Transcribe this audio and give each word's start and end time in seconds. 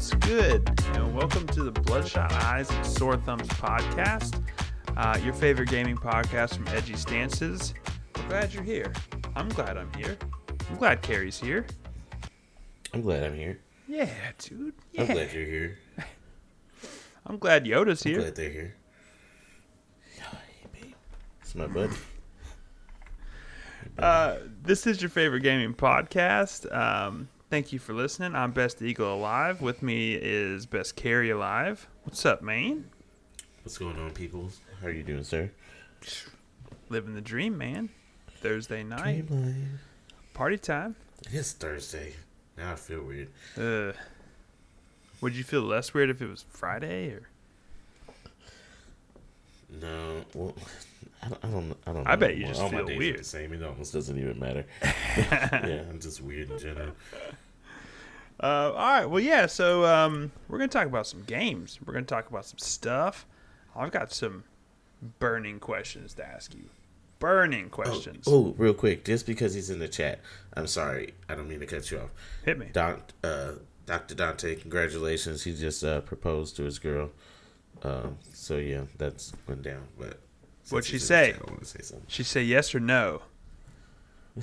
What's 0.00 0.14
good? 0.14 0.66
And 0.94 1.14
welcome 1.14 1.46
to 1.48 1.62
the 1.62 1.72
Bloodshot 1.72 2.32
Eyes 2.32 2.70
and 2.70 2.86
Sore 2.86 3.18
Thumbs 3.18 3.46
podcast, 3.48 4.42
uh, 4.96 5.18
your 5.22 5.34
favorite 5.34 5.68
gaming 5.68 5.94
podcast 5.98 6.54
from 6.54 6.66
Edgy 6.68 6.96
Stances. 6.96 7.74
We're 8.16 8.28
glad 8.28 8.54
you're 8.54 8.62
here. 8.62 8.94
I'm 9.36 9.50
glad 9.50 9.76
I'm 9.76 9.92
here. 9.92 10.16
I'm 10.70 10.76
glad 10.76 11.02
Carrie's 11.02 11.38
here. 11.38 11.66
I'm 12.94 13.02
glad 13.02 13.24
I'm 13.24 13.34
here. 13.34 13.60
Yeah, 13.88 14.08
dude. 14.38 14.72
Yeah. 14.92 15.02
I'm 15.02 15.06
glad 15.08 15.32
you're 15.34 15.44
here. 15.44 15.78
I'm 17.26 17.36
glad 17.36 17.66
Yoda's 17.66 18.02
I'm 18.06 18.12
here. 18.12 18.20
glad 18.22 18.36
they're 18.36 18.48
here. 18.48 18.74
Yeah, 20.16 20.24
hey, 20.30 20.80
babe. 20.80 20.94
It's 21.42 21.54
my 21.54 21.66
buddy. 21.66 21.96
Uh, 23.98 24.36
this 24.62 24.86
is 24.86 25.02
your 25.02 25.10
favorite 25.10 25.42
gaming 25.42 25.74
podcast. 25.74 26.74
Um, 26.74 27.28
thank 27.50 27.72
you 27.72 27.78
for 27.78 27.92
listening. 27.92 28.34
I'm 28.34 28.52
Best 28.52 28.82
Eagle 28.82 29.14
Alive. 29.14 29.60
With 29.60 29.82
me 29.82 30.14
is 30.14 30.66
Best 30.66 30.96
Carrie 30.96 31.30
Alive. 31.30 31.86
What's 32.04 32.24
up, 32.24 32.42
man? 32.42 32.90
What's 33.62 33.78
going 33.78 33.98
on, 33.98 34.10
people? 34.12 34.50
How 34.80 34.88
are 34.88 34.92
you 34.92 35.02
doing, 35.02 35.24
sir? 35.24 35.50
Living 36.88 37.14
the 37.14 37.20
dream, 37.20 37.58
man. 37.58 37.90
Thursday 38.40 38.82
night, 38.82 39.26
Dreamline. 39.28 39.66
party 40.32 40.56
time. 40.56 40.96
It 41.26 41.34
is 41.34 41.52
Thursday. 41.52 42.14
Now 42.56 42.72
I 42.72 42.76
feel 42.76 43.02
weird. 43.02 43.28
Uh, 43.56 43.92
would 45.20 45.34
you 45.34 45.44
feel 45.44 45.60
less 45.60 45.92
weird 45.92 46.08
if 46.08 46.22
it 46.22 46.26
was 46.28 46.44
Friday 46.48 47.08
or? 47.10 47.28
No, 49.68 50.24
well, 50.34 50.54
I 51.22 51.28
don't. 51.28 51.44
I 51.44 51.48
don't. 51.50 51.76
I, 51.86 51.92
don't 51.92 52.06
I 52.06 52.10
know 52.12 52.16
bet 52.16 52.36
you 52.36 52.46
just 52.46 52.60
All 52.60 52.70
my 52.70 52.84
feel 52.84 52.96
weird. 52.98 53.18
The 53.20 53.24
same. 53.24 53.52
It 53.52 53.62
almost 53.62 53.92
doesn't 53.92 54.18
even 54.18 54.38
matter. 54.38 54.64
yeah, 54.82 55.84
I'm 55.90 56.00
just 56.00 56.20
weird 56.22 56.50
in 56.50 56.58
general. 56.58 56.92
Uh, 58.42 58.72
all 58.72 58.72
right. 58.74 59.04
Well, 59.06 59.20
yeah. 59.20 59.46
So 59.46 59.84
um, 59.84 60.32
we're 60.48 60.58
gonna 60.58 60.68
talk 60.68 60.86
about 60.86 61.06
some 61.06 61.22
games. 61.24 61.78
We're 61.84 61.92
gonna 61.92 62.06
talk 62.06 62.30
about 62.30 62.46
some 62.46 62.58
stuff. 62.58 63.26
I've 63.76 63.90
got 63.92 64.12
some 64.12 64.44
burning 65.18 65.60
questions 65.60 66.14
to 66.14 66.26
ask 66.26 66.54
you. 66.54 66.64
Burning 67.18 67.66
Oh, 67.66 67.68
questions. 67.68 68.24
oh, 68.26 68.54
real 68.56 68.72
quick, 68.72 69.04
just 69.04 69.26
because 69.26 69.52
he's 69.52 69.68
in 69.68 69.78
the 69.78 69.88
chat, 69.88 70.20
I'm 70.54 70.66
sorry. 70.66 71.12
I 71.28 71.34
don't 71.34 71.48
mean 71.48 71.60
to 71.60 71.66
cut 71.66 71.90
you 71.90 71.98
off. 71.98 72.10
Hit 72.46 72.58
me. 72.58 72.68
Don, 72.72 73.02
uh, 73.22 73.52
Dr. 73.84 74.14
Dante, 74.14 74.54
congratulations. 74.54 75.42
He 75.44 75.54
just 75.54 75.84
uh, 75.84 76.00
proposed 76.00 76.56
to 76.56 76.62
his 76.62 76.78
girl. 76.78 77.10
Um, 77.82 78.16
so 78.32 78.56
yeah, 78.56 78.84
that's 78.96 79.34
went 79.46 79.60
down. 79.62 79.86
But 79.98 80.18
What'd 80.70 80.86
she 80.86 80.92
he's 80.92 81.10
in 81.10 81.16
the 81.16 81.32
say? 81.32 81.38
I 81.46 81.50
want 81.50 81.60
to 81.60 81.66
say 81.66 81.78
something. 81.82 82.06
She 82.08 82.22
say 82.22 82.42
yes 82.42 82.74
or 82.74 82.80
no. 82.80 83.22
You 84.36 84.42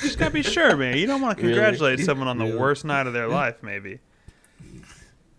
just 0.00 0.18
gotta 0.18 0.30
be 0.32 0.42
sure, 0.42 0.76
man. 0.76 0.96
You 0.96 1.06
don't 1.06 1.20
want 1.20 1.38
to 1.38 1.42
Really? 1.44 1.54
congratulate 1.54 2.00
someone 2.00 2.28
on 2.28 2.38
the 2.38 2.44
Really? 2.46 2.56
worst 2.58 2.84
night 2.84 3.06
of 3.06 3.12
their 3.12 3.28
life, 3.28 3.62
maybe, 3.62 4.00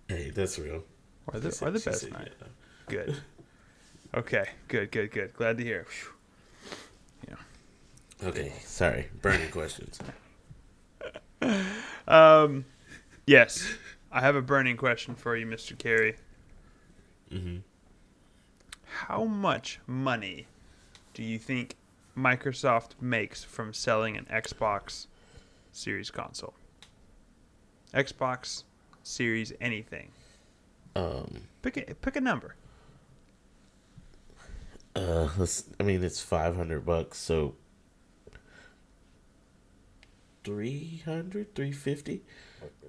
hey, 0.08 0.30
that's 0.30 0.58
real. 0.58 0.84
or 1.28 1.40
the 1.40 1.50
or 1.62 1.72
the 1.72 1.80
she 1.80 1.90
best 1.90 2.02
said 2.02 2.12
night. 2.14 2.32
yeah. 2.40 2.48
Good. 2.88 3.18
Okay. 4.16 4.46
Good. 4.68 4.92
Good. 4.92 5.12
Good. 5.12 5.34
Glad 5.34 5.58
to 5.58 5.64
hear. 5.64 5.86
Phew. 5.86 6.10
Okay, 8.24 8.54
sorry. 8.64 9.10
Burning 9.22 9.50
questions. 9.52 10.00
Um, 12.08 12.64
yes, 13.28 13.74
I 14.14 14.22
have 14.22 14.38
a 14.38 14.42
burning 14.42 14.78
question 14.78 15.14
for 15.16 15.36
you, 15.36 15.46
Mr. 15.46 15.78
Carrie. 15.78 16.16
hmm 17.30 17.58
How 19.08 19.26
much 19.26 19.82
money 19.86 20.48
do 21.14 21.24
you 21.24 21.38
think 21.38 21.76
Microsoft 22.18 22.92
makes 23.02 23.44
from 23.44 23.74
selling 23.74 24.16
an 24.16 24.26
Xbox 24.32 25.08
Series 25.74 26.10
console? 26.10 26.54
Xbox 27.94 28.64
Series 29.04 29.52
anything. 29.60 30.12
Um, 30.96 31.42
Pick 31.62 31.76
a, 31.76 31.96
pick 31.96 32.16
a 32.16 32.22
number. 32.22 32.56
uh, 34.96 35.28
let's, 35.38 35.66
I 35.82 35.84
mean, 35.84 36.02
it's 36.02 36.22
500 36.22 36.86
bucks, 36.86 37.18
so 37.18 37.56
300, 40.46 41.54
350? 41.56 42.22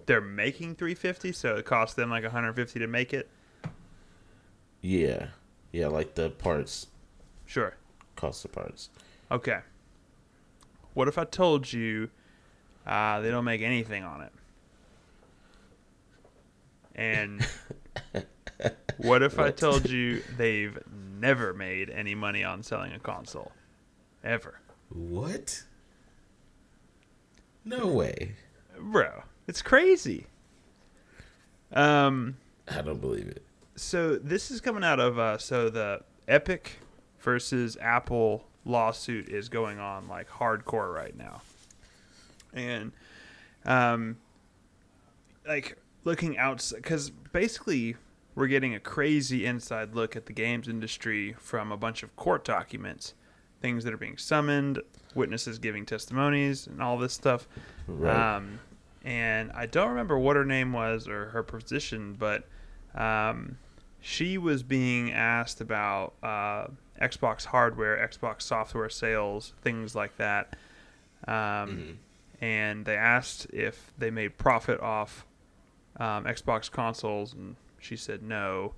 They're 0.07 0.21
making 0.21 0.77
350, 0.77 1.33
so 1.33 1.57
it 1.57 1.65
costs 1.65 1.97
them 1.97 2.11
like 2.11 2.23
150 2.23 2.79
to 2.79 2.87
make 2.87 3.13
it. 3.13 3.29
Yeah. 4.81 5.29
Yeah, 5.75 5.89
like 5.89 6.15
the 6.15 6.31
parts, 6.31 6.87
Sure. 7.47 7.75
cost 8.15 8.45
the 8.45 8.49
parts. 8.49 8.91
Okay. 9.29 9.59
What 10.95 11.09
if 11.09 11.19
I 11.19 11.25
told 11.25 11.73
you 11.73 12.11
uh, 12.87 13.21
they 13.21 13.29
don't 13.33 13.45
make 13.45 13.61
anything 13.61 14.05
on 14.05 14.21
it? 14.23 14.33
And 16.95 17.45
what 18.99 19.25
if 19.25 19.41
I 19.41 19.51
told 19.51 19.91
you 19.91 20.23
they've 20.39 20.79
never 21.19 21.53
made 21.53 21.91
any 21.91 22.15
money 22.15 22.45
on 22.45 22.62
selling 22.62 22.93
a 22.93 23.01
console? 23.01 23.51
Ever. 24.23 24.61
What? 24.91 25.65
No 27.65 27.89
way. 27.89 28.37
Bro, 28.79 29.25
it's 29.49 29.61
crazy. 29.61 30.27
Um 31.73 32.37
I 32.69 32.81
don't 32.81 33.01
believe 33.01 33.27
it. 33.27 33.44
So 33.77 34.17
this 34.17 34.51
is 34.51 34.61
coming 34.61 34.85
out 34.85 35.01
of 35.01 35.19
uh 35.19 35.39
so 35.39 35.69
the 35.71 36.01
Epic 36.29 36.79
versus 37.21 37.77
Apple 37.81 38.45
lawsuit 38.65 39.29
is 39.29 39.49
going 39.49 39.79
on 39.79 40.09
like 40.09 40.29
hardcore 40.29 40.93
right 40.93 41.17
now. 41.17 41.43
And 42.53 42.93
um 43.65 44.17
like 45.47 45.77
looking 46.05 46.39
out 46.39 46.73
cuz 46.83 47.11
basically 47.11 47.97
we're 48.35 48.47
getting 48.49 48.75
a 48.75 48.81
crazy 48.81 49.47
inside 49.47 49.95
look 49.95 50.17
at 50.17 50.27
the 50.27 50.33
games 50.33 50.69
industry 50.69 51.35
from 51.39 51.71
a 51.71 51.77
bunch 51.77 52.03
of 52.03 52.15
court 52.17 52.45
documents, 52.45 53.15
things 53.61 53.85
that 53.85 53.95
are 53.95 53.99
being 53.99 54.19
summoned, 54.19 54.81
witnesses 55.15 55.59
giving 55.59 55.87
testimonies 55.87 56.67
and 56.67 56.83
all 56.83 56.99
this 56.99 57.12
stuff. 57.12 57.47
Right. 57.87 58.37
Um, 58.37 58.59
and 59.05 59.53
I 59.53 59.67
don't 59.67 59.91
remember 59.91 60.19
what 60.19 60.35
her 60.37 60.45
name 60.45 60.73
was 60.73 61.06
or 61.06 61.27
her 61.27 61.43
position, 61.43 62.17
but 62.19 62.49
um, 62.95 63.59
she 64.07 64.37
was 64.37 64.63
being 64.63 65.11
asked 65.13 65.63
about 65.63 66.13
uh, 66.23 66.67
Xbox 67.01 67.47
hardware, 67.47 67.97
Xbox 68.07 68.43
software 68.43 68.91
sales, 68.91 69.55
things 69.63 69.95
like 69.95 70.15
that. 70.19 70.57
Um, 71.27 71.35
Mhm. 71.35 71.97
And 72.41 72.85
they 72.85 72.97
asked 72.97 73.47
if 73.55 73.93
they 73.97 74.11
made 74.11 74.37
profit 74.37 74.79
off 74.81 75.25
um, 75.99 76.25
Xbox 76.25 76.71
consoles, 76.71 77.33
and 77.33 77.57
she 77.79 77.97
said 77.97 78.23
no. 78.23 78.75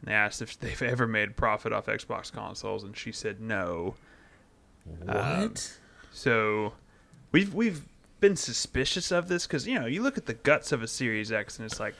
And 0.00 0.10
they 0.10 0.12
asked 0.14 0.42
if 0.42 0.58
they've 0.60 0.82
ever 0.82 1.06
made 1.06 1.36
profit 1.36 1.72
off 1.72 1.86
Xbox 1.86 2.30
consoles, 2.30 2.84
and 2.84 2.94
she 2.96 3.12
said 3.12 3.40
no. 3.40 3.94
What? 5.04 5.16
um, 5.16 5.54
So 6.12 6.74
we've 7.32 7.54
we've 7.54 7.86
been 8.20 8.36
suspicious 8.36 9.10
of 9.10 9.28
this 9.28 9.46
because 9.46 9.66
you 9.66 9.78
know 9.78 9.86
you 9.86 10.02
look 10.02 10.18
at 10.18 10.26
the 10.26 10.34
guts 10.34 10.70
of 10.72 10.82
a 10.82 10.86
Series 10.88 11.32
X 11.32 11.58
and 11.58 11.64
it's 11.66 11.80
like 11.80 11.94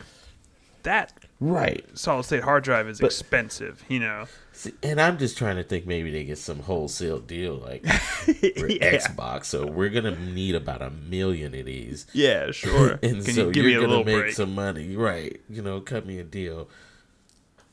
that 0.83 1.13
right. 1.41 1.85
solid 1.97 2.25
state 2.25 2.43
hard 2.43 2.65
drive 2.65 2.89
is 2.89 3.01
But- 3.01 3.07
expensive, 3.07 3.85
you 3.89 4.01
know. 4.01 4.27
See, 4.53 4.73
and 4.83 4.99
I'm 5.01 5.19
just 5.19 5.37
trying 5.37 5.57
to 5.57 5.63
think 5.63 5.87
maybe 5.87 6.11
they 6.11 6.25
get 6.25 6.39
some 6.39 6.61
wholesale 6.61 7.19
deal 7.19 7.57
like 7.57 7.85
for 7.87 8.31
yeah. 8.69 8.97
Xbox. 8.97 9.45
So 9.47 9.67
we're 9.67 9.91
gonna 9.91 10.19
need 10.19 10.55
about 10.55 10.81
a 10.81 10.89
million 10.91 11.55
of 11.55 11.67
these. 11.67 12.07
yeah, 12.15 12.51
sure. 12.53 12.93
and 13.03 13.23
Can 13.23 13.35
so 13.35 13.47
you 13.49 13.53
give 13.53 13.67
are 13.67 13.81
gonna 13.87 14.05
make 14.05 14.17
break? 14.17 14.33
some 14.35 14.55
money, 14.55 14.97
right? 14.97 15.39
You 15.51 15.61
know, 15.61 15.81
cut 15.81 16.07
me 16.07 16.19
a 16.19 16.25
deal. 16.25 16.69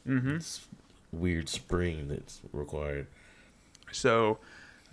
hmm 0.05 0.35
It's 0.35 0.67
weird 1.13 1.47
spring 1.47 2.07
that's 2.09 2.41
required. 2.51 3.07
So 3.93 4.39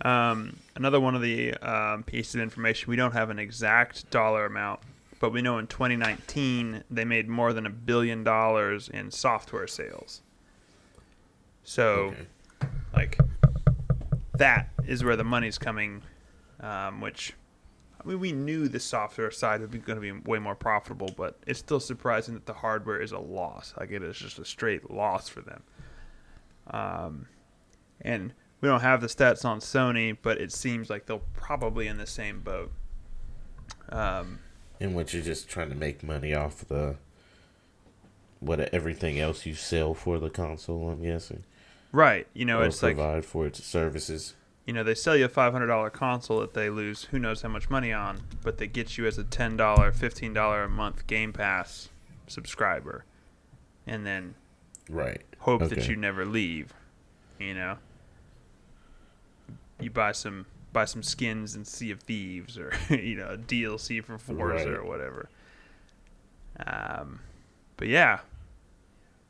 um, 0.05 0.55
another 0.77 0.99
one 1.01 1.15
of 1.15 1.21
the 1.21 1.53
um, 1.55 2.03
pieces 2.03 2.35
of 2.35 2.41
information 2.41 2.89
we 2.89 2.95
don't 2.95 3.11
have 3.13 3.29
an 3.29 3.37
exact 3.39 4.09
dollar 4.11 4.45
amount, 4.45 4.79
but 5.21 5.31
we 5.31 5.41
know 5.41 5.57
in 5.59 5.67
2019 5.67 6.83
they 6.91 7.05
made 7.05 7.29
more 7.29 7.53
than 7.53 7.65
a 7.65 7.69
billion 7.69 8.23
dollars 8.23 8.89
in 8.89 9.09
software 9.11 9.67
sales. 9.67 10.21
So. 11.63 11.83
Okay. 11.93 12.27
like 12.93 13.17
that 14.41 14.69
is 14.87 15.03
where 15.03 15.15
the 15.15 15.23
money's 15.23 15.59
coming 15.59 16.01
um, 16.61 16.99
which 16.99 17.33
i 18.03 18.07
mean 18.07 18.19
we 18.19 18.31
knew 18.31 18.67
the 18.67 18.79
software 18.79 19.29
side 19.29 19.61
would 19.61 19.69
be 19.69 19.77
going 19.77 19.95
to 19.95 20.01
be 20.01 20.11
way 20.11 20.39
more 20.39 20.55
profitable 20.55 21.09
but 21.15 21.37
it's 21.45 21.59
still 21.59 21.79
surprising 21.79 22.33
that 22.33 22.47
the 22.47 22.53
hardware 22.53 22.99
is 22.99 23.11
a 23.11 23.19
loss 23.19 23.73
like 23.79 23.91
it 23.91 24.01
is 24.01 24.17
just 24.17 24.39
a 24.39 24.45
straight 24.45 24.89
loss 24.89 25.29
for 25.29 25.41
them 25.41 25.61
um, 26.71 27.27
and 28.01 28.33
we 28.61 28.67
don't 28.67 28.81
have 28.81 28.99
the 28.99 29.07
stats 29.07 29.45
on 29.45 29.59
sony 29.59 30.17
but 30.21 30.39
it 30.39 30.51
seems 30.51 30.89
like 30.89 31.05
they'll 31.05 31.21
probably 31.33 31.87
in 31.87 31.97
the 31.97 32.07
same 32.07 32.41
boat 32.41 32.71
um, 33.89 34.39
In 34.81 34.93
which 34.95 35.13
you're 35.13 35.21
just 35.23 35.47
trying 35.47 35.69
to 35.69 35.75
make 35.75 36.01
money 36.01 36.33
off 36.33 36.67
the 36.67 36.95
what 38.39 38.59
everything 38.73 39.19
else 39.19 39.45
you 39.45 39.53
sell 39.53 39.93
for 39.93 40.17
the 40.17 40.29
console. 40.29 40.89
I'm 40.89 41.03
guessing. 41.03 41.43
right 41.91 42.25
you 42.33 42.45
know 42.45 42.59
or 42.61 42.65
it's 42.65 42.81
like 42.81 42.95
provide 42.95 43.23
for 43.23 43.45
its 43.45 43.63
services. 43.63 44.33
you 44.65 44.73
know, 44.73 44.83
they 44.83 44.95
sell 44.95 45.15
you 45.15 45.25
a 45.25 45.29
five 45.29 45.53
hundred 45.53 45.67
dollar 45.67 45.89
console 45.91 46.39
that 46.39 46.53
they 46.55 46.69
lose 46.69 47.03
who 47.05 47.19
knows 47.19 47.43
how 47.43 47.49
much 47.49 47.69
money 47.69 47.93
on, 47.93 48.21
but 48.41 48.57
they 48.57 48.65
get 48.67 48.97
you 48.97 49.05
as 49.05 49.17
a 49.19 49.23
ten 49.23 49.55
dollar, 49.55 49.91
fifteen 49.91 50.33
dollar 50.33 50.63
a 50.63 50.69
month 50.69 51.05
Game 51.05 51.31
Pass 51.31 51.89
subscriber, 52.27 53.05
and 53.85 54.05
then 54.05 54.33
Right. 54.89 55.21
hope 55.39 55.69
that 55.69 55.87
you 55.87 55.95
never 55.95 56.25
leave. 56.25 56.73
You 57.39 57.53
know, 57.53 57.77
you 59.79 59.89
buy 59.91 60.11
some 60.11 60.45
buy 60.73 60.85
some 60.85 61.03
skins 61.03 61.55
in 61.55 61.65
Sea 61.65 61.91
of 61.91 62.01
Thieves, 62.01 62.57
or 62.57 62.71
you 62.89 63.15
know, 63.15 63.37
DLC 63.37 64.03
for 64.03 64.17
Forza 64.17 64.69
Right. 64.69 64.77
or 64.79 64.83
whatever. 64.85 65.29
Um, 66.65 67.19
but 67.77 67.87
yeah, 67.87 68.19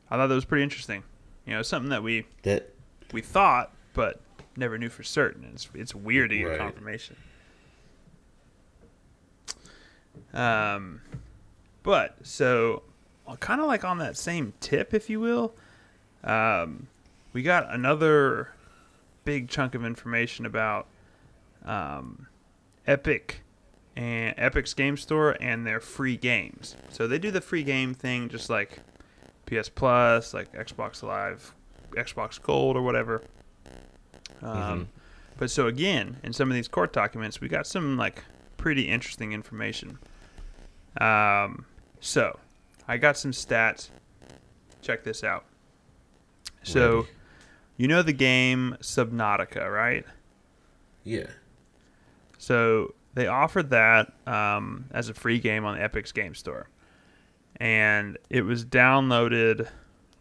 I 0.10 0.18
thought 0.18 0.28
that 0.28 0.36
was 0.36 0.46
pretty 0.46 0.64
interesting. 0.64 1.04
You 1.46 1.54
know, 1.54 1.62
something 1.62 1.90
that 1.90 2.04
we 2.04 2.26
That 2.44 2.70
we 3.14 3.22
thought, 3.22 3.72
but 3.94 4.20
never 4.56 4.78
knew 4.78 4.90
for 4.90 5.04
certain. 5.04 5.50
It's 5.54 5.70
it's 5.74 5.96
weird 5.96 6.30
to 6.32 6.38
get 6.38 6.48
Right. 6.50 6.58
confirmation. 6.58 7.16
Um, 10.34 11.02
but 11.84 12.16
so 12.24 12.84
kind 13.40 13.62
of 13.62 13.68
like 13.68 13.84
on 13.84 13.98
that 14.00 14.18
same 14.18 14.54
tip, 14.60 14.94
if 14.94 15.10
you 15.10 15.20
will, 15.20 15.54
um, 16.24 16.88
we 17.34 17.42
got 17.44 17.74
another 17.74 18.50
big 19.24 19.48
chunk 19.50 19.74
of 19.76 19.86
information 19.86 20.46
about 20.46 20.88
um, 21.66 22.28
Epic 22.88 23.42
and 23.96 24.34
Epic's 24.38 24.74
Game 24.74 24.98
Store 24.98 25.36
and 25.42 25.66
their 25.68 25.80
free 25.80 26.18
games. 26.18 26.76
So 26.90 27.08
they 27.08 27.20
do 27.20 27.30
the 27.32 27.42
free 27.42 27.64
game 27.64 27.94
thing 27.94 28.30
just 28.30 28.50
like 28.50 28.80
PS 29.46 29.70
Plus, 29.70 30.34
like 30.34 30.52
Xbox 30.54 31.04
Live, 31.04 31.54
Xbox 31.92 32.42
Gold, 32.42 32.78
or 32.78 32.82
whatever. 32.82 33.22
Um, 34.42 34.80
Mhm. 34.82 34.88
But 35.38 35.50
so 35.52 35.68
again, 35.68 36.18
in 36.24 36.34
some 36.34 36.50
of 36.50 36.56
these 36.56 36.68
court 36.68 36.94
documents, 36.94 37.42
we 37.42 37.48
got 37.48 37.66
some 37.68 37.98
like 37.98 38.24
pretty 38.58 38.84
interesting 38.84 39.34
information. 39.34 39.98
Um, 41.00 41.66
so 42.00 42.40
I 42.88 42.98
got 42.98 43.18
some 43.18 43.32
stats. 43.32 43.90
Check 44.82 45.04
this 45.04 45.24
out. 45.24 45.46
So 46.64 46.96
Ready. 47.02 47.08
you 47.78 47.88
know 47.88 48.02
the 48.04 48.14
game 48.14 48.78
Subnautica, 48.82 49.72
right? 49.72 50.06
yeah. 51.04 51.28
So 52.42 52.96
they 53.14 53.28
offered 53.28 53.70
that 53.70 54.14
um, 54.26 54.86
as 54.90 55.10
a 55.10 55.14
free 55.14 55.38
game 55.38 55.64
on 55.64 55.78
the 55.78 55.84
Epic's 55.84 56.12
Game 56.12 56.34
Store, 56.34 56.70
and 57.58 58.18
it 58.32 58.42
was 58.42 58.66
downloaded. 58.66 59.70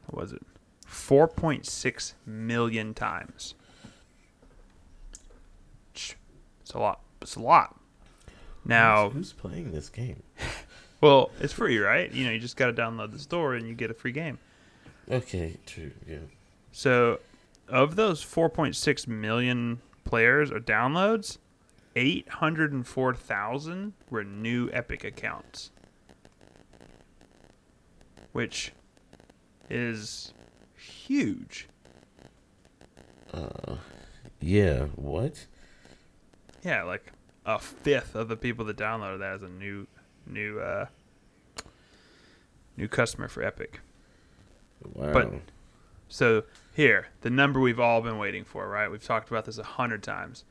What 0.06 0.24
was 0.24 0.32
it? 0.32 0.42
4.6 0.86 2.12
million 2.26 2.92
times. 2.92 3.54
It's 5.94 6.74
a 6.74 6.78
lot. 6.78 7.00
It's 7.22 7.36
a 7.36 7.40
lot. 7.40 7.80
Now, 8.66 9.08
who's, 9.08 9.30
who's 9.30 9.32
playing 9.32 9.72
this 9.72 9.88
game? 9.88 10.22
well, 11.00 11.30
it's 11.40 11.54
free, 11.54 11.78
right? 11.78 12.12
You 12.12 12.26
know, 12.26 12.32
you 12.32 12.38
just 12.38 12.58
got 12.58 12.66
to 12.66 12.74
download 12.74 13.12
the 13.12 13.18
store 13.18 13.54
and 13.54 13.66
you 13.66 13.74
get 13.74 13.90
a 13.90 13.94
free 13.94 14.12
game. 14.12 14.38
Okay, 15.10 15.56
true. 15.64 15.92
Yeah. 16.06 16.18
So, 16.70 17.20
of 17.66 17.96
those 17.96 18.22
4.6 18.22 19.08
million 19.08 19.80
players 20.04 20.52
or 20.52 20.60
downloads, 20.60 21.38
804,000 22.00 23.92
were 24.08 24.24
new 24.24 24.70
Epic 24.72 25.04
accounts. 25.04 25.70
Which 28.32 28.72
is 29.68 30.32
huge. 30.74 31.68
Uh, 33.34 33.76
yeah. 34.40 34.84
What? 34.96 35.46
Yeah, 36.64 36.84
like 36.84 37.12
a 37.44 37.58
fifth 37.58 38.14
of 38.14 38.28
the 38.28 38.36
people 38.36 38.64
that 38.66 38.76
downloaded 38.76 39.18
that 39.18 39.34
as 39.34 39.42
a 39.42 39.48
new 39.48 39.86
new 40.26 40.60
uh 40.60 40.86
new 42.76 42.88
customer 42.88 43.28
for 43.28 43.42
Epic. 43.42 43.80
Wow. 44.94 45.12
But 45.12 45.32
So 46.08 46.44
here, 46.74 47.08
the 47.20 47.30
number 47.30 47.60
we've 47.60 47.80
all 47.80 48.00
been 48.00 48.18
waiting 48.18 48.44
for, 48.44 48.68
right? 48.68 48.90
We've 48.90 49.04
talked 49.04 49.28
about 49.28 49.44
this 49.44 49.58
a 49.58 49.64
hundred 49.64 50.02
times. 50.02 50.44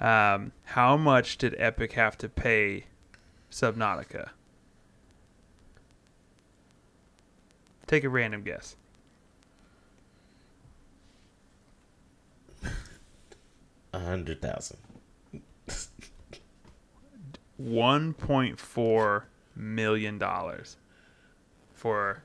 Um, 0.00 0.52
how 0.64 0.96
much 0.96 1.38
did 1.38 1.54
Epic 1.58 1.92
have 1.92 2.18
to 2.18 2.28
pay 2.28 2.84
Subnautica? 3.50 4.30
Take 7.86 8.04
a 8.04 8.08
random 8.08 8.42
guess. 8.42 8.76
A 13.92 13.98
hundred 14.00 14.42
thousand. 14.42 14.78
One 17.56 18.12
point 18.14 18.58
four 18.58 19.28
million 19.54 20.18
dollars 20.18 20.76
for 21.72 22.24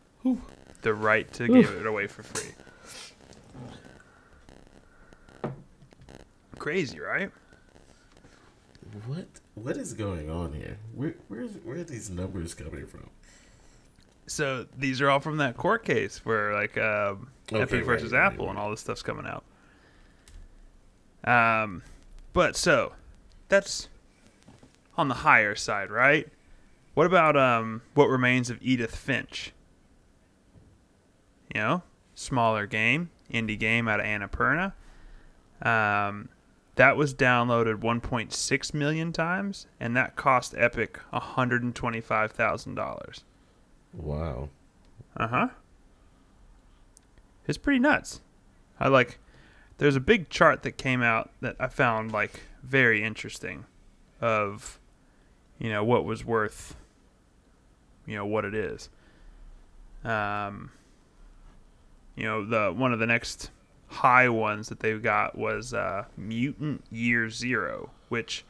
the 0.81 0.93
right 0.95 1.31
to 1.33 1.47
give 1.47 1.71
it 1.71 1.85
away 1.85 2.07
for 2.07 2.23
free. 2.23 2.51
Crazy, 6.57 6.99
right? 6.99 7.29
What? 9.05 9.27
What 9.55 9.77
is 9.77 9.93
going 9.93 10.29
on 10.29 10.53
here? 10.53 10.77
Where? 10.95 11.15
Where's? 11.27 11.51
Where 11.63 11.77
are 11.77 11.83
these 11.83 12.09
numbers 12.09 12.53
coming 12.53 12.87
from? 12.87 13.09
So 14.27 14.67
these 14.77 15.01
are 15.01 15.09
all 15.09 15.19
from 15.19 15.37
that 15.37 15.57
court 15.57 15.83
case 15.83 16.23
where 16.23 16.53
like 16.53 16.77
um, 16.77 17.29
Okay, 17.51 17.61
Epic 17.61 17.85
versus 17.85 18.11
right, 18.11 18.19
right, 18.19 18.33
Apple 18.33 18.49
and 18.49 18.59
all 18.59 18.69
this 18.69 18.81
stuff's 18.81 19.01
coming 19.01 19.25
out. 19.25 19.43
Um, 21.23 21.81
but 22.33 22.55
so 22.55 22.93
that's 23.47 23.89
on 24.97 25.07
the 25.07 25.15
higher 25.15 25.55
side, 25.55 25.89
right? 25.89 26.27
What 26.93 27.05
about 27.05 27.35
um 27.35 27.81
what 27.93 28.07
remains 28.07 28.49
of 28.49 28.59
Edith 28.61 28.95
Finch? 28.95 29.51
You 31.53 31.61
know, 31.61 31.83
smaller 32.13 32.67
game, 32.67 33.09
indie 33.33 33.57
game 33.57 33.87
out 33.87 33.99
of 33.99 34.05
Annapurna. 34.05 34.73
Um, 35.61 36.29
that 36.79 36.95
was 36.95 37.13
downloaded 37.13 37.81
1.6 37.81 38.73
million 38.73 39.11
times, 39.11 39.67
and 39.81 39.97
that 39.97 40.15
cost 40.15 40.55
Epic 40.57 40.97
125 41.09 42.31
thousand 42.31 42.75
dollars. 42.75 43.25
Wow. 43.93 44.47
Uh 45.17 45.27
huh. 45.27 45.47
It's 47.45 47.57
pretty 47.57 47.79
nuts. 47.79 48.21
I 48.79 48.87
like. 48.87 49.19
There's 49.77 49.97
a 49.97 49.99
big 49.99 50.29
chart 50.29 50.63
that 50.63 50.77
came 50.77 51.01
out 51.01 51.31
that 51.41 51.57
I 51.59 51.67
found 51.67 52.13
like 52.13 52.43
very 52.63 53.03
interesting, 53.03 53.65
of, 54.21 54.79
you 55.57 55.69
know, 55.69 55.83
what 55.83 56.05
was 56.05 56.23
worth. 56.23 56.77
You 58.05 58.15
know 58.15 58.25
what 58.25 58.45
it 58.45 58.55
is. 58.55 58.89
Um. 60.05 60.71
You 62.15 62.23
know 62.23 62.45
the 62.45 62.71
one 62.71 62.93
of 62.93 62.99
the 62.99 63.05
next 63.05 63.51
high 63.89 64.29
ones 64.29 64.69
that 64.69 64.79
they 64.79 64.97
got 64.97 65.37
was 65.37 65.73
uh, 65.73 66.05
Mutant 66.15 66.83
Year 66.91 67.29
Zero, 67.29 67.91
which 68.07 68.45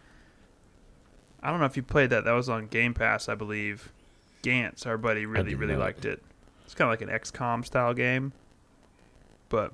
I 1.42 1.50
don't 1.50 1.60
know 1.60 1.66
if 1.66 1.78
you 1.78 1.84
played 1.84 2.10
that. 2.12 2.26
That 2.26 2.34
was 2.34 2.50
on 2.50 2.68
Game 2.68 2.94
Pass, 2.94 3.30
I 3.30 3.36
believe. 3.36 3.92
Gantz, 4.44 4.86
our 4.86 4.98
buddy, 4.98 5.26
really 5.26 5.56
really 5.56 5.74
not. 5.74 5.82
liked 5.82 6.06
it. 6.06 6.22
It's 6.66 6.74
kind 6.74 6.88
of 6.88 6.92
like 6.92 7.02
an 7.02 7.10
XCOM 7.10 7.66
style 7.66 7.94
game, 7.94 8.32
but 9.50 9.74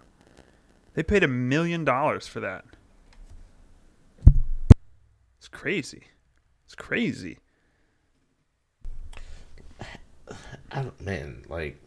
they 0.93 1.03
paid 1.03 1.23
a 1.23 1.27
million 1.27 1.83
dollars 1.83 2.25
for 2.27 2.39
that. 2.39 2.65
It's 5.37 5.47
crazy. 5.47 6.05
It's 6.65 6.75
crazy. 6.75 7.39
I 10.71 10.81
don't. 10.81 10.99
Man, 11.01 11.43
like, 11.49 11.79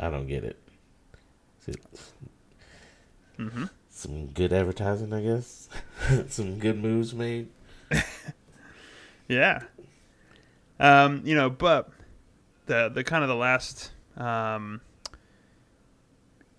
I 0.00 0.10
don't 0.10 0.26
get 0.26 0.42
it. 0.42 0.58
Mm-hmm. 3.38 3.64
Some 3.90 4.26
good 4.28 4.52
advertising, 4.52 5.12
I 5.12 5.22
guess. 5.22 5.68
Some 6.28 6.58
good 6.58 6.82
moves 6.82 7.14
made. 7.14 7.48
Yeah. 9.28 9.62
Um, 10.78 11.22
you 11.24 11.34
know, 11.34 11.50
but 11.50 11.90
the 12.66 12.88
the 12.88 13.02
kind 13.04 13.22
of 13.24 13.28
the 13.28 13.36
last 13.36 13.90
um, 14.16 14.80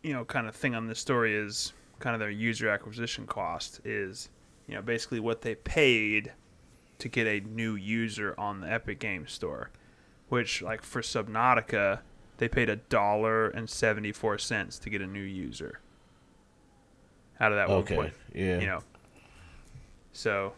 you 0.04 0.14
know, 0.14 0.26
kind 0.26 0.48
of 0.48 0.56
thing 0.56 0.76
on 0.76 0.88
this 0.88 1.00
story 1.00 1.36
is 1.36 1.74
kind 2.00 2.14
of 2.14 2.20
their 2.20 2.30
user 2.30 2.70
acquisition 2.70 3.26
cost 3.26 3.82
is, 3.84 4.30
you 4.68 4.76
know, 4.76 4.82
basically 4.82 5.20
what 5.20 5.42
they 5.42 5.56
paid 5.56 6.34
to 7.00 7.10
get 7.10 7.28
a 7.28 7.40
new 7.48 7.76
user 7.76 8.36
on 8.38 8.62
the 8.62 8.72
Epic 8.72 9.00
Games 9.00 9.32
Store, 9.32 9.72
which 10.30 10.62
like 10.62 10.84
for 10.84 11.02
Subnautica, 11.02 12.00
they 12.38 12.48
paid 12.48 12.70
a 12.70 12.76
dollar 12.76 13.50
and 13.50 13.70
seventy 13.70 14.12
four 14.12 14.38
cents 14.38 14.80
to 14.80 14.90
get 14.90 15.02
a 15.02 15.08
new 15.08 15.22
user. 15.22 15.80
Out 17.40 17.52
of 17.52 17.58
that 17.58 17.70
one 17.70 17.78
Okay. 17.80 17.96
point 17.96 18.14
Yeah. 18.34 18.60
you 18.60 18.66
know. 18.68 18.84
So, 20.14 20.54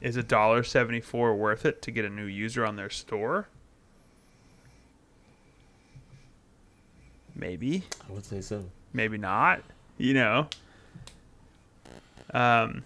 is 0.00 0.16
a 0.16 0.22
dollar 0.22 0.62
seventy 0.62 1.00
four 1.00 1.34
worth 1.36 1.64
it 1.66 1.82
to 1.82 1.90
get 1.90 2.04
a 2.04 2.10
new 2.10 2.24
user 2.24 2.64
on 2.64 2.76
their 2.76 2.90
store? 2.90 3.48
Maybe, 7.34 7.82
I 8.08 8.12
would 8.12 8.24
say 8.24 8.40
so. 8.40 8.64
maybe 8.92 9.18
not. 9.18 9.62
You 9.98 10.14
know. 10.14 10.48
Um, 12.34 12.84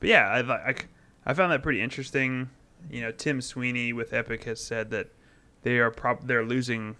but 0.00 0.08
yeah, 0.08 0.28
I, 0.28 0.70
I, 0.70 0.74
I 1.26 1.34
found 1.34 1.52
that 1.52 1.62
pretty 1.62 1.80
interesting. 1.80 2.50
You 2.90 3.02
know, 3.02 3.12
Tim 3.12 3.40
Sweeney 3.40 3.92
with 3.92 4.12
Epic 4.12 4.44
has 4.44 4.60
said 4.60 4.90
that 4.90 5.08
they 5.62 5.78
are 5.78 5.90
prob- 5.90 6.26
they're 6.26 6.44
losing 6.44 6.96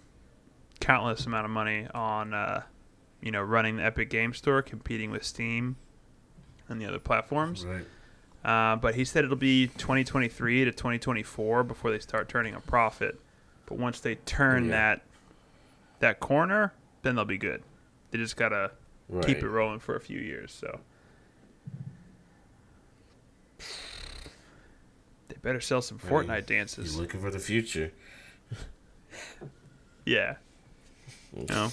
countless 0.79 1.25
amount 1.25 1.45
of 1.45 1.51
money 1.51 1.87
on 1.93 2.33
uh, 2.33 2.63
you 3.23 3.31
know 3.31 3.41
running 3.41 3.77
the 3.77 3.83
Epic 3.85 4.09
Game 4.11 4.33
Store, 4.33 4.61
competing 4.61 5.09
with 5.09 5.23
Steam 5.23 5.77
and 6.69 6.79
the 6.79 6.85
other 6.85 6.99
platforms. 6.99 7.65
Right. 7.65 7.85
Uh, 8.45 8.75
but 8.75 8.95
he 8.95 9.05
said 9.05 9.23
it'll 9.23 9.37
be 9.37 9.67
2023 9.67 10.65
to 10.65 10.71
2024 10.71 11.63
before 11.63 11.89
they 11.91 11.99
start 11.99 12.27
turning 12.29 12.53
a 12.53 12.59
profit. 12.59 13.17
But 13.65 13.77
once 13.79 14.01
they 14.01 14.15
turn 14.15 14.65
Yeah. 14.65 14.71
that 14.71 15.01
that 15.99 16.19
corner, 16.19 16.73
then 17.01 17.15
they'll 17.15 17.23
be 17.23 17.37
good. 17.37 17.63
They 18.11 18.17
just 18.17 18.35
gotta 18.35 18.71
Right. 19.09 19.25
keep 19.25 19.37
it 19.37 19.47
rolling 19.47 19.79
for 19.79 19.95
a 19.95 20.01
few 20.01 20.19
years. 20.19 20.51
So 20.51 20.81
they 25.29 25.35
better 25.41 25.61
sell 25.61 25.81
some 25.81 25.99
Fortnite 25.99 26.45
dances. 26.45 26.93
You're 26.93 27.01
looking 27.03 27.21
for 27.21 27.31
the 27.31 27.39
future. 27.39 27.91
Yeah, 30.05 30.35
you 31.37 31.45
know. 31.49 31.69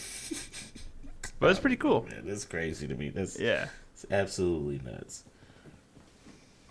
But 1.41 1.51
it's 1.51 1.61
pretty 1.61 1.77
cool. 1.77 2.07
Man, 2.09 2.23
that's 2.25 2.45
crazy 2.45 2.87
to 2.87 2.95
me. 2.95 3.09
That's 3.09 3.39
Yeah, 3.39 3.67
it's 3.95 4.07
absolutely 4.11 4.81
nuts. 4.89 5.25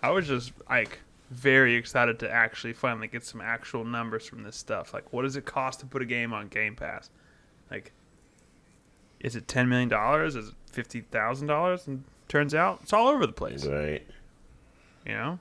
I 0.02 0.10
was 0.10 0.26
just 0.26 0.52
like 0.68 1.00
very 1.30 1.74
excited 1.74 2.18
to 2.20 2.30
actually 2.30 2.72
finally 2.72 3.06
get 3.06 3.24
some 3.24 3.40
actual 3.40 3.84
numbers 3.84 4.26
from 4.26 4.42
this 4.42 4.56
stuff. 4.56 4.94
Like, 4.94 5.12
what 5.12 5.22
does 5.22 5.36
it 5.36 5.44
cost 5.44 5.80
to 5.80 5.86
put 5.86 6.02
a 6.02 6.06
game 6.06 6.32
on 6.32 6.48
Game 6.48 6.74
Pass? 6.74 7.10
Like, 7.70 7.92
is 9.20 9.36
it 9.36 9.46
ten 9.46 9.68
million 9.68 9.88
dollars? 9.88 10.36
Is 10.36 10.48
it 10.48 10.54
fifty 10.70 11.02
thousand 11.02 11.46
dollars? 11.48 11.86
And 11.86 12.04
turns 12.28 12.54
out 12.54 12.80
it's 12.82 12.92
all 12.92 13.08
over 13.08 13.26
the 13.26 13.32
place. 13.32 13.66
Right. 13.66 14.06
You 15.06 15.12
know. 15.12 15.38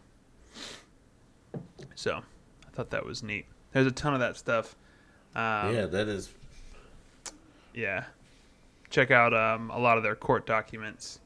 So, 1.96 2.16
I 2.68 2.70
thought 2.72 2.92
that 2.92 3.06
was 3.06 3.24
neat. 3.24 3.46
There's 3.74 3.88
a 3.88 3.92
ton 3.92 4.14
of 4.14 4.20
that 4.20 4.38
stuff. 4.38 4.76
Um, 5.36 5.74
yeah, 5.76 5.86
that 5.86 6.08
is. 6.08 6.30
yeah. 7.74 8.06
Check 8.90 9.12
out 9.12 9.34
um, 9.34 9.70
a 9.70 9.80
lot 9.80 9.98
of 9.98 10.04
their 10.04 10.16
court 10.16 10.46
documents. 10.46 11.20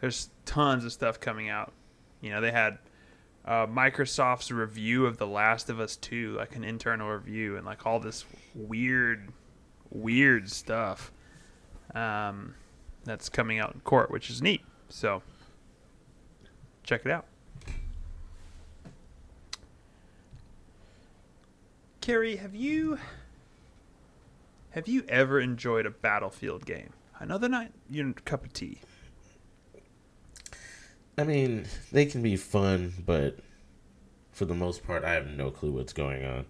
There's 0.00 0.28
tons 0.44 0.84
of 0.84 0.92
stuff 0.92 1.18
coming 1.18 1.48
out. 1.48 1.72
You 2.20 2.30
know, 2.30 2.40
they 2.40 2.50
had 2.50 2.78
uh, 3.44 3.66
Microsoft's 3.66 4.50
review 4.50 5.06
of 5.06 5.16
The 5.16 5.26
Last 5.26 5.70
of 5.70 5.80
Us 5.80 5.96
2, 5.96 6.34
like 6.36 6.56
an 6.56 6.64
internal 6.64 7.08
review, 7.10 7.56
and 7.56 7.64
like 7.64 7.86
all 7.86 8.00
this 8.00 8.24
weird, 8.54 9.28
weird 9.90 10.50
stuff 10.50 11.12
um, 11.94 12.54
that's 13.04 13.28
coming 13.28 13.58
out 13.58 13.72
in 13.74 13.80
court, 13.80 14.10
which 14.10 14.28
is 14.28 14.42
neat. 14.42 14.62
So, 14.88 15.22
check 16.82 17.02
it 17.04 17.10
out. 17.10 17.26
Carrie, 22.00 22.36
have 22.36 22.54
you 22.54 22.98
have 24.70 24.86
you 24.86 25.04
ever 25.08 25.40
enjoyed 25.40 25.86
a 25.86 25.90
Battlefield 25.90 26.66
game? 26.66 26.90
I 27.20 27.24
know 27.24 27.38
they're 27.38 27.48
not 27.48 27.68
your 27.88 28.12
cup 28.12 28.44
of 28.44 28.52
tea. 28.52 28.80
I 31.18 31.24
mean, 31.24 31.66
they 31.92 32.06
can 32.06 32.22
be 32.22 32.36
fun, 32.36 32.92
but 33.04 33.38
for 34.32 34.44
the 34.44 34.54
most 34.54 34.84
part, 34.84 35.04
I 35.04 35.12
have 35.14 35.26
no 35.26 35.50
clue 35.50 35.72
what's 35.72 35.94
going 35.94 36.24
on. 36.24 36.44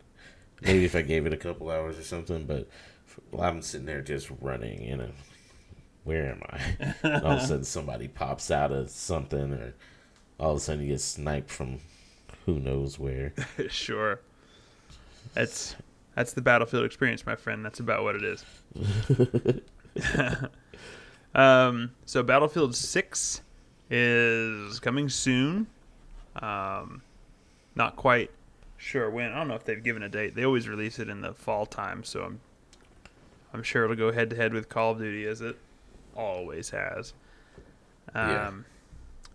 Maybe 0.60 0.84
if 0.84 0.96
I 0.96 1.02
gave 1.02 1.26
it 1.26 1.32
a 1.32 1.36
couple 1.36 1.70
hours 1.70 1.98
or 1.98 2.02
something, 2.02 2.46
but 2.46 2.68
well, 3.30 3.48
I'm 3.48 3.62
sitting 3.62 3.86
there 3.86 4.02
just 4.02 4.28
running, 4.40 4.82
you 4.82 4.96
know. 4.96 5.10
Where 6.04 6.30
am 6.30 6.42
I? 6.50 6.60
And 7.02 7.24
all 7.24 7.32
of 7.32 7.42
a 7.42 7.46
sudden, 7.46 7.64
somebody 7.64 8.08
pops 8.08 8.50
out 8.50 8.72
of 8.72 8.90
something, 8.90 9.52
or 9.52 9.74
all 10.38 10.52
of 10.52 10.56
a 10.58 10.60
sudden, 10.60 10.82
you 10.82 10.92
get 10.92 11.00
sniped 11.00 11.50
from 11.50 11.78
who 12.44 12.58
knows 12.58 12.98
where. 12.98 13.34
sure. 13.68 14.20
That's 15.34 15.76
that's 16.14 16.32
the 16.32 16.42
Battlefield 16.42 16.84
experience, 16.84 17.26
my 17.26 17.36
friend. 17.36 17.64
That's 17.64 17.80
about 17.80 18.02
what 18.02 18.16
it 18.16 18.24
is. 18.24 18.44
um, 21.34 21.92
so 22.04 22.22
Battlefield 22.22 22.74
Six 22.74 23.42
is 23.90 24.80
coming 24.80 25.08
soon. 25.08 25.66
Um, 26.36 27.02
not 27.74 27.96
quite 27.96 28.30
sure 28.76 29.10
when. 29.10 29.32
I 29.32 29.38
don't 29.38 29.48
know 29.48 29.54
if 29.54 29.64
they've 29.64 29.82
given 29.82 30.02
a 30.02 30.08
date. 30.08 30.34
They 30.34 30.44
always 30.44 30.68
release 30.68 30.98
it 30.98 31.08
in 31.08 31.20
the 31.20 31.34
fall 31.34 31.66
time, 31.66 32.04
so 32.04 32.22
I'm 32.22 32.40
I'm 33.52 33.62
sure 33.62 33.84
it'll 33.84 33.96
go 33.96 34.12
head 34.12 34.30
to 34.30 34.36
head 34.36 34.52
with 34.52 34.68
Call 34.68 34.92
of 34.92 34.98
Duty 34.98 35.26
as 35.26 35.40
it 35.40 35.56
always 36.14 36.70
has. 36.70 37.14
Um, 38.14 38.30
Yeah. 38.30 38.52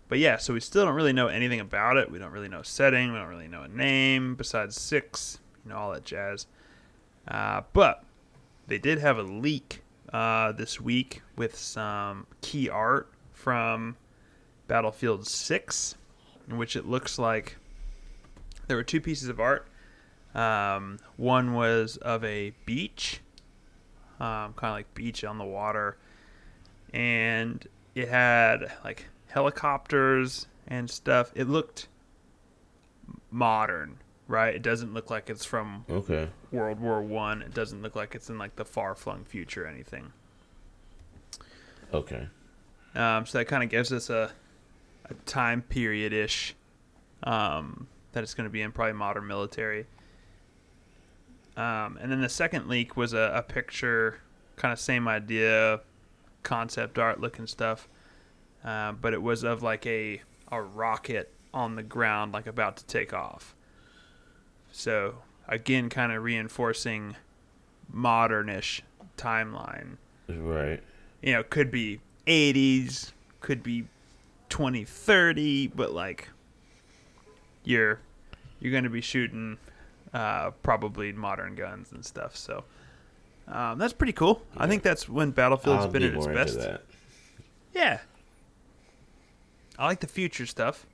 But 0.08 0.18
yeah, 0.18 0.36
so 0.36 0.52
we 0.52 0.60
still 0.60 0.84
don't 0.84 0.94
really 0.94 1.14
know 1.14 1.28
anything 1.28 1.60
about 1.60 1.96
it. 1.96 2.10
We 2.10 2.18
don't 2.18 2.32
really 2.32 2.48
know 2.48 2.60
setting. 2.60 3.12
We 3.12 3.18
don't 3.18 3.28
really 3.28 3.48
know 3.48 3.62
a 3.62 3.68
name 3.68 4.34
besides 4.34 4.78
six. 4.78 5.38
You 5.64 5.70
know 5.70 5.78
all 5.78 5.92
that 5.92 6.04
jazz. 6.04 6.46
Uh, 7.26 7.62
but 7.72 8.04
they 8.66 8.78
did 8.78 8.98
have 8.98 9.16
a 9.16 9.22
leak 9.22 9.81
uh, 10.12 10.52
this 10.52 10.80
week 10.80 11.22
with 11.36 11.56
some 11.56 12.26
key 12.40 12.68
art 12.68 13.10
from 13.32 13.96
Battlefield 14.68 15.26
6, 15.26 15.94
in 16.48 16.58
which 16.58 16.76
it 16.76 16.86
looks 16.86 17.18
like 17.18 17.56
there 18.66 18.76
were 18.76 18.82
two 18.82 19.00
pieces 19.00 19.28
of 19.28 19.40
art. 19.40 19.66
Um, 20.34 20.98
one 21.16 21.54
was 21.54 21.96
of 21.98 22.24
a 22.24 22.52
beach, 22.64 23.20
um, 24.20 24.54
kind 24.54 24.70
of 24.70 24.72
like 24.72 24.94
beach 24.94 25.24
on 25.24 25.38
the 25.38 25.44
water, 25.44 25.96
and 26.92 27.66
it 27.94 28.08
had 28.08 28.72
like 28.84 29.06
helicopters 29.28 30.46
and 30.66 30.88
stuff. 30.88 31.32
It 31.34 31.48
looked 31.48 31.88
modern, 33.30 33.98
right? 34.32 34.54
It 34.54 34.62
doesn't 34.62 34.92
look 34.94 35.10
like 35.10 35.30
it's 35.30 35.44
from 35.44 35.84
Okay. 35.88 36.28
World 36.50 36.80
War 36.80 37.00
One. 37.02 37.42
It 37.42 37.54
doesn't 37.54 37.82
look 37.82 37.94
like 37.94 38.14
it's 38.14 38.28
in 38.30 38.38
like 38.38 38.56
the 38.56 38.64
far 38.64 38.94
flung 38.94 39.24
future 39.24 39.64
or 39.64 39.68
anything. 39.68 40.12
Okay. 41.94 42.26
Um, 42.94 43.26
so 43.26 43.38
that 43.38 43.44
kind 43.44 43.62
of 43.62 43.68
gives 43.70 43.92
us 43.92 44.10
a, 44.10 44.32
a 45.08 45.14
time 45.26 45.62
period 45.62 46.12
ish 46.12 46.54
um, 47.22 47.86
that 48.12 48.22
it's 48.22 48.34
going 48.34 48.46
to 48.48 48.50
be 48.52 48.62
in 48.62 48.72
probably 48.72 48.94
modern 48.94 49.26
military. 49.26 49.86
Um, 51.56 51.98
and 52.00 52.10
then 52.10 52.22
the 52.22 52.28
second 52.30 52.68
leak 52.68 52.96
was 52.96 53.12
a, 53.12 53.32
a 53.34 53.42
picture, 53.42 54.20
kind 54.56 54.72
of 54.72 54.80
same 54.80 55.06
idea, 55.06 55.80
concept 56.42 56.98
art 56.98 57.20
looking 57.20 57.46
stuff, 57.46 57.88
uh, 58.64 58.92
but 58.92 59.12
it 59.12 59.22
was 59.22 59.44
of 59.44 59.62
like 59.62 59.86
a 59.86 60.22
a 60.50 60.60
rocket 60.60 61.30
on 61.54 61.76
the 61.76 61.82
ground, 61.82 62.32
like 62.32 62.46
about 62.46 62.76
to 62.78 62.86
take 62.86 63.12
off. 63.12 63.54
So 64.72 65.16
again, 65.46 65.88
kind 65.90 66.10
of 66.12 66.22
reinforcing 66.22 67.16
modernish 67.94 68.80
timeline 69.18 69.96
Right. 70.28 70.82
you 71.20 71.34
know, 71.34 71.42
could 71.42 71.70
be 71.70 72.00
80s, 72.26 73.12
could 73.40 73.62
be 73.62 73.84
2030, 74.48 75.68
but 75.68 75.92
like 75.92 76.28
you're 77.64 78.00
you're 78.60 78.72
going 78.72 78.84
to 78.84 78.90
be 78.90 79.00
shooting 79.00 79.58
uh, 80.14 80.50
probably 80.62 81.12
modern 81.12 81.54
guns 81.54 81.92
and 81.92 82.04
stuff. 82.04 82.36
So 82.36 82.64
um, 83.48 83.78
that's 83.78 83.92
pretty 83.92 84.12
cool. 84.12 84.40
I 84.56 84.66
think 84.68 84.82
that's 84.82 85.08
when 85.08 85.32
Battlefield's 85.32 85.84
I'll 85.86 85.90
been 85.90 86.02
be 86.02 86.08
at 86.08 86.14
its 86.14 86.26
best. 86.54 86.68
Yeah. 87.74 87.98
I 89.78 89.86
like 89.86 90.00
the 90.00 90.06
future 90.06 90.46
stuff. 90.46 90.86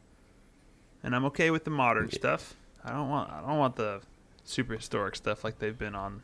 And 1.02 1.14
I'm 1.14 1.24
okay 1.26 1.50
with 1.50 1.64
the 1.64 1.70
modern 1.70 2.08
Yeah. 2.10 2.18
stuff. 2.18 2.54
I 2.84 2.92
don't 2.92 3.08
want 3.08 3.30
I 3.30 3.40
don't 3.40 3.58
want 3.58 3.76
the 3.76 4.00
super 4.44 4.74
historic 4.74 5.16
stuff 5.16 5.44
like 5.44 5.58
they've 5.58 5.76
been 5.78 5.94
on 5.94 6.22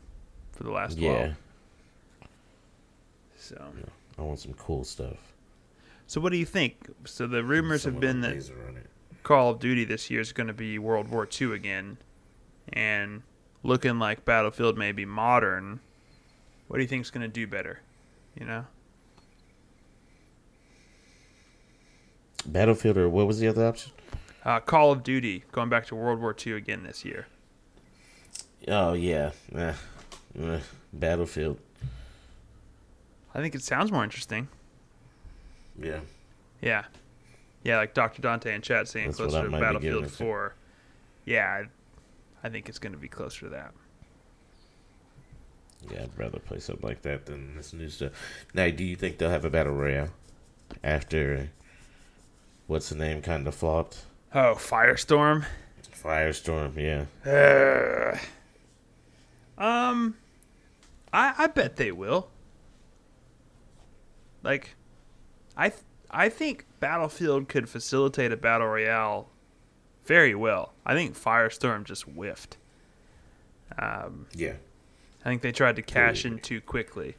for 0.51 0.63
the 0.63 0.71
last 0.71 0.97
Yeah. 0.97 1.11
while. 1.11 1.33
So 3.37 3.63
I 4.17 4.21
want 4.21 4.39
some 4.39 4.53
cool 4.53 4.83
stuff. 4.83 5.17
So 6.07 6.21
what 6.21 6.31
do 6.31 6.37
you 6.37 6.45
think? 6.45 6.89
So 7.05 7.27
the 7.27 7.43
rumors 7.43 7.83
have 7.83 7.99
been 7.99 8.21
that 8.21 8.33
laser 8.35 8.55
on 8.67 8.77
it. 8.77 8.87
Call 9.23 9.49
of 9.51 9.59
Duty 9.59 9.85
this 9.85 10.09
year 10.09 10.21
is 10.21 10.31
going 10.33 10.47
to 10.47 10.53
be 10.53 10.77
World 10.79 11.09
War 11.09 11.27
II 11.41 11.53
again, 11.53 11.97
and 12.69 13.23
looking 13.63 13.97
like 13.99 14.23
Battlefield 14.23 14.77
may 14.77 14.91
be 14.91 15.03
modern. 15.05 15.79
What 16.67 16.77
do 16.77 16.83
you 16.83 16.87
think 16.87 17.01
is 17.01 17.11
going 17.11 17.23
to 17.23 17.27
do 17.27 17.47
better? 17.47 17.79
You 18.39 18.45
know, 18.45 18.65
Battlefield 22.45 22.97
or 22.97 23.09
what 23.09 23.27
was 23.27 23.39
the 23.39 23.47
other 23.47 23.65
option? 23.65 23.91
Uh, 24.45 24.59
Call 24.59 24.91
of 24.91 25.03
Duty 25.03 25.43
going 25.51 25.69
back 25.69 25.85
to 25.87 25.95
World 25.95 26.19
War 26.21 26.35
II 26.45 26.53
again 26.53 26.83
this 26.83 27.03
year. 27.03 27.27
Oh 28.67 28.93
yeah, 28.93 29.31
Eh, 29.53 29.73
eh, 30.41 30.59
Battlefield. 30.93 31.59
I 33.33 33.41
think 33.41 33.53
it 33.53 33.61
sounds 33.61 33.91
more 33.91 34.03
interesting. 34.03 34.47
Yeah, 35.77 35.99
Yeah, 36.61 36.85
yeah, 37.63 37.77
like 37.77 37.93
Doctor 37.93 38.21
Dante 38.21 38.53
and 38.53 38.63
chat 38.63 38.87
saying 38.87 39.07
That's 39.07 39.17
closer 39.17 39.43
to 39.43 39.49
might 39.49 39.59
be 39.59 39.65
giving 39.65 39.73
Battlefield 39.73 40.03
it 40.05 40.07
to. 40.07 40.13
Four. 40.13 40.55
Yeah, 41.25 41.63
I, 42.43 42.47
I 42.47 42.49
think 42.49 42.69
it's 42.69 42.79
going 42.79 42.93
to 42.93 42.97
be 42.99 43.09
closer 43.09 43.41
to 43.41 43.49
that. 43.49 43.73
yeah. 45.91 46.03
I'd 46.03 46.17
rather 46.17 46.39
play 46.39 46.59
something 46.59 46.87
like 46.87 47.01
that 47.01 47.25
than 47.25 47.57
this 47.57 47.73
new 47.73 47.89
stuff. 47.89 48.13
Now, 48.53 48.69
do 48.69 48.85
you 48.85 48.95
think 48.95 49.17
they'll 49.17 49.29
have 49.29 49.43
a 49.45 49.49
battle 49.49 49.73
royale 49.73 50.09
after 50.83 51.49
what's 52.67 52.89
the 52.89 52.95
name 52.95 53.21
kind 53.21 53.47
of 53.47 53.53
flopped. 53.55 54.03
Oh, 54.37 54.55
Firestorm. 54.55 55.45
Firestorm, 56.03 56.75
yeah. 56.75 57.05
Uh, 57.25 58.17
um, 59.57 60.15
I 61.13 61.33
I 61.37 61.47
bet 61.47 61.77
they 61.77 61.91
will. 61.91 62.27
Like, 64.43 64.75
I 65.55 65.69
th- 65.69 65.81
I 66.11 66.29
think 66.29 66.65
Battlefield 66.79 67.47
could 67.47 67.67
facilitate 67.69 68.31
a 68.31 68.37
battle 68.37 68.67
royale 68.67 69.29
very 70.05 70.35
well. 70.35 70.73
I 70.85 70.93
think 70.93 71.17
Firestorm 71.17 71.83
just 71.85 72.03
whiffed. 72.03 72.57
Um, 73.79 74.27
Yeah. 74.33 74.53
I 75.21 75.29
think 75.29 75.41
they 75.41 75.51
tried 75.51 75.77
to 75.77 75.81
cash 75.81 76.23
in 76.25 76.37
too 76.39 76.61
quickly. 76.61 77.15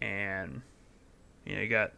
And 0.00 0.62
you 1.44 1.56
know, 1.56 1.60
you 1.62 1.68
got 1.68 1.92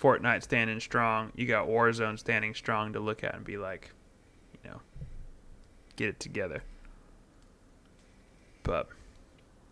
Fortnite 0.00 0.42
standing 0.42 0.80
strong, 0.80 1.32
you 1.36 1.46
got 1.46 1.68
Warzone 1.68 2.18
standing 2.18 2.54
strong 2.54 2.92
to 2.94 3.00
look 3.00 3.22
at 3.22 3.34
and 3.34 3.44
be 3.44 3.58
like, 3.58 3.90
you 4.64 4.70
know, 4.70 4.80
get 5.96 6.08
it 6.08 6.20
together. 6.20 6.62
But 8.62 8.88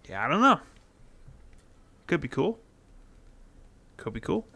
yeah, 0.09 0.25
I 0.25 0.29
don't 0.29 0.41
know. 0.41 0.61
Could 2.07 2.21
be 2.21 2.29
cool. 2.29 2.59
Could 3.97 4.13
be 4.13 4.21
cool. 4.21 4.47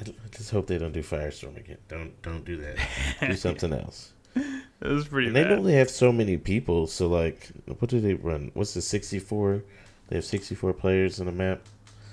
I 0.00 0.04
just 0.32 0.50
hope 0.50 0.66
they 0.66 0.78
don't 0.78 0.92
do 0.92 1.02
Firestorm 1.02 1.56
again. 1.56 1.78
Don't 1.88 2.20
don't 2.22 2.44
do 2.44 2.56
that. 2.56 2.76
do 3.20 3.36
something 3.36 3.72
else. 3.72 4.12
It 4.34 4.62
was 4.80 5.06
pretty 5.06 5.28
And 5.28 5.36
they 5.36 5.44
only 5.44 5.74
have 5.74 5.88
so 5.88 6.10
many 6.10 6.36
people, 6.36 6.88
so 6.88 7.06
like, 7.06 7.50
what 7.78 7.88
do 7.88 8.00
they 8.00 8.14
run? 8.14 8.50
What's 8.54 8.74
the 8.74 8.82
sixty-four? 8.82 9.62
They 10.08 10.16
have 10.16 10.24
sixty-four 10.24 10.72
players 10.74 11.20
in 11.20 11.28
a 11.28 11.32
map. 11.32 11.62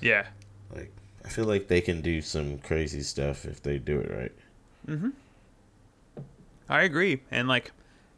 yeah. 0.02 0.28
Like, 0.74 0.92
I 1.24 1.30
feel 1.30 1.46
like 1.46 1.68
they 1.68 1.82
can 1.82 2.02
do 2.02 2.22
some 2.22 2.58
crazy 2.60 3.02
stuff 3.02 3.46
if 3.46 3.62
they 3.62 3.78
do 3.78 4.00
it 4.00 4.12
right. 4.12 4.32
Mm-hmm. 4.88 5.10
I 6.70 6.84
agree, 6.84 7.22
and 7.30 7.48
like 7.48 7.72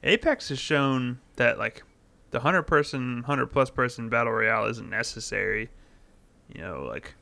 Apex 0.04 0.50
has 0.50 0.60
shown 0.60 1.20
that 1.36 1.58
like 1.58 1.84
the 2.32 2.40
hundred 2.40 2.64
person, 2.64 3.24
hundred 3.24 3.48
plus 3.48 3.70
person 3.70 4.10
battle 4.10 4.34
royale 4.34 4.66
isn't 4.66 4.90
necessary. 4.90 5.70
You 6.54 6.62
know, 6.62 6.84
like 6.88 7.16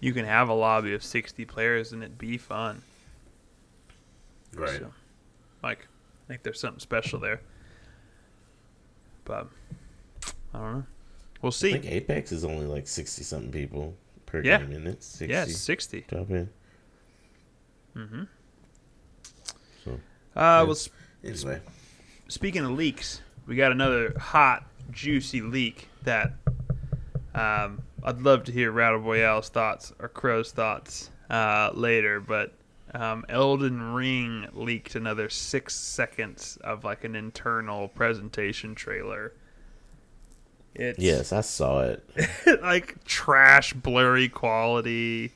you 0.00 0.12
can 0.12 0.24
have 0.24 0.48
a 0.48 0.54
lobby 0.54 0.94
of 0.94 1.02
sixty 1.02 1.44
players 1.44 1.92
and 1.92 2.02
it 2.02 2.18
be 2.18 2.36
fun. 2.36 2.82
Right. 4.54 4.78
So, 4.78 4.92
like, 5.62 5.80
I 5.80 6.28
think 6.28 6.42
there's 6.42 6.60
something 6.60 6.80
special 6.80 7.20
there. 7.20 7.40
But 9.24 9.48
I 10.54 10.58
don't 10.58 10.72
know. 10.74 10.86
We'll 11.42 11.52
see. 11.52 11.70
I 11.70 11.72
think 11.72 11.86
Apex 11.86 12.32
is 12.32 12.44
only 12.44 12.66
like 12.66 12.86
sixty 12.86 13.22
something 13.22 13.52
people 13.52 13.94
per 14.26 14.42
Yeah. 14.42 14.58
game, 14.58 14.72
and 14.72 14.86
it's 14.88 15.06
sixty. 15.06 15.32
yeah, 15.32 15.44
sixty. 15.46 16.04
Drop 16.08 16.30
in. 16.30 16.50
Mm-hmm. 17.96 18.22
So 19.84 19.92
Uh, 20.34 20.64
well, 20.66 20.72
s- 20.72 20.88
anyway, 21.24 21.60
speaking 22.28 22.64
of 22.64 22.72
leaks, 22.72 23.22
we 23.46 23.56
got 23.56 23.72
another 23.72 24.14
hot, 24.18 24.66
juicy 24.90 25.40
leak 25.40 25.88
that 26.02 26.32
um, 27.34 27.82
I'd 28.02 28.20
love 28.20 28.44
to 28.44 28.52
hear 28.52 28.70
Rattle 28.70 28.98
Royale's 29.00 29.48
thoughts 29.48 29.92
or 29.98 30.08
Crow's 30.08 30.52
thoughts 30.52 31.10
uh, 31.30 31.70
later. 31.74 32.20
But 32.20 32.52
um, 32.94 33.24
Elden 33.28 33.94
Ring 33.94 34.46
leaked 34.52 34.94
another 34.94 35.28
six 35.28 35.74
seconds 35.74 36.58
of 36.62 36.84
like 36.84 37.04
an 37.04 37.14
internal 37.16 37.88
presentation 37.88 38.74
trailer. 38.74 39.32
It's 40.78 40.98
yes, 40.98 41.32
I 41.32 41.40
saw 41.40 41.80
it. 41.82 42.04
like 42.62 43.02
trash, 43.04 43.72
blurry 43.72 44.28
quality, 44.28 45.32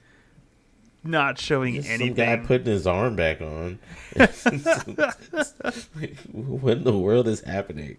not 1.03 1.39
showing 1.39 1.77
Just 1.77 1.89
anything. 1.89 2.17
Some 2.17 2.25
guy 2.25 2.37
putting 2.47 2.67
his 2.67 2.87
arm 2.87 3.17
back 3.17 3.41
on. 3.41 3.79
Like, 4.17 4.31
what 6.33 6.77
in 6.77 6.85
the 6.85 6.99
world 6.99 7.27
is 7.27 7.41
happening? 7.41 7.97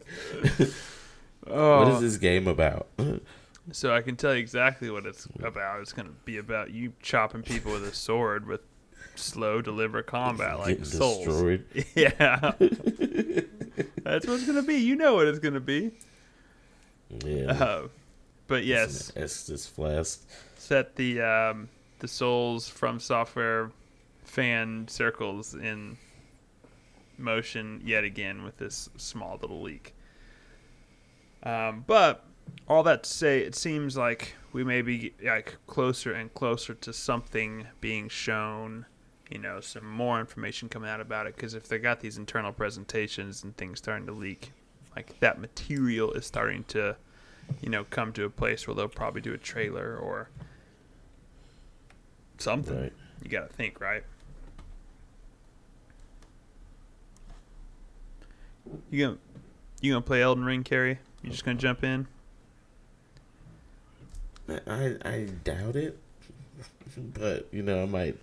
oh, 1.48 1.80
What 1.80 1.88
is 1.89 1.98
oh. 1.98 2.02
this 2.02 2.18
game 2.18 2.48
about? 2.48 2.88
So 3.72 3.94
I 3.94 4.02
can 4.02 4.15
tell 4.15 4.34
you 4.34 4.39
exactly 4.39 4.92
what 4.92 5.06
it's 5.06 5.28
about. 5.42 5.82
It's 5.82 5.94
going 5.94 6.08
to 6.08 6.13
be 6.26 6.38
about 6.38 6.72
you 6.72 6.94
chopping 7.02 7.42
people 7.42 7.72
with 7.72 7.84
a 7.86 7.94
sword 7.94 8.46
with 8.48 8.62
slow 9.15 9.62
deliver 9.62 10.04
combat 10.04 10.60
like 10.60 10.78
Getting 10.78 10.86
souls. 10.86 11.26
destroyed. 11.26 11.65
Yeah. 11.96 12.54
That's 14.04 14.28
what 14.28 14.36
it's 14.36 14.46
going 14.46 14.56
to 14.56 14.63
be. 14.63 14.78
You 14.78 14.96
know 14.96 15.15
what 15.15 15.28
it's 15.28 15.39
going 15.39 15.54
to 15.56 15.60
be. 15.60 15.92
Yeah. 17.26 17.52
Uh, 17.52 17.88
but 18.47 18.63
yes, 18.65 19.12
Estus 19.15 19.69
flask. 19.69 20.28
set 20.58 20.95
the 20.95 21.21
um, 21.21 21.69
the 22.00 22.08
souls 22.08 22.69
FromSoftware 22.69 23.71
fan 24.24 24.88
circles 24.88 25.54
in 25.54 25.97
motion 27.17 27.82
yet 27.84 28.04
again 28.04 28.43
with 28.43 28.58
this 28.58 28.89
small 28.97 29.38
little 29.41 29.62
leak. 29.62 29.93
Um, 31.43 31.84
but 31.88 32.26
all 32.67 32.84
that 32.84 33.04
to 33.04 33.10
say, 33.10 33.39
it 33.39 33.56
seems 33.56 33.97
like 33.97 34.36
we 34.54 34.63
may 34.63 34.82
be 34.82 35.13
like 35.24 35.58
closer 35.67 36.13
and 36.13 36.34
closer 36.34 36.74
to 36.74 36.93
something 36.93 37.67
being 37.80 38.10
shown. 38.10 38.86
You 39.30 39.38
know, 39.38 39.62
some 39.62 39.89
more 39.89 40.19
information 40.19 40.67
coming 40.67 40.89
out 40.89 41.00
about 41.00 41.26
it. 41.26 41.36
Because 41.36 41.54
if 41.54 41.67
they 41.67 41.78
got 41.78 42.02
these 42.02 42.17
internal 42.17 42.52
presentations 42.52 43.43
and 43.43 43.56
things 43.56 43.80
starting 43.80 44.06
to 44.08 44.12
leak, 44.12 44.52
like 44.95 45.19
that 45.19 45.39
material 45.39 46.12
is 46.13 46.25
starting 46.25 46.63
to, 46.65 46.95
you 47.62 47.69
know, 47.69 47.86
come 47.86 48.13
to 48.13 48.25
a 48.25 48.30
place 48.30 48.67
where 48.67 48.75
they'll 48.75 48.88
probably 48.88 49.21
do 49.21 49.34
a 49.34 49.38
trailer 49.38 49.95
or 49.95 50.30
something. 52.38 52.82
Right. 52.82 52.93
You 53.23 53.30
got 53.30 53.49
to 53.49 53.54
think, 53.56 53.80
right? 53.80 54.04
You 58.89 59.06
gonna 59.06 59.17
you 59.82 59.91
gonna 59.91 60.01
play 60.01 60.21
Elden 60.21 60.45
Ring, 60.45 60.63
Carrie? 60.63 60.99
You 61.23 61.30
just 61.30 61.43
gonna 61.43 61.58
jump 61.58 61.84
in? 61.84 62.08
I 64.49 64.95
I 65.04 65.27
doubt 65.43 65.75
it, 65.75 65.97
but 67.13 67.47
you 67.51 67.63
know 67.63 67.84
I 67.84 67.86
might. 67.86 68.17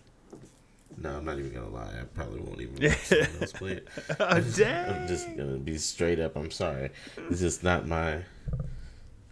No, 1.00 1.16
I'm 1.16 1.24
not 1.24 1.38
even 1.38 1.52
gonna 1.52 1.68
lie. 1.68 1.92
I 2.00 2.04
probably 2.14 2.40
won't 2.40 2.60
even 2.60 2.88
watch 2.90 2.98
someone 3.04 3.28
else 3.40 3.52
play 3.52 3.70
it. 3.72 3.88
oh, 4.18 4.24
I'm 4.26 5.06
just 5.08 5.28
gonna 5.36 5.58
be 5.58 5.78
straight 5.78 6.18
up. 6.18 6.34
I'm 6.36 6.50
sorry. 6.50 6.90
It's 7.30 7.40
just 7.40 7.62
not 7.62 7.86
my 7.86 8.22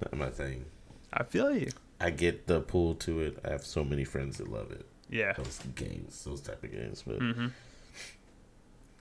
not 0.03 0.17
my 0.17 0.31
thing. 0.31 0.65
I 1.13 1.25
feel 1.25 1.55
you. 1.57 1.71
I 2.01 2.11
get 2.11 2.47
the 2.47 2.61
pull 2.61 2.95
to 2.97 3.21
it. 3.21 3.39
I 3.45 3.51
have 3.51 3.65
so 3.65 3.83
many 3.85 4.05
friends 4.05 4.37
that 4.39 4.49
love 4.49 4.71
it. 4.71 4.87
Yeah. 5.09 5.33
Those 5.33 5.59
games, 5.75 6.23
those 6.25 6.41
type 6.41 6.63
of 6.63 6.71
games. 6.71 7.03
But 7.07 7.19
Mm-hmm. 7.21 7.47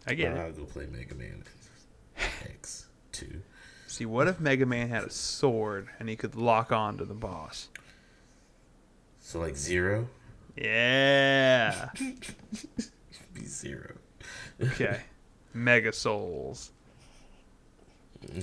I 0.08 0.14
get 0.14 0.32
it. 0.34 0.38
I'll 0.38 0.52
go 0.52 0.64
play 0.66 0.86
Mega 0.86 1.16
Man 1.16 1.44
X 2.44 2.86
two. 3.12 3.42
See, 3.88 4.06
what 4.06 4.28
if 4.28 4.40
Mega 4.40 4.66
Man 4.66 4.90
had 4.90 5.04
a 5.04 5.10
sword 5.10 5.90
and 6.00 6.08
he 6.10 6.16
could 6.16 6.36
lock 6.36 6.72
on 6.72 6.98
to 6.98 7.06
the 7.06 7.14
boss? 7.14 7.70
So 9.20 9.40
like 9.40 9.56
zero, 9.56 10.08
Yeah. 10.56 11.90
be 13.34 13.46
zero. 13.46 13.96
Okay. 14.62 15.02
Mega 15.54 15.92
Souls. 15.92 16.72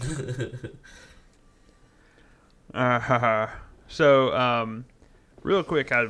Uh, 2.75 3.49
so, 3.89 4.35
um, 4.35 4.85
real 5.43 5.63
quick, 5.63 5.93
I 5.93 6.09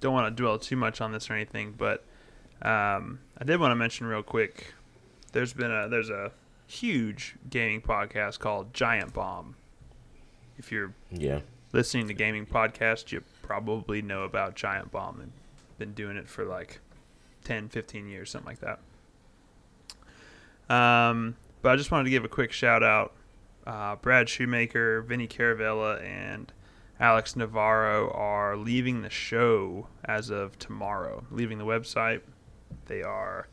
don't 0.00 0.12
want 0.12 0.36
to 0.36 0.40
dwell 0.40 0.58
too 0.58 0.76
much 0.76 1.00
on 1.00 1.12
this 1.12 1.28
or 1.28 1.34
anything, 1.34 1.74
but 1.76 2.04
um, 2.62 3.18
I 3.36 3.44
did 3.44 3.58
want 3.58 3.72
to 3.72 3.76
mention 3.76 4.06
real 4.06 4.22
quick. 4.22 4.72
There's 5.32 5.52
been 5.52 5.70
a 5.70 5.88
there's 5.88 6.10
a 6.10 6.32
huge 6.66 7.36
gaming 7.50 7.80
podcast 7.82 8.38
called 8.38 8.72
Giant 8.72 9.12
Bomb. 9.12 9.56
If 10.58 10.72
you're 10.72 10.94
yeah. 11.10 11.40
listening 11.72 12.08
to 12.08 12.14
gaming 12.14 12.46
podcasts, 12.46 13.12
you 13.12 13.22
probably 13.48 14.02
know 14.02 14.24
about 14.24 14.54
Giant 14.54 14.92
Bomb 14.92 15.22
and 15.22 15.32
been 15.78 15.94
doing 15.94 16.18
it 16.18 16.28
for 16.28 16.44
like 16.44 16.80
10, 17.44 17.70
15 17.70 18.06
years, 18.06 18.30
something 18.30 18.46
like 18.46 18.60
that. 18.60 18.78
Um, 20.68 21.34
but 21.62 21.70
I 21.70 21.76
just 21.76 21.90
wanted 21.90 22.04
to 22.04 22.10
give 22.10 22.26
a 22.26 22.28
quick 22.28 22.52
shout 22.52 22.82
out. 22.82 23.14
Uh, 23.66 23.96
Brad 23.96 24.28
Shoemaker, 24.28 25.00
Vinny 25.00 25.26
Caravella, 25.26 26.02
and 26.02 26.52
Alex 27.00 27.36
Navarro 27.36 28.10
are 28.10 28.54
leaving 28.54 29.00
the 29.00 29.08
show 29.08 29.86
as 30.04 30.28
of 30.28 30.58
tomorrow, 30.58 31.24
leaving 31.30 31.56
the 31.56 31.64
website. 31.64 32.20
They 32.84 33.02
are 33.02 33.48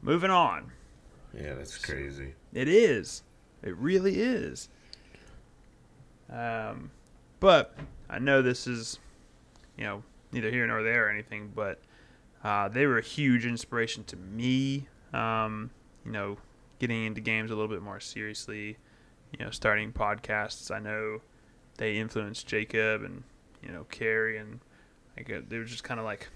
moving 0.00 0.30
on. 0.30 0.72
Yeah, 1.34 1.54
that's 1.54 1.76
crazy. 1.76 2.34
It 2.54 2.68
is. 2.68 3.22
It 3.62 3.76
really 3.76 4.18
is. 4.18 4.70
Um, 6.30 6.90
but 7.38 7.76
I 8.14 8.20
know 8.20 8.42
this 8.42 8.68
is, 8.68 9.00
you 9.76 9.82
know, 9.82 10.04
neither 10.30 10.48
here 10.48 10.64
nor 10.68 10.84
there 10.84 11.06
or 11.06 11.10
anything, 11.10 11.50
but 11.52 11.80
uh, 12.44 12.68
they 12.68 12.86
were 12.86 12.98
a 12.98 13.02
huge 13.02 13.44
inspiration 13.44 14.04
to 14.04 14.16
me. 14.16 14.86
Um, 15.12 15.70
you 16.04 16.12
know, 16.12 16.38
getting 16.78 17.06
into 17.06 17.20
games 17.20 17.50
a 17.50 17.54
little 17.54 17.68
bit 17.68 17.82
more 17.82 17.98
seriously, 17.98 18.76
you 19.32 19.44
know, 19.44 19.50
starting 19.50 19.92
podcasts. 19.92 20.70
I 20.70 20.78
know 20.78 21.22
they 21.76 21.96
influenced 21.96 22.46
Jacob 22.46 23.02
and, 23.02 23.24
you 23.60 23.72
know, 23.72 23.84
Carrie 23.90 24.38
and 24.38 24.60
like 25.16 25.32
uh, 25.32 25.40
they 25.48 25.58
were 25.58 25.64
just 25.64 25.82
kind 25.82 25.98
of 25.98 26.06
like 26.06 26.28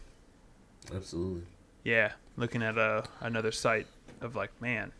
Absolutely. 0.93 1.43
Yeah, 1.85 2.13
looking 2.37 2.63
at 2.63 2.77
a 2.77 3.05
another 3.21 3.53
site 3.53 3.87
of 4.21 4.35
like, 4.35 4.51
man, 4.61 4.91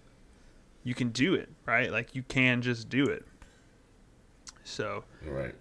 you 0.85 0.95
can 0.95 1.11
do 1.11 1.35
it, 1.35 1.49
right? 1.67 1.91
Like 1.91 2.15
you 2.15 2.23
can 2.23 2.63
just 2.63 2.89
do 2.89 3.05
it. 3.05 3.25
So, 4.63 5.03
Right. 5.25 5.55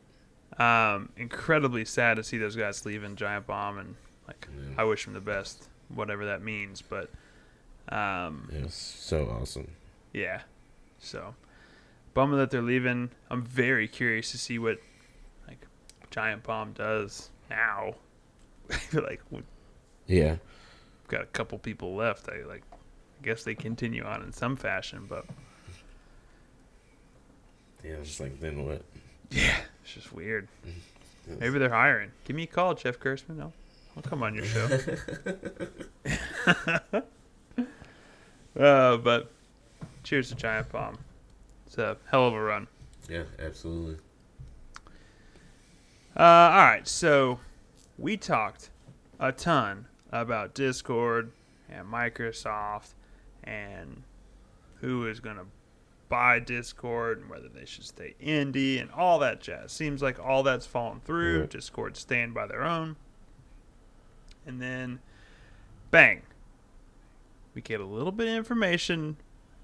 Um, 0.59 1.09
incredibly 1.17 1.85
sad 1.85 2.15
to 2.17 2.23
see 2.23 2.37
those 2.37 2.55
guys 2.55 2.85
leaving 2.85 3.15
Giant 3.15 3.45
Bomb, 3.47 3.77
and 3.77 3.95
like, 4.27 4.47
Yeah. 4.55 4.81
I 4.81 4.83
wish 4.83 5.05
them 5.05 5.13
the 5.13 5.21
best, 5.21 5.67
whatever 5.89 6.25
that 6.25 6.41
means. 6.41 6.81
But, 6.81 7.09
um, 7.89 8.49
It 8.53 8.63
was 8.63 8.73
so 8.73 9.27
awesome. 9.29 9.69
yeah, 10.13 10.41
so 10.99 11.35
bummer 12.13 12.37
that 12.37 12.49
they're 12.51 12.61
leaving. 12.61 13.11
I'm 13.29 13.43
very 13.43 13.87
curious 13.87 14.31
to 14.31 14.37
see 14.37 14.57
what 14.59 14.79
like 15.47 15.65
Giant 16.11 16.43
Bomb 16.43 16.73
does 16.73 17.29
now. 17.49 17.95
Like 18.93 19.21
Yeah. 20.07 20.37
got 21.07 21.21
a 21.21 21.25
couple 21.27 21.57
people 21.59 21.95
left. 21.95 22.27
I 22.29 22.43
like, 22.43 22.63
I 22.73 23.23
guess 23.23 23.43
they 23.43 23.55
continue 23.55 24.03
on 24.03 24.21
in 24.23 24.33
some 24.33 24.55
fashion, 24.57 25.05
but 25.07 25.25
Yeah. 27.83 27.97
Just 28.03 28.19
like 28.19 28.39
then 28.39 28.65
what? 28.65 28.81
yeah, 29.29 29.59
it's 29.87 29.95
just 29.95 30.11
weird. 30.11 30.49
Maybe 31.39 31.59
they're 31.59 31.69
hiring. 31.69 32.11
Give 32.25 32.35
me 32.35 32.43
a 32.43 32.47
call, 32.47 32.73
Jeff 32.73 32.99
Gerstmann. 32.99 33.39
I'll, 33.39 33.53
I'll 33.95 34.03
come 34.03 34.21
on 34.21 34.35
your 34.35 34.43
show. 34.43 34.67
uh, 38.59 38.97
but 38.97 39.31
cheers 40.03 40.29
to 40.29 40.35
Giant 40.35 40.69
Bomb. 40.71 40.97
It's 41.65 41.77
a 41.77 41.97
hell 42.09 42.27
of 42.27 42.33
a 42.33 42.41
run. 42.41 42.67
Yeah. 43.09 43.23
Absolutely. 43.39 43.97
Uh, 46.17 46.21
all 46.21 46.63
right, 46.63 46.87
so 46.87 47.39
we 47.97 48.17
talked 48.17 48.69
a 49.19 49.31
ton 49.31 49.85
about 50.11 50.53
Discord 50.53 51.31
and 51.69 51.87
Microsoft 51.87 52.93
and 53.43 54.03
who 54.81 55.07
is 55.07 55.19
going 55.19 55.37
to 55.37 55.45
buy 56.09 56.39
Discord 56.39 57.19
and 57.19 57.29
whether 57.29 57.49
they 57.49 57.65
should 57.65 57.85
stay 57.85 58.15
indie 58.23 58.79
and 58.81 58.89
all 58.91 59.19
that 59.19 59.41
jazz. 59.41 59.71
Seems 59.71 60.01
like 60.01 60.19
all 60.19 60.43
that's 60.43 60.65
fallen 60.65 61.01
through. 61.01 61.47
Discord 61.47 61.97
stand 61.97 62.33
by 62.33 62.47
their 62.47 62.63
own. 62.63 62.95
And 64.45 64.61
then, 64.61 64.99
bang, 65.91 66.21
we 67.53 67.61
get 67.61 67.81
a 67.81 67.85
little 67.85 68.11
bit 68.13 68.27
of 68.29 68.35
information 68.35 69.17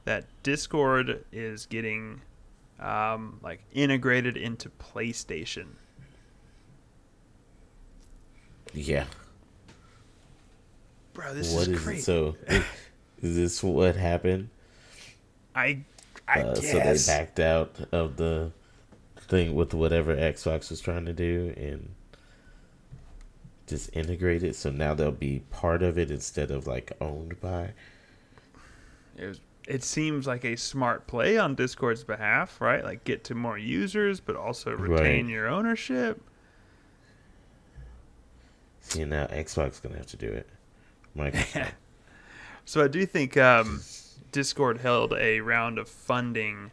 that 0.05 0.25
Discord 0.43 1.23
is 1.31 1.65
getting 1.65 2.21
um, 2.79 3.39
like 3.41 3.61
integrated 3.73 4.35
into 4.35 4.69
PlayStation. 4.69 5.67
Yeah. 8.73 9.05
Bro, 11.13 11.35
this 11.35 11.53
What 11.53 11.67
is 11.67 11.67
is 11.69 11.83
crazy. 11.83 11.99
it? 11.99 12.03
So, 12.03 12.35
is, 12.47 12.63
is 13.21 13.35
this 13.35 13.63
what 13.63 13.95
happened? 13.95 14.49
I 15.55 15.83
Uh, 16.27 16.53
guess. 16.53 16.71
so 16.71 16.79
they 16.79 16.97
backed 17.17 17.39
out 17.39 17.79
of 17.91 18.17
the 18.17 18.51
thing 19.17 19.53
with 19.55 19.73
whatever 19.73 20.15
Xbox 20.15 20.69
was 20.69 20.79
trying 20.81 21.05
to 21.05 21.13
do 21.13 21.53
and 21.57 21.93
just 23.67 23.89
integrate 23.95 24.43
it. 24.43 24.55
So 24.55 24.69
now 24.69 24.93
they'll 24.93 25.11
be 25.11 25.39
part 25.51 25.83
of 25.83 25.97
it 25.97 26.11
instead 26.11 26.51
of 26.51 26.67
like 26.67 26.91
owned 27.01 27.39
by. 27.41 27.71
it, 29.17 29.25
was, 29.25 29.41
it 29.67 29.83
seems 29.83 30.27
like 30.27 30.43
a 30.43 30.55
smart 30.57 31.07
play 31.07 31.37
on 31.37 31.55
Discord's 31.55 32.03
behalf, 32.03 32.59
right? 32.59 32.83
Like 32.83 33.03
get 33.05 33.23
to 33.25 33.35
more 33.35 33.57
users, 33.57 34.19
but 34.19 34.35
also 34.35 34.71
retain 34.71 35.25
Right. 35.25 35.31
your 35.33 35.47
ownership. 35.47 36.21
See 38.81 39.05
now 39.05 39.27
Xbox 39.27 39.81
gonna 39.81 39.95
have 39.97 40.07
to 40.07 40.17
do 40.17 40.27
it. 40.27 40.47
Microsoft. 41.17 41.71
So 42.65 42.81
I 42.81 42.87
do 42.87 43.05
think 43.05 43.35
um, 43.35 43.81
Discord 44.33 44.79
held 44.79 45.13
a 45.13 45.39
round 45.39 45.77
of 45.77 45.87
funding 45.87 46.71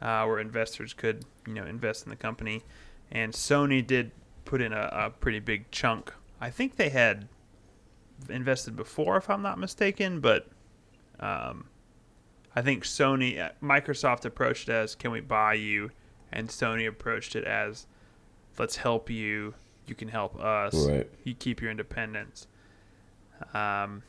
uh, 0.00 0.24
where 0.26 0.38
investors 0.38 0.92
could, 0.92 1.24
you 1.46 1.54
know, 1.54 1.64
invest 1.64 2.04
in 2.04 2.10
the 2.10 2.16
company, 2.16 2.62
and 3.10 3.32
Sony 3.32 3.84
did 3.84 4.12
put 4.44 4.60
in 4.60 4.72
a, 4.72 4.88
a 4.92 5.10
pretty 5.10 5.40
big 5.40 5.70
chunk. 5.72 6.12
I 6.40 6.50
think 6.50 6.76
they 6.76 6.90
had 6.90 7.26
invested 8.28 8.76
before, 8.76 9.16
if 9.16 9.28
I'm 9.28 9.42
not 9.42 9.58
mistaken, 9.58 10.20
but 10.20 10.46
um, 11.18 11.66
I 12.54 12.62
think 12.62 12.84
Sony, 12.84 13.40
uh, 13.40 13.50
Microsoft 13.62 14.24
approached 14.24 14.68
it 14.68 14.72
as, 14.72 14.94
"Can 14.94 15.10
we 15.10 15.20
buy 15.20 15.54
you?" 15.54 15.90
and 16.30 16.48
Sony 16.48 16.86
approached 16.86 17.34
it 17.34 17.44
as, 17.44 17.86
"Let's 18.58 18.76
help 18.76 19.10
you. 19.10 19.54
You 19.86 19.94
can 19.94 20.08
help 20.08 20.38
us. 20.38 20.74
right. 20.86 21.10
You 21.24 21.34
keep 21.34 21.60
your 21.60 21.70
independence." 21.70 22.46
Um, 23.54 24.02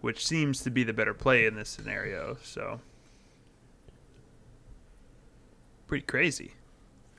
which 0.00 0.26
seems 0.26 0.62
to 0.62 0.70
be 0.70 0.84
the 0.84 0.92
better 0.92 1.14
play 1.14 1.46
in 1.46 1.54
this 1.54 1.68
scenario. 1.68 2.36
So, 2.42 2.80
pretty 5.86 6.04
crazy. 6.06 6.52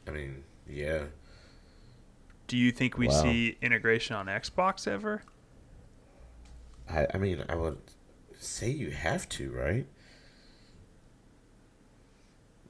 I 0.07 0.11
mean, 0.11 0.43
yeah. 0.67 1.05
Do 2.47 2.57
you 2.57 2.71
think 2.71 2.97
we 2.97 3.07
Wow. 3.07 3.21
see 3.21 3.57
integration 3.61 4.15
on 4.15 4.25
Xbox 4.27 4.87
ever? 4.87 5.23
I 6.89 7.07
I 7.13 7.17
mean 7.17 7.43
I 7.47 7.55
would 7.55 7.77
say 8.39 8.69
you 8.69 8.91
have 8.91 9.29
to, 9.29 9.51
right? 9.51 9.85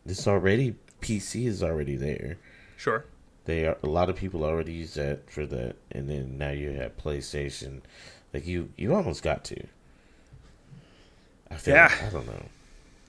This 0.06 0.28
already 0.28 0.76
PC 1.02 1.46
is 1.46 1.62
already 1.64 1.96
there. 1.96 2.38
Sure. 2.78 3.06
They 3.46 3.66
are, 3.66 3.78
a 3.84 3.88
lot 3.88 4.10
of 4.10 4.16
people 4.16 4.44
already 4.44 4.74
use 4.74 4.94
that 4.96 5.30
for 5.30 5.46
that, 5.48 5.76
and 5.92 6.10
then 6.10 6.38
now 6.38 6.52
you 6.52 6.72
have 6.72 6.98
PlayStation. 6.98 7.82
Like 8.34 8.46
you, 8.46 8.70
you 8.78 8.94
almost 8.94 9.24
got 9.24 9.44
to. 9.46 9.68
I 11.52 11.56
feel. 11.56 11.76
Yeah. 11.76 11.84
like- 11.88 12.04
I 12.04 12.10
don't 12.10 12.28
know. 12.28 12.46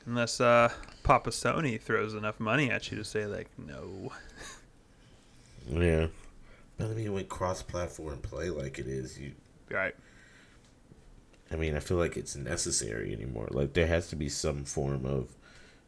Unless 0.07 0.41
uh, 0.41 0.73
Papa 1.03 1.31
Sony 1.31 1.81
throws 1.81 2.15
enough 2.15 2.41
money 2.41 2.71
at 2.71 2.91
you 2.91 2.97
to 2.99 3.05
say 3.05 3.27
like 3.27 3.49
no. 3.59 4.13
Yeah, 5.69 6.07
but 6.79 6.87
I 6.91 6.95
mean, 6.95 7.13
when 7.13 7.27
cross-platform 7.27 8.21
play 8.23 8.49
like 8.51 8.79
it 8.79 8.87
is, 8.89 9.19
you. 9.19 9.33
Right. 9.71 9.95
I 11.53 11.57
mean, 11.57 11.77
I 11.77 11.81
feel 11.81 11.99
like 11.99 12.17
it's 12.17 12.35
necessary 12.35 13.13
anymore. 13.13 13.49
Like 13.51 13.75
there 13.75 13.87
has 13.87 14.09
to 14.09 14.17
be 14.17 14.29
some 14.29 14.65
form 14.65 15.05
of 15.05 15.29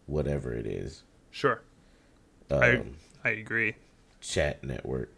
whatever 0.06 0.52
it 0.52 0.66
is. 0.66 1.02
Sure. 1.30 1.62
Um, 2.50 2.62
I- 2.62 2.82
I 3.24 3.30
agree. 3.30 3.74
chat 4.20 4.62
network. 4.62 5.10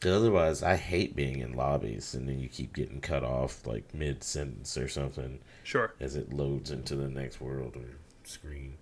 'Cause 0.00 0.12
otherwise, 0.12 0.62
I 0.62 0.76
hate 0.76 1.16
being 1.16 1.40
in 1.40 1.54
lobbies 1.54 2.14
and 2.14 2.28
then 2.28 2.38
you 2.38 2.48
keep 2.48 2.74
getting 2.74 3.00
cut 3.00 3.24
off 3.24 3.66
like 3.66 3.94
mid 3.94 4.22
sentence 4.22 4.76
or 4.76 4.88
something 4.88 5.40
Sure. 5.64 5.94
as 5.98 6.16
it 6.16 6.32
loads 6.32 6.70
into 6.70 6.96
the 6.96 7.08
next 7.08 7.40
world 7.40 7.76
or 7.76 7.96
screen. 8.24 8.76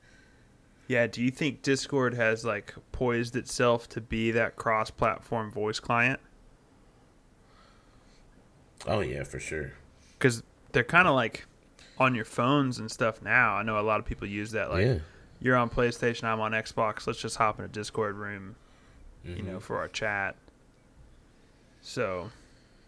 Yeah. 0.89 1.07
Do 1.07 1.23
you 1.23 1.31
think 1.31 1.63
Discord 1.63 2.15
has 2.15 2.45
like 2.45 2.75
poised 2.93 3.37
itself 3.37 3.89
to 3.91 4.01
be 4.01 4.33
that 4.33 4.57
cross-platform 4.57 5.51
voice 5.53 5.79
client? 5.81 6.19
Oh 8.87 9.01
yeah, 9.01 9.23
for 9.25 9.39
sure. 9.41 9.73
Because 10.19 10.43
they're 10.73 10.85
kind 10.85 11.09
of 11.09 11.15
like 11.15 11.47
on 11.97 12.15
your 12.15 12.25
phones 12.25 12.79
and 12.81 12.91
stuff 12.91 13.23
now. 13.23 13.55
I 13.55 13.63
know 13.63 13.79
a 13.79 13.83
lot 13.83 14.01
of 14.01 14.05
people 14.05 14.27
use 14.27 14.51
that. 14.51 14.71
Like 14.71 14.85
yeah, 14.85 14.99
you're 15.41 15.57
on 15.57 15.71
PlayStation, 15.71 16.25
I'm 16.25 16.41
on 16.41 16.53
Xbox. 16.53 17.07
Let's 17.07 17.21
just 17.21 17.37
hop 17.37 17.59
in 17.61 17.65
a 17.65 17.69
Discord 17.69 18.17
room, 18.17 18.57
you 19.25 19.37
Mhm. 19.37 19.45
know, 19.45 19.61
for 19.61 19.79
our 19.79 19.89
chat. 19.89 20.37
So, 21.87 22.31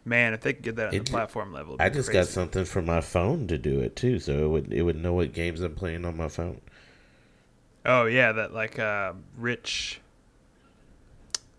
man, 0.07 0.33
if 0.33 0.41
they 0.41 0.55
could 0.55 0.63
get 0.63 0.77
that 0.77 0.89
on 0.89 0.95
the 0.95 1.01
platform 1.01 1.53
level, 1.53 1.77
I 1.79 1.91
just 1.91 2.09
crazy. 2.09 2.21
got 2.21 2.29
something 2.29 2.65
for 2.65 2.81
my 2.81 3.03
phone 3.03 3.47
to 3.49 3.59
do 3.59 3.81
it 3.81 3.95
too, 3.95 4.19
so 4.19 4.45
it 4.45 4.49
would 4.49 4.73
it 4.73 4.81
would 4.83 4.97
know 4.97 5.13
what 5.13 5.35
games 5.35 5.61
I'm 5.61 5.75
playing 5.75 6.07
on 6.07 6.17
my 6.17 6.29
phone. 6.29 6.63
Oh 7.85 8.07
yeah, 8.07 8.33
that 8.33 8.55
like 8.55 8.79
uh, 8.79 9.13
rich. 9.37 10.01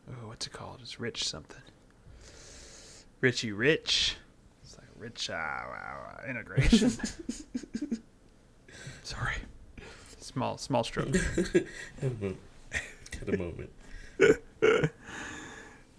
Oh, 0.10 0.30
what's 0.30 0.47
it 0.47 0.52
called? 0.52 0.80
It's 0.82 1.00
rich 1.00 1.28
something. 1.28 1.62
Richie 3.21 3.52
Rich. 3.52 4.17
It's 4.63 4.76
like 4.76 4.88
rich 4.97 5.30
uh, 5.30 5.34
uh, 5.34 5.38
uh, 5.38 6.21
integration. 6.28 6.89
Sorry. 9.04 9.36
Small 10.19 10.58
small 10.58 10.84
stroke. 10.84 11.15
At 12.02 12.12
a 13.28 13.38
moment. 13.38 13.69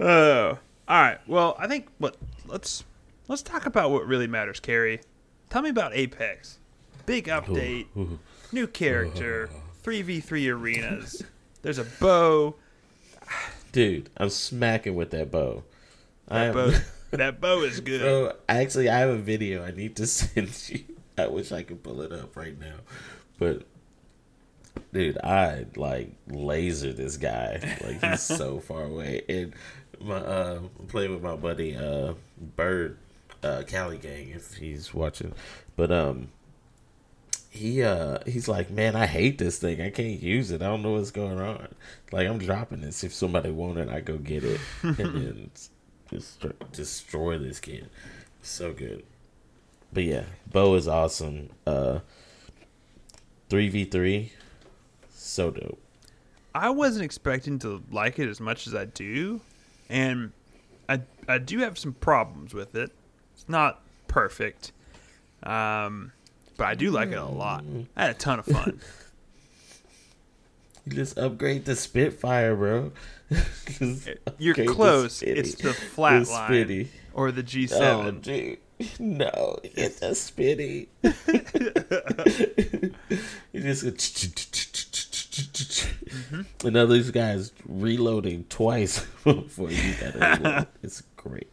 Oh, 0.00 0.58
all 0.88 1.00
right. 1.00 1.18
Well, 1.28 1.54
I 1.58 1.66
think 1.66 1.88
what 1.98 2.16
let's 2.46 2.84
let's 3.28 3.42
talk 3.42 3.66
about 3.66 3.90
what 3.90 4.06
really 4.06 4.26
matters, 4.26 4.58
Carrie. 4.60 5.00
Tell 5.50 5.62
me 5.62 5.70
about 5.70 5.94
Apex. 5.94 6.58
Big 7.06 7.26
update, 7.26 7.86
Ooh, 7.96 8.18
new 8.52 8.66
character, 8.66 9.48
uh. 9.52 9.58
three 9.82 10.02
v 10.02 10.20
three 10.20 10.48
arenas. 10.48 11.22
There's 11.62 11.78
a 11.78 11.84
bow. 11.84 12.56
Dude, 13.72 14.10
I'm 14.16 14.30
smacking 14.30 14.94
with 14.94 15.10
that 15.10 15.30
bow. 15.30 15.64
I 16.28 16.46
That 16.46 16.54
bow, 16.54 16.72
that 17.16 17.40
bow 17.40 17.62
is 17.62 17.80
good. 17.80 18.00
Bro, 18.00 18.32
actually, 18.48 18.88
I 18.88 18.98
have 18.98 19.10
a 19.10 19.18
video 19.18 19.64
I 19.64 19.70
need 19.70 19.96
to 19.96 20.06
send 20.08 20.50
you. 20.68 20.84
I 21.16 21.26
wish 21.26 21.52
I 21.52 21.62
could 21.62 21.82
pull 21.82 22.00
it 22.02 22.12
up 22.12 22.36
right 22.36 22.58
now, 22.58 22.76
but 23.38 23.62
dude, 24.92 25.18
I 25.18 25.66
like 25.76 26.12
laser 26.28 26.92
this 26.92 27.16
guy. 27.16 27.76
Like 27.84 28.02
he's 28.02 28.22
so 28.36 28.60
far 28.60 28.84
away, 28.84 29.22
and 29.28 29.52
my 30.00 30.16
uh, 30.16 30.60
playing 30.88 31.12
with 31.12 31.22
my 31.22 31.36
buddy 31.36 31.76
uh 31.76 32.14
Bird 32.56 32.98
uh, 33.42 33.62
Cali 33.66 33.98
Gang 33.98 34.30
if 34.30 34.54
he's 34.54 34.92
watching, 34.92 35.32
but 35.76 35.90
um, 35.92 36.28
he 37.50 37.82
uh 37.82 38.18
he's 38.26 38.48
like, 38.48 38.70
man, 38.70 38.96
I 38.96 39.06
hate 39.06 39.38
this 39.38 39.58
thing. 39.58 39.80
I 39.80 39.90
can't 39.90 40.20
use 40.20 40.50
it. 40.50 40.62
I 40.62 40.66
don't 40.66 40.82
know 40.82 40.92
what's 40.92 41.10
going 41.10 41.40
on. 41.40 41.74
Like 42.12 42.28
I'm 42.28 42.38
dropping 42.38 42.80
this. 42.80 43.04
If 43.04 43.14
somebody 43.14 43.50
want 43.50 43.78
it, 43.78 43.88
I 43.88 44.00
go 44.00 44.18
get 44.18 44.44
it 44.44 44.60
and 44.82 44.96
then 44.96 45.50
just 46.10 46.44
destroy 46.72 47.38
this 47.38 47.60
kid. 47.60 47.88
So 48.42 48.72
good. 48.72 49.04
But 49.92 50.04
yeah, 50.04 50.24
Bow 50.50 50.74
is 50.74 50.86
awesome. 50.86 51.50
Uh, 51.66 52.00
three 53.48 53.68
v 53.68 53.84
three, 53.84 54.32
so 55.10 55.50
dope. 55.50 55.80
I 56.54 56.70
wasn't 56.70 57.04
expecting 57.04 57.58
to 57.60 57.82
like 57.90 58.18
it 58.18 58.28
as 58.28 58.40
much 58.40 58.66
as 58.66 58.74
I 58.74 58.84
do, 58.86 59.40
and 59.88 60.32
I 60.88 61.00
I 61.26 61.38
do 61.38 61.58
have 61.60 61.78
some 61.78 61.92
problems 61.92 62.54
with 62.54 62.74
it. 62.74 62.90
It's 63.34 63.48
not 63.48 63.82
perfect, 64.06 64.72
um, 65.42 66.12
but 66.56 66.66
I 66.66 66.74
do 66.74 66.90
like 66.90 67.10
it 67.10 67.18
a 67.18 67.24
lot. 67.24 67.64
I 67.96 68.02
had 68.02 68.10
a 68.10 68.18
ton 68.18 68.38
of 68.38 68.46
fun. 68.46 68.80
you 70.86 70.92
just 70.92 71.18
upgrade 71.18 71.64
the 71.64 71.76
Spitfire, 71.76 72.56
bro. 72.56 72.92
You're 74.38 74.54
close. 74.54 75.20
The 75.20 75.38
it's 75.38 75.54
the 75.56 75.70
flatline 75.70 76.66
the 76.66 76.86
or 77.12 77.30
the 77.30 77.42
G7. 77.42 77.80
Oh, 77.80 78.10
dude. 78.12 78.58
No, 79.00 79.58
it's 79.64 80.02
a 80.02 80.10
spitty. 80.10 80.86
you 83.52 83.60
just 83.60 83.82
go 83.82 83.90
mm-hmm. 85.42 86.42
and 86.66 86.74
now 86.74 86.86
these 86.86 87.10
guys 87.10 87.52
reloading 87.66 88.44
twice 88.48 89.04
before 89.24 89.70
you 89.70 89.94
got 89.94 90.42
it. 90.42 90.68
It's 90.82 91.02
great. 91.16 91.50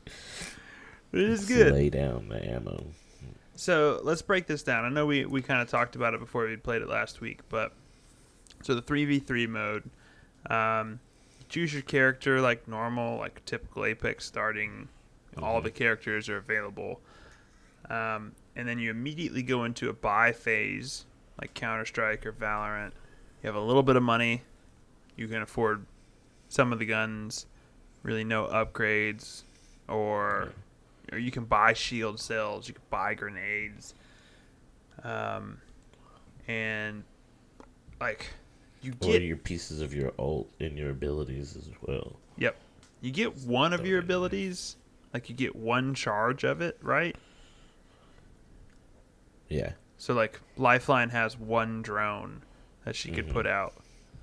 It 1.11 1.21
is 1.21 1.45
good. 1.45 1.73
Lay 1.73 1.89
down 1.89 2.29
the 2.29 2.43
ammo. 2.45 2.85
So 3.55 4.01
let's 4.03 4.21
break 4.21 4.47
this 4.47 4.63
down. 4.63 4.83
I 4.83 4.89
know 4.89 5.05
we, 5.05 5.25
we 5.25 5.41
kind 5.41 5.61
of 5.61 5.69
talked 5.69 5.95
about 5.95 6.13
it 6.13 6.19
before 6.19 6.45
we 6.45 6.57
played 6.57 6.81
it 6.81 6.89
last 6.89 7.21
week, 7.21 7.39
but 7.49 7.71
so 8.63 8.75
the 8.75 8.81
three 8.81 9.05
v 9.05 9.19
three 9.19 9.47
mode, 9.47 9.89
um, 10.49 10.99
choose 11.47 11.73
your 11.73 11.81
character 11.81 12.41
like 12.41 12.67
normal, 12.67 13.17
like 13.17 13.43
typical 13.45 13.85
Apex 13.85 14.25
starting. 14.25 14.89
Mm-hmm. 15.35 15.43
All 15.43 15.61
the 15.61 15.71
characters 15.71 16.27
are 16.29 16.37
available, 16.37 16.99
um, 17.89 18.33
and 18.55 18.67
then 18.67 18.79
you 18.79 18.89
immediately 18.89 19.43
go 19.43 19.63
into 19.63 19.89
a 19.89 19.93
buy 19.93 20.31
phase 20.31 21.05
like 21.39 21.53
Counter 21.53 21.85
Strike 21.85 22.25
or 22.25 22.31
Valorant. 22.31 22.91
You 23.45 23.51
have 23.53 23.61
a 23.61 23.63
little 23.63 23.83
bit 23.83 23.95
of 23.95 24.01
money, 24.01 24.41
you 25.15 25.27
can 25.27 25.43
afford 25.43 25.85
some 26.49 26.73
of 26.73 26.79
the 26.79 26.85
guns, 26.87 27.45
really 28.01 28.23
no 28.23 28.47
upgrades, 28.47 29.43
or 29.87 30.49
or 31.11 31.19
you 31.19 31.29
can 31.29 31.45
buy 31.45 31.73
shield 31.73 32.19
cells, 32.19 32.67
you 32.67 32.73
can 32.73 32.81
buy 32.89 33.13
grenades, 33.13 33.93
um, 35.03 35.61
and 36.47 37.03
like 38.01 38.31
you 38.81 38.93
get 38.93 39.21
or 39.21 39.25
your 39.25 39.37
pieces 39.37 39.79
of 39.79 39.93
your 39.93 40.11
ult 40.17 40.49
and 40.59 40.75
your 40.75 40.89
abilities 40.89 41.55
as 41.55 41.69
well. 41.83 42.15
Yep, 42.39 42.57
you 43.01 43.11
get 43.11 43.37
one 43.45 43.73
of 43.73 43.85
your 43.85 43.99
abilities, 43.99 44.75
like 45.13 45.29
you 45.29 45.35
get 45.35 45.55
one 45.55 45.93
charge 45.93 46.43
of 46.43 46.61
it, 46.61 46.79
right? 46.81 47.15
Yeah. 49.49 49.73
So 49.99 50.15
like 50.15 50.41
Lifeline 50.57 51.11
has 51.11 51.37
one 51.37 51.83
drone 51.83 52.41
that 52.85 52.95
she 52.95 53.11
could 53.11 53.25
mm-hmm. 53.25 53.33
put 53.33 53.47
out, 53.47 53.73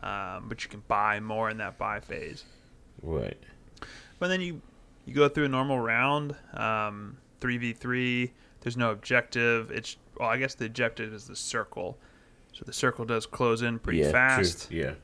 um, 0.03 0.49
but 0.49 0.65
you 0.65 0.71
can 0.71 0.83
buy 0.89 1.21
more 1.21 1.51
in 1.51 1.59
that 1.59 1.77
buy 1.77 2.01
phase. 2.01 2.45
Right. 3.03 3.39
But 4.19 4.29
then 4.29 4.41
you 4.41 4.63
you 5.05 5.15
go 5.15 5.29
through 5.29 5.47
a 5.47 5.49
normal 5.49 5.79
round, 5.79 6.35
um, 6.55 7.19
three 7.41 7.59
v 7.59 7.73
three. 7.73 8.33
There's 8.61 8.77
no 8.77 8.93
objective. 8.93 9.71
It's 9.71 9.97
well, 10.19 10.29
I 10.29 10.39
guess 10.39 10.55
the 10.55 10.67
objective 10.67 11.13
is 11.13 11.27
the 11.27 11.37
circle. 11.37 11.99
So 12.53 12.65
the 12.65 12.73
circle 12.73 13.05
does 13.05 13.27
close 13.27 13.63
in 13.63 13.79
pretty 13.79 14.01
yeah, 14.01 14.13
fast. 14.13 14.69
True. 14.69 14.79
Yeah. 14.79 14.95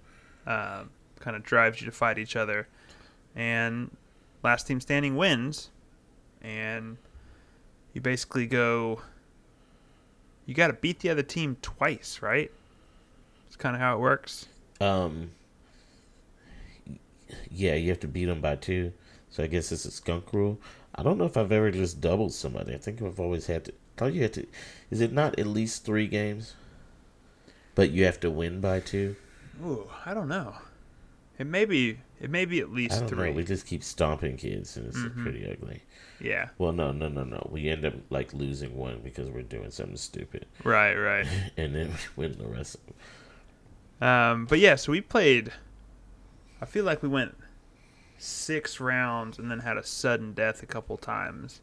Um, 0.46 0.90
kind 1.18 1.36
of 1.36 1.42
drives 1.42 1.80
you 1.80 1.86
to 1.86 1.92
fight 1.92 2.18
each 2.18 2.36
other, 2.36 2.68
and 3.34 3.90
last 4.42 4.66
team 4.66 4.80
standing 4.80 5.16
wins. 5.16 5.70
And 6.40 6.96
you 7.92 8.00
basically 8.00 8.46
go. 8.46 9.02
You 10.46 10.54
got 10.54 10.68
to 10.68 10.72
beat 10.72 11.00
the 11.00 11.10
other 11.10 11.24
team 11.24 11.56
twice, 11.60 12.20
right? 12.22 12.50
Kind 13.58 13.76
of 13.76 13.80
how 13.80 13.96
it 13.96 14.00
works. 14.00 14.46
Um. 14.80 15.30
Yeah, 17.50 17.74
you 17.74 17.90
have 17.90 18.00
to 18.00 18.08
beat 18.08 18.26
them 18.26 18.40
by 18.40 18.56
two. 18.56 18.92
So 19.30 19.42
I 19.42 19.46
guess 19.46 19.70
it's 19.72 19.84
a 19.84 19.90
skunk 19.90 20.32
rule. 20.32 20.58
I 20.94 21.02
don't 21.02 21.18
know 21.18 21.24
if 21.24 21.36
I've 21.36 21.52
ever 21.52 21.70
just 21.70 22.00
doubled 22.00 22.32
somebody. 22.32 22.74
I 22.74 22.78
think 22.78 23.02
I've 23.02 23.20
always 23.20 23.46
had 23.46 23.66
to. 23.66 23.72
I 23.72 23.74
thought 23.96 24.14
you 24.14 24.22
had 24.22 24.32
to. 24.34 24.46
Is 24.90 25.00
it 25.00 25.12
not 25.12 25.38
at 25.38 25.46
least 25.46 25.84
three 25.84 26.06
games? 26.06 26.54
But 27.74 27.90
you 27.90 28.04
have 28.04 28.18
to 28.20 28.30
win 28.30 28.60
by 28.60 28.80
two. 28.80 29.16
Ooh, 29.64 29.88
I 30.04 30.14
don't 30.14 30.28
know. 30.28 30.54
It 31.38 31.46
may 31.46 31.64
be. 31.64 31.98
It 32.20 32.30
may 32.30 32.44
be 32.44 32.58
at 32.58 32.72
least 32.72 33.06
three. 33.06 33.30
Know. 33.30 33.36
We 33.36 33.44
just 33.44 33.66
keep 33.66 33.84
stomping 33.84 34.36
kids, 34.36 34.76
and 34.76 34.86
it's 34.86 34.98
mm-hmm. 34.98 35.22
pretty 35.22 35.48
ugly. 35.48 35.82
Yeah. 36.20 36.48
Well, 36.58 36.72
no, 36.72 36.90
no, 36.90 37.08
no, 37.08 37.22
no. 37.22 37.48
We 37.52 37.68
end 37.68 37.84
up 37.84 37.94
like 38.10 38.34
losing 38.34 38.76
one 38.76 39.00
because 39.04 39.30
we're 39.30 39.42
doing 39.42 39.70
something 39.70 39.96
stupid. 39.96 40.46
Right, 40.64 40.94
right. 40.94 41.26
and 41.56 41.74
then 41.74 41.92
we 42.16 42.26
win 42.26 42.38
the 42.38 42.48
rest 42.48 42.74
of 42.74 42.86
them. 42.86 42.94
Um, 44.00 44.46
but 44.46 44.58
yeah, 44.58 44.76
so 44.76 44.92
we 44.92 45.00
played. 45.00 45.52
I 46.60 46.66
feel 46.66 46.84
like 46.84 47.02
we 47.02 47.08
went 47.08 47.36
six 48.18 48.80
rounds 48.80 49.38
and 49.38 49.50
then 49.50 49.60
had 49.60 49.76
a 49.76 49.84
sudden 49.84 50.32
death 50.32 50.62
a 50.62 50.66
couple 50.66 50.96
times. 50.96 51.60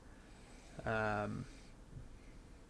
Um, 0.86 1.46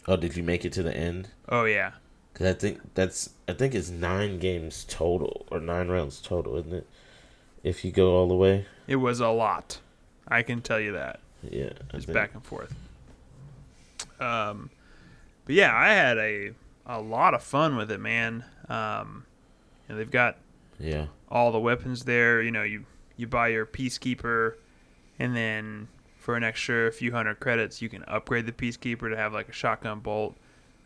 oh, 0.08 0.18
did 0.18 0.36
you 0.36 0.44
make 0.44 0.66
it 0.66 0.74
to 0.74 0.84
the 0.84 0.96
end? 0.96 1.30
Oh 1.50 1.66
yeah. 1.66 1.92
Because 2.34 2.48
I 2.48 2.54
think 2.54 2.80
that's 2.96 3.30
I 3.48 3.54
think 3.54 3.74
it's 3.76 3.90
nine 3.90 4.40
games 4.40 4.86
total 4.88 5.46
or 5.50 5.60
nine 5.60 5.88
rounds 5.88 6.22
total, 6.22 6.58
isn't 6.58 6.74
it? 6.74 6.88
If 7.64 7.84
you 7.86 7.92
go 7.92 8.16
all 8.16 8.28
the 8.28 8.36
way. 8.36 8.66
It 8.88 8.98
was 8.98 9.20
a 9.20 9.30
lot. 9.30 9.80
I 10.28 10.44
can 10.44 10.62
tell 10.62 10.80
you 10.80 10.94
that. 10.94 11.20
Yeah. 11.44 11.72
It's 11.94 12.06
back 12.06 12.34
and 12.34 12.44
forth. 12.44 12.76
Um, 14.20 14.70
but 15.46 15.56
yeah, 15.56 15.76
I 15.76 15.90
had 15.90 16.18
a 16.18 16.52
a 16.86 17.02
lot 17.02 17.34
of 17.34 17.44
fun 17.44 17.76
with 17.76 17.92
it, 17.92 18.00
man. 18.00 18.46
Um, 18.70 19.26
and 19.88 20.00
they've 20.00 20.12
got 20.12 20.38
yeah 20.80 21.08
all 21.30 21.52
the 21.52 21.60
weapons 21.60 22.04
there. 22.06 22.42
You 22.42 22.52
know, 22.52 22.64
you 22.64 22.86
you 23.18 23.28
buy 23.28 23.50
your 23.50 23.66
peacekeeper, 23.66 24.56
and 25.20 25.36
then 25.36 25.88
for 26.18 26.36
an 26.36 26.44
extra 26.44 26.92
few 26.92 27.12
hundred 27.12 27.40
credits, 27.40 27.82
you 27.82 27.90
can 27.90 28.04
upgrade 28.08 28.46
the 28.46 28.52
peacekeeper 28.52 29.10
to 29.10 29.16
have 29.16 29.34
like 29.34 29.50
a 29.50 29.54
shotgun 29.54 30.00
bolt, 30.00 30.36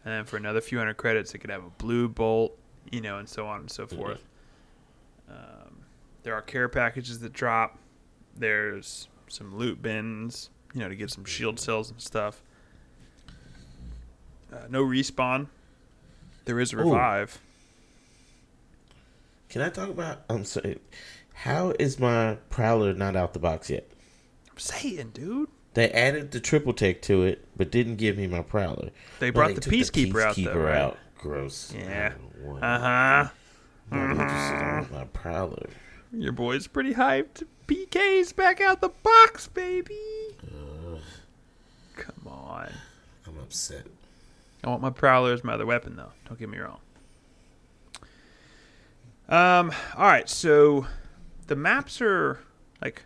and 0.04 0.14
then 0.14 0.26
for 0.26 0.38
another 0.38 0.62
few 0.62 0.78
hundred 0.78 0.98
credits, 0.98 1.34
it 1.34 1.40
could 1.40 1.50
have 1.50 1.64
a 1.64 1.70
blue 1.78 2.08
bolt, 2.08 2.58
you 2.92 3.02
know, 3.02 3.18
and 3.18 3.28
so 3.28 3.48
on 3.48 3.62
and 3.62 3.72
so 3.72 3.88
forth. 3.88 4.24
Um, 5.30 5.84
there 6.24 6.34
are 6.34 6.42
care 6.42 6.68
packages 6.68 7.20
that 7.20 7.34
drop. 7.34 7.78
There's 8.36 9.08
some 9.28 9.56
loot 9.58 9.82
bins, 9.82 10.50
you 10.74 10.82
know, 10.82 10.90
to 10.90 10.96
get 10.96 11.10
some 11.12 11.26
shield 11.26 11.60
cells 11.60 11.92
and 11.92 12.02
stuff. 12.02 12.42
Uh, 14.52 14.66
no 14.70 14.84
respawn. 14.84 15.48
There 16.46 16.60
is 16.60 16.74
a 16.74 16.78
revive. 16.78 17.40
Ooh. 17.42 17.49
Can 19.50 19.64
I 19.64 19.70
talk 19.70 19.90
about? 19.90 20.22
I'm 20.30 20.46
sorry. 20.46 20.80
How 21.34 21.74
is 21.80 22.00
my 22.00 22.38
Prowler 22.50 22.94
not 22.94 23.16
out 23.16 23.34
the 23.34 23.40
box 23.40 23.70
yet? 23.70 23.90
I'm 24.52 24.58
saying, 24.60 25.12
dude. 25.14 25.50
They 25.74 25.90
added 25.90 26.32
the 26.32 26.40
triple 26.40 26.74
take 26.74 27.02
to 27.04 27.24
it, 27.24 27.48
but 27.58 27.72
didn't 27.72 27.96
give 27.96 28.18
me 28.18 28.28
my 28.28 28.42
Prowler. 28.42 28.90
They 29.20 29.32
brought 29.32 29.56
the, 29.56 29.62
peacekeeper 29.62 30.36
the, 30.36 30.42
peacekeeper 30.42 30.46
out, 30.46 30.54
though, 30.54 30.60
right? 30.60 30.76
out. 30.76 30.98
Gross. 31.18 31.74
Yeah. 31.76 32.14
Uh 32.62 32.80
huh. 32.80 33.30
Mm-hmm. 33.92 34.94
My 34.94 35.06
Prowler. 35.06 35.70
Your 36.12 36.32
boy's 36.32 36.68
pretty 36.68 36.94
hyped. 36.94 37.44
PK's 37.68 38.34
back 38.34 38.62
out 38.62 38.82
the 38.82 38.90
box, 38.90 39.48
baby. 39.48 39.98
Uh, 40.44 40.98
Come 41.96 42.28
on. 42.28 42.72
I'm 43.28 43.38
upset. 43.40 43.86
I 44.64 44.70
want 44.70 44.82
my 44.82 44.90
Prowler 44.90 45.34
as 45.34 45.44
my 45.44 45.54
other 45.54 45.66
weapon, 45.66 45.96
though. 45.96 46.12
Don't 46.28 46.40
get 46.40 46.50
me 46.50 46.58
wrong. 46.58 46.80
Um. 49.30 49.72
All 49.96 50.08
right. 50.08 50.28
So 50.28 50.88
the 51.48 51.56
maps 51.56 52.02
are 52.02 52.40
like 52.82 53.04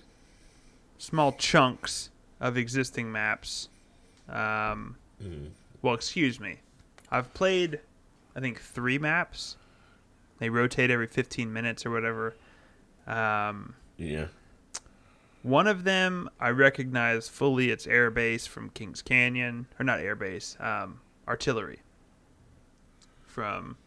small 0.97 1.33
chunks 1.33 2.09
of 2.39 2.57
existing 2.57 3.11
maps. 3.11 3.69
Um, 4.29 4.95
mm. 5.21 5.49
Well, 5.81 5.93
excuse 5.93 6.39
me. 6.39 6.59
I've 7.11 7.33
played, 7.33 7.79
I 8.35 8.39
think, 8.39 8.61
three 8.61 8.97
maps. 8.97 9.57
They 10.39 10.49
rotate 10.49 10.89
every 10.89 11.07
15 11.07 11.51
minutes 11.51 11.85
or 11.85 11.91
whatever. 11.91 12.35
Um, 13.05 13.75
yeah. 13.97 14.27
One 15.43 15.67
of 15.67 15.83
them 15.83 16.29
I 16.39 16.49
recognize 16.49 17.27
fully. 17.27 17.69
It's 17.69 17.85
Airbase 17.85 18.47
from 18.47 18.69
Kings 18.69 19.01
Canyon, 19.01 19.67
or 19.79 19.83
not 19.83 19.99
Airbase, 19.99 20.59
um, 20.63 21.01
Artillery 21.27 21.79
from 23.27 23.77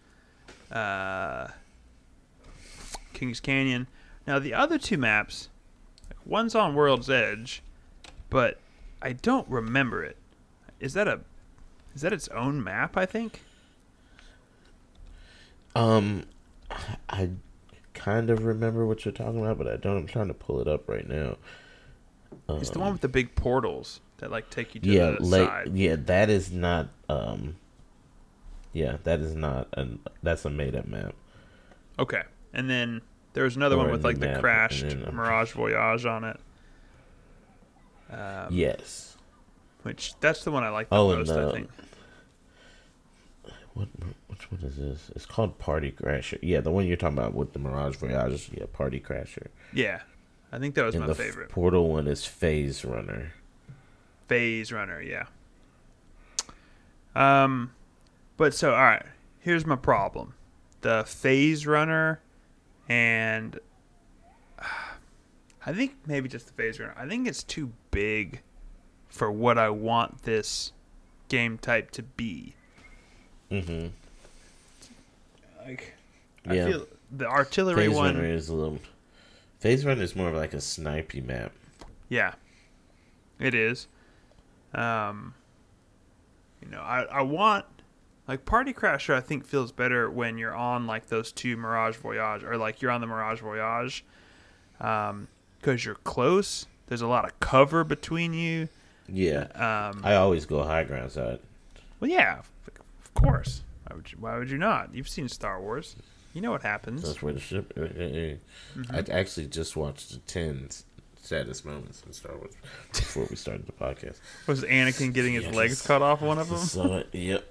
uh, 0.71 1.49
Kings 3.17 3.41
Canyon. 3.41 3.89
Now 4.27 4.39
the 4.39 4.55
other 4.55 4.79
two 4.79 4.99
maps, 4.99 5.49
one's 6.25 6.55
on 6.55 6.75
World's 6.75 7.11
Edge, 7.11 7.63
but 8.31 8.59
I 9.03 9.13
don't 9.13 9.49
remember 9.49 10.05
it. 10.05 10.17
is 10.79 10.93
that 10.95 11.09
a 11.09 11.21
is 11.95 12.03
that 12.03 12.13
its 12.13 12.29
own 12.29 12.63
map? 12.63 12.97
I 12.97 13.07
think. 13.07 13.43
Um, 15.75 16.25
I 17.09 17.31
kind 17.95 18.31
of 18.31 18.45
remember 18.45 18.87
what 18.87 19.05
you're 19.05 19.13
talking 19.13 19.41
about, 19.41 19.59
but 19.59 19.69
I 19.69 19.77
don't. 19.77 19.97
I'm 19.97 20.07
trying 20.07 20.29
to 20.29 20.35
pull 20.35 20.61
it 20.61 20.69
up 20.69 20.89
right 20.89 21.09
now. 21.09 21.37
Um, 22.49 22.59
It's 22.59 22.71
the 22.71 22.79
one 22.79 22.93
with 22.93 23.01
the 23.01 23.09
big 23.09 23.35
portals 23.35 24.01
that 24.19 24.31
like 24.31 24.51
take 24.51 24.75
you 24.75 24.81
to 24.81 24.89
yeah, 24.89 25.11
the 25.19 25.25
like 25.25 25.49
side. 25.49 25.71
yeah, 25.75 25.97
that 25.97 26.31
is 26.31 26.51
not. 26.53 26.89
Um, 27.09 27.57
yeah, 28.73 28.99
that 29.05 29.21
is 29.21 29.35
not 29.35 29.69
an. 29.75 30.01
That's 30.23 30.45
a 30.45 30.51
made 30.51 30.75
up 30.75 30.87
map. 30.87 31.15
Okay, 31.99 32.23
and 32.53 32.69
then 32.71 33.03
there 33.33 33.45
was 33.45 33.57
another 33.57 33.77
Or 33.77 33.79
one 33.79 33.91
with 33.91 34.05
like 34.05 34.19
the 34.19 34.39
crashed 34.41 34.89
then, 34.89 35.09
Mirage 35.15 35.53
Voyage 35.53 36.05
on 36.07 36.25
it. 36.25 36.41
Um, 38.11 38.49
yes. 38.51 39.17
which 39.83 40.15
that's 40.21 40.45
the 40.45 40.51
one 40.51 40.63
I 40.63 40.69
like 40.69 40.89
the 40.89 40.97
Oh, 40.97 41.15
most. 41.17 41.31
I 41.31 41.53
think. 41.53 41.71
What? 43.75 43.89
Which 44.29 44.51
one 44.51 44.61
is 44.63 44.77
this? 44.77 45.11
It's 45.15 45.27
called 45.27 45.59
Party 45.59 45.93
Crasher. 45.93 46.39
Yeah, 46.43 46.61
the 46.61 46.71
one 46.71 46.87
you're 46.87 46.97
talking 46.97 47.19
about 47.19 47.35
with 47.35 47.53
the 47.53 47.59
Mirage 47.59 47.97
Voyage. 47.97 48.51
Yeah, 48.57 48.65
Party 48.73 49.01
Crasher. 49.01 49.49
Yeah, 49.73 50.01
I 50.53 50.59
think 50.59 50.75
that 50.77 50.85
was 50.85 50.95
and 50.95 51.03
my 51.03 51.09
the 51.09 51.15
favorite. 51.15 51.49
Portal 51.51 51.89
one 51.89 52.07
is 52.07 52.25
Phase 52.25 52.85
Runner. 52.85 53.33
Phase 54.29 54.73
Runner, 54.73 55.01
yeah. 55.03 55.27
Um, 57.15 57.73
but 58.37 58.55
so 58.55 58.71
all 58.75 58.83
right, 58.85 59.05
here's 59.41 59.67
my 59.67 59.77
problem: 59.77 60.35
the 60.83 61.05
Phase 61.07 61.67
Runner, 61.67 62.21
and 62.89 63.59
I 65.67 65.73
think 65.73 65.97
maybe 66.07 66.29
just 66.29 66.47
the 66.47 66.53
Phase 66.53 66.79
Runner. 66.79 66.95
I 66.97 67.09
think 67.09 67.27
it's 67.27 67.43
too 67.43 67.73
big 67.91 68.41
for 69.09 69.31
what 69.33 69.59
I 69.59 69.71
want 69.71 70.23
this 70.23 70.73
game 71.29 71.59
type 71.59 71.91
to 71.93 72.03
be. 72.03 72.55
Mm-hmm. 73.51 73.89
Like, 75.67 75.95
Yeah. 76.49 76.67
I 76.67 76.71
feel 76.71 76.87
the 77.11 77.27
artillery 77.27 77.87
Phase 77.87 77.97
one. 77.97 78.17
Runner 78.17 78.29
is 78.29 78.49
a 78.49 78.55
little. 78.55 78.79
Phase 79.59 79.85
Runner 79.85 80.03
is 80.03 80.15
more 80.15 80.29
of 80.29 80.35
like 80.35 80.55
a 80.55 80.59
snipey 80.59 81.25
map. 81.25 81.53
Yeah, 82.09 82.35
it 83.41 83.55
is. 83.55 83.89
Um, 84.75 85.35
you 86.63 86.69
know, 86.69 86.81
I, 86.81 87.03
I 87.05 87.23
want 87.23 87.65
like 88.29 88.45
Party 88.45 88.73
Crasher. 88.73 89.15
I 89.15 89.21
think 89.21 89.45
feels 89.47 89.73
better 89.73 90.11
when 90.11 90.39
you're 90.39 90.55
on 90.55 90.87
like 90.87 91.07
those 91.07 91.33
two 91.33 91.57
Mirage 91.57 91.97
Voyage 91.97 92.43
or 92.45 92.57
like 92.57 92.83
you're 92.83 92.91
on 92.91 93.01
the 93.01 93.07
Mirage 93.07 93.41
Voyage, 93.41 94.05
um, 94.81 95.29
because 95.59 95.85
you're 95.85 95.95
close. 95.97 96.67
There's 96.89 97.03
a 97.03 97.07
lot 97.09 97.25
of 97.25 97.39
cover 97.41 97.83
between 97.85 98.33
you. 98.35 98.69
Yeah, 99.09 99.47
Um, 99.55 100.01
I 100.05 100.15
always 100.17 100.47
go 100.47 100.63
high 100.65 100.83
ground 100.85 101.13
side. 101.13 101.39
well, 102.01 102.11
yeah, 102.11 102.39
of 102.41 102.51
of 103.05 103.15
course. 103.15 103.63
Why 103.87 103.97
would 103.97 104.11
you, 104.13 104.19
why 104.19 104.37
would 104.39 104.51
you 104.51 104.59
not? 104.59 104.93
You've 104.95 105.09
seen 105.09 105.29
Star 105.29 105.61
Wars. 105.61 105.95
You 106.35 106.41
know 106.43 106.51
what 106.51 106.63
happens. 106.63 107.03
That's 107.03 107.23
where 107.23 107.33
the 107.33 107.41
ship. 107.41 107.73
uh, 107.77 107.83
uh, 107.83 107.85
uh. 107.85 107.89
Mm-hmm. 107.89 108.95
I 108.95 108.99
actually 109.17 109.47
just 109.47 109.77
watched 109.77 110.11
the 110.11 110.19
ten 110.19 110.69
saddest 111.23 111.65
moments 111.65 112.03
in 112.05 112.13
Star 112.13 112.37
Wars 112.37 112.53
before 112.93 113.27
we 113.31 113.37
started 113.37 113.67
the 113.67 113.73
podcast. 113.73 114.19
Was 114.49 114.63
Anakin 114.65 115.13
getting 115.15 115.35
his 115.35 115.45
Yes. 115.45 115.55
legs 115.55 115.83
cut 115.87 116.03
off? 116.03 116.21
One 116.21 116.39
of 116.39 116.49
them. 116.49 116.59
So 116.59 117.05
yep, 117.13 117.45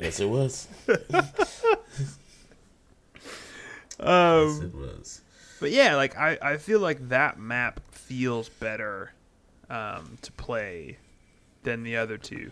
yes 0.00 0.20
it 0.20 0.28
was. 0.28 0.68
yes 0.88 1.58
Um, 4.00 4.62
it 4.62 4.74
was. 4.74 5.20
But 5.60 5.70
yeah, 5.70 5.94
like 5.96 6.16
I, 6.16 6.38
I 6.42 6.56
feel 6.56 6.80
like 6.80 7.08
that 7.10 7.38
map 7.38 7.80
feels 7.92 8.48
better 8.48 9.12
um, 9.70 10.18
to 10.22 10.32
play 10.32 10.98
than 11.62 11.84
the 11.84 11.96
other 11.96 12.18
two. 12.18 12.50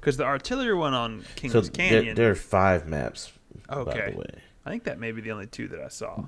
Because 0.00 0.16
the 0.16 0.24
artillery 0.24 0.74
one 0.74 0.94
on 0.94 1.24
King's 1.36 1.52
there, 1.52 1.62
Canyon, 1.62 2.16
there 2.16 2.30
are 2.32 2.34
five 2.34 2.88
maps. 2.88 3.32
By 3.68 3.76
Okay. 3.76 4.10
the 4.10 4.18
way, 4.18 4.34
I 4.66 4.70
think 4.70 4.84
that 4.84 4.98
may 4.98 5.12
be 5.12 5.20
the 5.20 5.30
only 5.30 5.46
two 5.46 5.68
that 5.68 5.80
I 5.80 5.88
saw. 5.88 6.24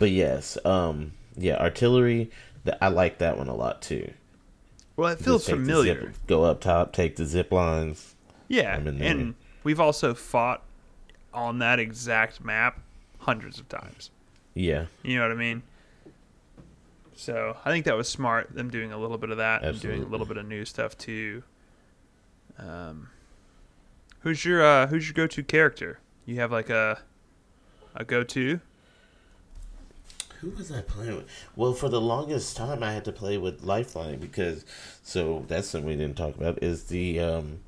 but 0.00 0.10
yes, 0.10 0.58
um, 0.64 1.12
yeah, 1.36 1.56
artillery. 1.56 2.30
That 2.64 2.78
I 2.82 2.88
like 2.88 3.18
that 3.18 3.38
one 3.38 3.46
a 3.46 3.54
lot 3.54 3.80
too. 3.82 4.10
Well, 4.96 5.12
it 5.12 5.20
feels 5.20 5.46
the 5.46 5.52
familiar. 5.52 6.06
zip- 6.12 6.26
go 6.26 6.42
up 6.42 6.60
top, 6.60 6.92
take 6.92 7.14
the 7.14 7.24
zip 7.24 7.52
lines. 7.52 8.16
Yeah, 8.48 8.74
I'm 8.74 8.86
in 8.86 8.98
there. 8.98 9.10
and 9.10 9.34
we've 9.62 9.80
also 9.80 10.14
fought 10.14 10.62
on 11.32 11.58
that 11.58 11.78
exact 11.78 12.42
map 12.42 12.80
hundreds 13.20 13.60
of 13.60 13.68
times. 13.68 14.10
Yeah, 14.54 14.86
You 15.04 15.16
know 15.16 15.22
what 15.22 15.30
I 15.30 15.34
mean? 15.36 15.62
So 17.14 17.56
I 17.64 17.70
think 17.70 17.84
that 17.84 17.96
was 17.96 18.08
smart. 18.08 18.54
Them 18.54 18.70
doing 18.70 18.92
a 18.92 18.98
little 18.98 19.18
bit 19.18 19.30
of 19.30 19.36
that 19.38 19.62
and 19.64 19.78
doing 19.80 20.02
a 20.02 20.06
little 20.06 20.26
bit 20.26 20.36
of 20.36 20.46
new 20.46 20.64
stuff 20.64 20.96
too. 20.96 21.42
Um, 22.58 23.08
who's 24.20 24.44
your 24.44 24.64
uh, 24.64 24.86
who's 24.86 25.06
your 25.06 25.14
go 25.14 25.26
to 25.26 25.42
character? 25.42 26.00
You 26.26 26.36
have 26.40 26.50
like 26.52 26.70
a 26.70 27.00
a 27.94 28.04
go 28.04 28.22
to? 28.24 28.60
Who 30.40 30.50
was 30.50 30.70
I 30.70 30.82
playing 30.82 31.16
with? 31.16 31.26
Well, 31.56 31.72
for 31.72 31.88
the 31.88 32.00
longest 32.00 32.56
time, 32.56 32.82
I 32.84 32.92
had 32.92 33.04
to 33.06 33.12
play 33.12 33.38
with 33.38 33.64
Lifeline 33.64 34.20
because, 34.20 34.64
so 35.02 35.44
that's 35.48 35.68
something 35.68 35.88
we 35.88 35.96
didn't 35.96 36.16
talk 36.16 36.36
about 36.36 36.62
is 36.62 36.84
the 36.84 37.18
um, 37.18 37.58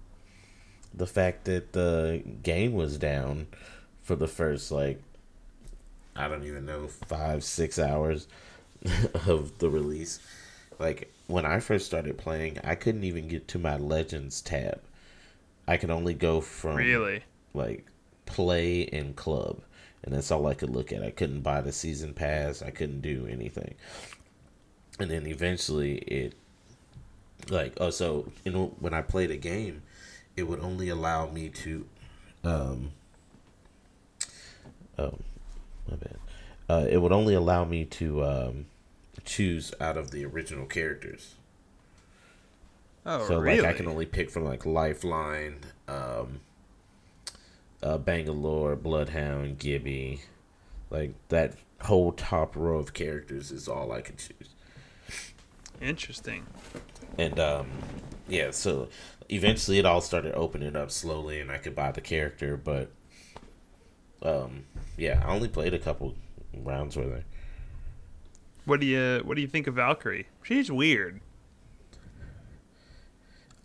the 0.94 1.06
fact 1.06 1.44
that 1.44 1.72
the 1.72 2.22
game 2.42 2.72
was 2.74 2.98
down 2.98 3.46
for 4.02 4.16
the 4.16 4.26
first 4.28 4.70
like 4.72 5.00
I 6.16 6.28
don't 6.28 6.44
even 6.44 6.66
know 6.66 6.88
five 6.88 7.44
six 7.44 7.78
hours 7.78 8.26
of 9.26 9.58
the 9.58 9.70
release. 9.70 10.18
Like 10.78 11.12
when 11.26 11.46
I 11.46 11.60
first 11.60 11.86
started 11.86 12.18
playing, 12.18 12.58
I 12.64 12.74
couldn't 12.74 13.04
even 13.04 13.28
get 13.28 13.46
to 13.48 13.58
my 13.58 13.76
Legends 13.76 14.40
tab. 14.40 14.80
I 15.68 15.76
could 15.76 15.90
only 15.90 16.14
go 16.14 16.40
from 16.40 16.76
Really? 16.76 17.22
like 17.54 17.86
play 18.26 18.86
and 18.92 19.14
club 19.16 19.60
and 20.04 20.14
that's 20.14 20.30
all 20.30 20.46
i 20.46 20.54
could 20.54 20.70
look 20.70 20.92
at 20.92 21.02
i 21.02 21.10
couldn't 21.10 21.40
buy 21.40 21.60
the 21.60 21.72
season 21.72 22.14
pass 22.14 22.62
i 22.62 22.70
couldn't 22.70 23.00
do 23.00 23.26
anything 23.28 23.74
and 25.00 25.10
then 25.10 25.26
eventually 25.26 25.96
it 25.98 26.34
like 27.48 27.72
oh 27.80 27.90
so 27.90 28.30
you 28.44 28.52
know 28.52 28.72
when 28.78 28.94
i 28.94 29.02
played 29.02 29.32
a 29.32 29.36
game 29.36 29.82
it 30.40 30.48
would 30.48 30.60
only 30.60 30.88
allow 30.88 31.28
me 31.30 31.48
to 31.50 31.86
um 32.42 32.90
oh 34.98 35.18
my 35.88 35.96
bad 35.96 36.16
uh 36.68 36.86
it 36.90 36.96
would 36.96 37.12
only 37.12 37.34
allow 37.34 37.64
me 37.64 37.84
to 37.84 38.24
um 38.24 38.66
choose 39.24 39.72
out 39.80 39.96
of 39.96 40.10
the 40.10 40.24
original 40.24 40.66
characters 40.66 41.34
Oh, 43.06 43.26
so 43.26 43.38
really? 43.38 43.60
like 43.62 43.74
I 43.74 43.76
can 43.76 43.86
only 43.88 44.04
pick 44.04 44.28
from 44.30 44.44
like 44.44 44.66
Lifeline, 44.66 45.60
um, 45.88 46.40
uh, 47.82 47.96
Bangalore, 47.96 48.76
Bloodhound, 48.76 49.58
Gibby, 49.58 50.20
like 50.90 51.14
that 51.30 51.54
whole 51.80 52.12
top 52.12 52.54
row 52.54 52.78
of 52.78 52.92
characters 52.92 53.50
is 53.50 53.68
all 53.68 53.90
I 53.90 54.02
can 54.02 54.16
choose. 54.16 54.50
Interesting. 55.80 56.46
And 57.16 57.40
um, 57.40 57.68
yeah, 58.28 58.50
so 58.50 58.88
eventually 59.30 59.78
it 59.78 59.86
all 59.86 60.00
started 60.00 60.34
opening 60.34 60.76
up 60.76 60.90
slowly, 60.90 61.40
and 61.40 61.50
I 61.50 61.58
could 61.58 61.74
buy 61.74 61.92
the 61.92 62.00
character. 62.00 62.56
But 62.56 62.90
um, 64.22 64.64
yeah, 64.96 65.22
I 65.24 65.32
only 65.32 65.48
played 65.48 65.72
a 65.72 65.78
couple 65.78 66.14
rounds 66.54 66.96
with 66.96 67.10
her. 67.10 67.24
What 68.64 68.80
do 68.80 68.86
you 68.86 69.22
what 69.24 69.36
do 69.36 69.40
you 69.40 69.48
think 69.48 69.66
of 69.66 69.74
Valkyrie? 69.74 70.26
She's 70.42 70.70
weird. 70.70 71.20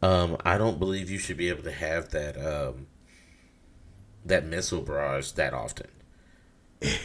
Um, 0.01 0.37
I 0.45 0.57
don't 0.57 0.77
believe 0.77 1.09
you 1.09 1.17
should 1.17 1.37
be 1.37 1.49
able 1.49 1.63
to 1.63 1.71
have 1.71 2.09
that 2.11 2.37
um, 2.37 2.87
that 4.23 4.45
missile 4.45 4.81
barrage 4.81 5.31
that 5.31 5.53
often. 5.53 5.87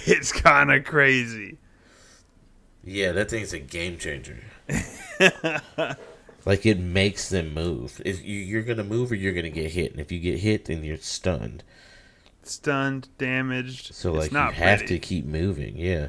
It's 0.07 0.33
kind 0.33 0.73
of 0.73 0.85
crazy. 0.85 1.57
Yeah, 2.83 3.13
that 3.13 3.31
thing's 3.31 3.53
a 3.53 3.59
game 3.59 3.97
changer. 3.99 4.41
like 6.45 6.64
it 6.66 6.78
makes 6.78 7.28
them 7.28 7.53
move. 7.55 8.01
If 8.05 8.24
you, 8.24 8.36
you're 8.36 8.62
gonna 8.62 8.84
move 8.84 9.12
or 9.12 9.14
you're 9.14 9.32
gonna 9.32 9.51
get 9.51 9.72
hit, 9.72 9.93
and 9.93 10.01
if 10.01 10.11
you 10.12 10.18
get 10.20 10.38
hit, 10.41 10.66
then 10.66 10.82
you're 10.84 10.97
stunned. 10.99 11.62
Stunned, 12.43 13.09
damaged. 13.18 13.95
So 13.95 14.11
it's 14.16 14.32
like 14.32 14.32
you 14.32 14.55
have 14.62 14.80
ready. 14.80 14.86
to 14.86 14.99
keep 14.99 15.24
moving. 15.26 15.76
Yeah, 15.76 16.09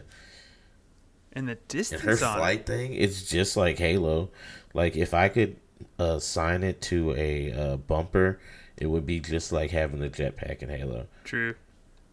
And 1.34 1.48
the 1.50 1.56
distance. 1.68 2.02
and 2.02 2.10
her 2.10 2.16
flight 2.18 2.66
thing, 2.66 2.94
it's 2.94 3.30
just 3.30 3.58
like 3.58 3.78
Halo. 3.78 4.30
Like 4.74 4.96
if 4.96 5.14
I 5.14 5.28
could 5.30 5.58
assign 6.00 6.64
it 6.64 6.82
to 6.84 7.14
a 7.16 7.52
uh, 7.52 7.78
bumper, 7.78 8.40
it 8.78 8.88
would 8.88 9.06
be 9.06 9.20
just 9.20 9.52
like 9.52 9.72
having 9.72 10.04
a 10.04 10.10
jetpack 10.10 10.62
in 10.64 10.70
Halo. 10.70 11.08
True. 11.24 11.56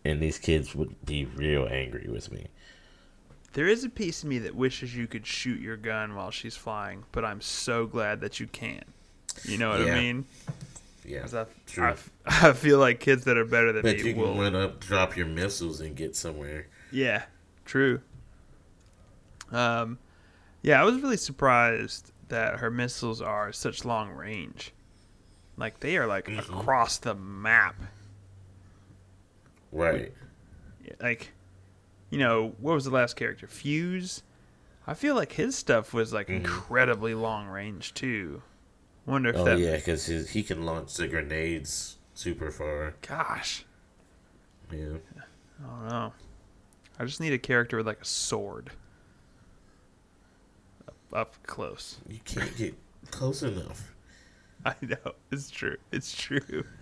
And 0.05 0.21
these 0.21 0.39
kids 0.39 0.75
would 0.75 1.05
be 1.05 1.25
real 1.25 1.69
angry 1.71 2.09
with 2.11 2.33
me. 2.33 2.47
There 3.55 3.67
is 3.67 3.83
a 3.85 3.89
piece 3.89 4.23
of 4.23 4.29
me 4.29 4.39
that 4.41 4.55
wishes 4.55 4.95
you 4.95 5.07
could 5.07 5.27
shoot 5.27 5.61
your 5.61 5.77
gun 5.77 6.15
while 6.15 6.31
she's 6.31 6.57
flying, 6.57 7.05
but 7.13 7.25
I'm 7.25 7.41
so 7.41 7.87
glad 7.87 8.21
that 8.21 8.39
you 8.41 8.47
can. 8.47 8.83
You 9.45 9.59
know 9.59 9.71
what 9.71 9.81
Yeah. 9.81 9.95
I 9.95 10.01
mean? 10.01 10.27
Yeah. 11.05 11.27
I, 11.33 11.47
true. 11.67 11.85
I, 11.85 11.97
I 12.49 12.53
feel 12.53 12.79
like 12.79 13.01
kids 13.01 13.25
that 13.25 13.37
are 13.39 13.45
better 13.47 13.73
than 13.73 13.83
Bet 13.83 13.97
me 13.99 14.03
you 14.09 14.13
can 14.15 14.23
will. 14.23 14.39
run 14.39 14.55
up, 14.55 14.81
drop 14.81 15.17
your 15.17 15.27
missiles, 15.27 15.81
and 15.81 15.97
get 15.97 16.15
somewhere. 16.15 16.67
Yeah, 16.93 17.25
true. 17.65 18.01
Um, 19.51 19.99
yeah, 20.63 20.81
I 20.81 20.85
was 20.85 21.01
really 21.01 21.17
surprised 21.17 22.13
that 22.29 22.59
her 22.61 22.71
missiles 22.71 23.23
are 23.23 23.53
such 23.53 23.85
long 23.87 24.11
range. 24.11 24.73
Like 25.57 25.81
they 25.81 25.97
are 25.97 26.07
like 26.07 26.27
Mhm. 26.27 26.39
across 26.41 26.99
the 26.99 27.15
map. 27.15 27.75
Right. 29.73 30.13
Like, 31.01 31.31
you 32.11 32.19
know, 32.19 32.55
what 32.61 32.75
was 32.75 32.85
the 32.85 32.91
last 32.91 33.17
character? 33.17 33.47
Fuse. 33.47 34.23
I 34.87 34.95
feel 34.95 35.15
like 35.15 35.33
his 35.33 35.55
stuff 35.57 35.93
was 35.93 36.13
like 36.13 36.29
Mhm. 36.29 36.37
incredibly 36.37 37.15
long 37.15 37.47
range 37.49 37.93
too. 37.95 38.43
Wonder 39.07 39.31
if 39.31 39.37
Oh 39.37 39.45
that. 39.45 39.59
yeah, 39.59 39.77
because 39.77 40.07
he 40.07 40.43
can 40.43 40.65
launch 40.65 40.95
the 40.95 41.09
grenades 41.09 41.99
super 42.15 42.51
far. 42.51 42.95
Gosh, 43.07 43.65
Yeah. 44.71 44.97
I 45.63 45.67
don't 45.67 45.89
know. 45.89 46.13
I 46.99 47.05
just 47.05 47.21
need 47.21 47.33
a 47.33 47.39
character 47.39 47.77
with 47.79 47.87
like 47.87 48.01
a 48.01 48.05
sword. 48.05 48.71
Up, 50.87 50.95
up 51.13 51.47
close. 51.47 51.99
You 52.09 52.21
can't 52.25 52.57
get 52.57 52.75
close 53.11 53.43
enough. 53.43 53.95
I 54.67 54.75
know 54.83 55.15
it's 55.31 55.51
true. 55.51 55.77
It's 55.93 56.15
true. 56.17 56.65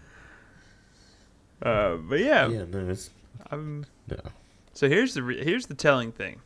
Uh, 1.62 1.96
but 1.96 2.18
yeah, 2.20 2.48
Yeah, 2.48 2.66
no, 2.66 2.90
it's 2.90 3.08
I'm. 3.50 3.86
no. 4.10 4.18
So 4.76 4.90
here's 4.90 5.14
the 5.14 5.22
re- 5.22 5.42
here's 5.42 5.66
the 5.66 5.74
telling 5.74 6.12
thing. 6.12 6.42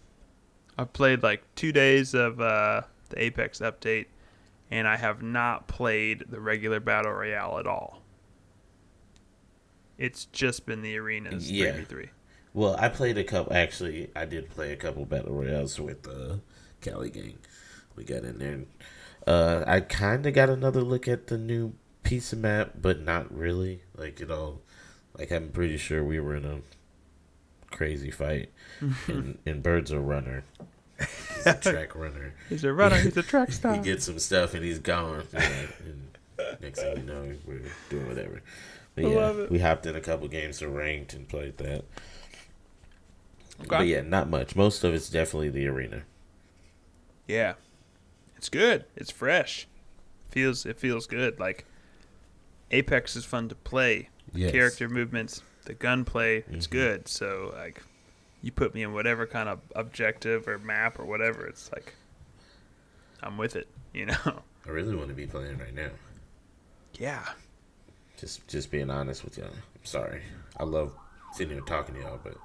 I 0.78 0.84
played 0.84 1.22
like 1.24 1.42
two 1.56 1.72
days 1.72 2.14
of 2.14 2.40
uh, 2.40 2.82
the 3.08 3.22
Apex 3.22 3.58
update, 3.58 4.06
and 4.70 4.86
I 4.86 4.96
have 4.96 5.20
not 5.20 5.66
played 5.66 6.24
the 6.28 6.40
regular 6.40 6.78
battle 6.78 7.10
royale 7.12 7.58
at 7.58 7.66
all. 7.66 8.02
It's 9.98 10.26
just 10.26 10.64
been 10.64 10.80
the 10.80 10.96
arenas 10.96 11.50
Yeah. 11.50 11.72
three 11.72 11.80
v 11.80 11.84
three. 11.86 12.10
Well, 12.54 12.76
I 12.78 12.88
played 12.88 13.18
a 13.18 13.24
couple. 13.24 13.52
Actually, 13.52 14.10
I 14.14 14.26
did 14.26 14.48
play 14.50 14.72
a 14.72 14.76
couple 14.76 15.04
battle 15.04 15.34
royales 15.34 15.78
with 15.80 16.04
the 16.04 16.40
Cali 16.80 17.10
gang. 17.10 17.38
We 17.96 18.04
got 18.04 18.22
in 18.24 18.38
there. 18.38 18.52
And, 18.52 18.66
uh, 19.26 19.64
I 19.66 19.80
kind 19.80 20.24
of 20.24 20.34
got 20.34 20.48
another 20.50 20.82
look 20.82 21.08
at 21.08 21.26
the 21.26 21.36
new 21.36 21.74
piece 22.04 22.32
of 22.32 22.38
map, 22.38 22.74
but 22.80 23.00
not 23.02 23.36
really. 23.36 23.82
Like 23.96 24.20
it 24.20 24.30
all. 24.30 24.60
Like 25.18 25.32
I'm 25.32 25.48
pretty 25.48 25.76
sure 25.78 26.04
we 26.04 26.20
were 26.20 26.36
in 26.36 26.44
a 26.44 26.60
crazy 27.70 28.10
fight, 28.10 28.50
and, 29.06 29.38
and 29.46 29.62
Bird's 29.62 29.90
a 29.90 30.00
runner. 30.00 30.44
He's 30.98 31.46
a 31.46 31.54
track 31.54 31.94
runner. 31.94 32.34
He's 32.48 32.64
a 32.64 32.72
runner. 32.72 32.96
He's 32.96 33.16
a 33.16 33.22
track 33.22 33.52
star. 33.52 33.74
He 33.74 33.80
gets 33.80 34.04
some 34.04 34.18
stuff 34.18 34.54
and 34.54 34.62
he's 34.62 34.78
gone. 34.78 35.24
and 35.32 36.58
next 36.60 36.80
thing 36.80 36.98
you 36.98 37.02
know, 37.04 37.34
we're 37.46 37.62
doing 37.88 38.06
whatever. 38.06 38.42
But 38.94 39.04
I 39.04 39.08
yeah, 39.08 39.30
it. 39.30 39.50
we 39.50 39.60
hopped 39.60 39.86
in 39.86 39.96
a 39.96 40.00
couple 40.00 40.28
games 40.28 40.60
of 40.60 40.72
ranked 40.72 41.14
and 41.14 41.28
played 41.28 41.56
that. 41.58 41.84
But 43.66 43.86
yeah, 43.86 44.02
not 44.02 44.28
much. 44.28 44.56
Most 44.56 44.84
of 44.84 44.94
it's 44.94 45.08
definitely 45.08 45.50
the 45.50 45.66
arena. 45.66 46.02
Yeah, 47.28 47.54
it's 48.36 48.48
good. 48.48 48.84
It's 48.96 49.10
fresh. 49.10 49.66
Feels 50.30 50.66
it 50.66 50.78
feels 50.78 51.06
good. 51.06 51.38
Like 51.38 51.64
Apex 52.70 53.16
is 53.16 53.24
fun 53.24 53.48
to 53.48 53.54
play. 53.54 54.08
Yes. 54.32 54.52
Character 54.52 54.88
movements, 54.88 55.42
the 55.70 55.74
gunplay, 55.74 56.44
it's 56.50 56.66
Mhm. 56.66 56.70
good. 56.70 57.08
So 57.08 57.52
like, 57.56 57.82
you 58.42 58.50
put 58.50 58.74
me 58.74 58.82
in 58.82 58.92
whatever 58.92 59.26
kind 59.26 59.48
of 59.48 59.60
objective 59.76 60.48
or 60.48 60.58
map 60.58 60.98
or 60.98 61.04
whatever, 61.04 61.46
it's 61.46 61.70
like 61.72 61.94
I'm 63.22 63.38
with 63.38 63.54
it. 63.56 63.68
You 63.92 64.06
know? 64.06 64.42
I 64.66 64.70
really 64.70 64.94
want 64.94 65.08
to 65.08 65.14
be 65.14 65.26
playing 65.26 65.58
right 65.58 65.74
now. 65.74 65.90
Yeah. 66.94 67.24
Just 68.16 68.46
just 68.46 68.70
being 68.70 68.88
honest 68.88 69.24
with 69.24 69.36
y'all. 69.36 69.48
I'm 69.48 69.84
sorry. 69.84 70.22
I 70.58 70.62
love 70.62 70.92
sitting 71.32 71.54
here 71.54 71.62
talking 71.62 71.96
to 71.96 72.00
y'all, 72.02 72.20
but 72.22 72.36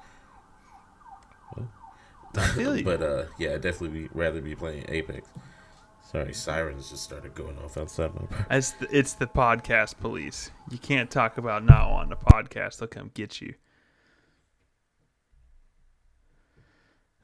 I 2.35 2.47
feel 2.47 2.75
you. 2.75 2.83
but 2.91 3.01
uh 3.03 3.25
yeah, 3.37 3.53
I'd 3.53 3.61
definitely 3.61 4.01
be 4.07 4.09
rather 4.13 4.41
be 4.41 4.55
playing 4.55 4.85
Apex. 4.87 5.27
Sorry, 6.11 6.33
sirens 6.33 6.91
just 6.91 7.03
started 7.03 7.33
going 7.33 7.57
off 7.57 7.77
outside 7.77 8.13
my 8.13 8.21
apartment. 8.21 8.47
It's 8.51 8.71
the, 8.71 8.97
it's 8.97 9.13
the 9.13 9.25
podcast 9.25 9.97
police. 9.99 10.51
You 10.69 10.77
can't 10.77 11.09
talk 11.09 11.37
about 11.37 11.65
not 11.65 11.91
wanting 11.91 12.11
a 12.13 12.15
podcast. 12.15 12.77
They'll 12.77 12.87
come 12.87 13.11
get 13.13 13.41
you. 13.41 13.55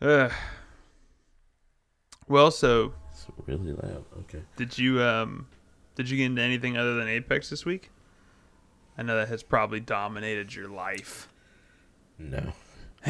Ugh. 0.02 0.32
Well, 2.28 2.50
so 2.50 2.94
It's 3.12 3.28
really 3.46 3.74
loud. 3.74 4.04
Okay. 4.22 4.42
did 4.56 4.78
you 4.78 5.02
um 5.02 5.48
did 5.96 6.10
you 6.10 6.18
get 6.18 6.26
into 6.26 6.42
anything 6.42 6.78
other 6.78 6.96
than 6.96 7.08
Apex 7.08 7.50
this 7.50 7.66
week? 7.66 7.92
I 8.98 9.04
know 9.04 9.16
that 9.16 9.28
has 9.28 9.44
probably 9.44 9.80
dominated 9.80 10.56
your 10.56 10.70
life. 10.70 11.28
No. 12.18 12.54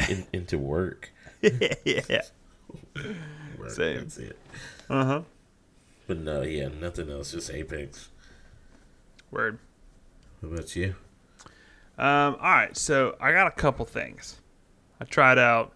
In, 0.08 0.26
into 0.32 0.58
work. 0.58 1.12
yeah. 1.42 2.22
Work, 3.58 3.70
Same. 3.70 4.08
Uh 4.88 5.04
huh. 5.04 5.22
But 6.06 6.18
no, 6.18 6.42
yeah, 6.42 6.68
nothing 6.68 7.10
else. 7.10 7.32
Just 7.32 7.50
Apex. 7.50 8.08
Word. 9.30 9.58
What 10.40 10.52
about 10.52 10.76
you? 10.76 10.94
Um. 11.98 12.36
All 12.40 12.50
right. 12.52 12.76
So 12.76 13.16
I 13.20 13.32
got 13.32 13.46
a 13.46 13.52
couple 13.52 13.84
things. 13.84 14.40
I 15.00 15.04
tried 15.04 15.38
out 15.38 15.72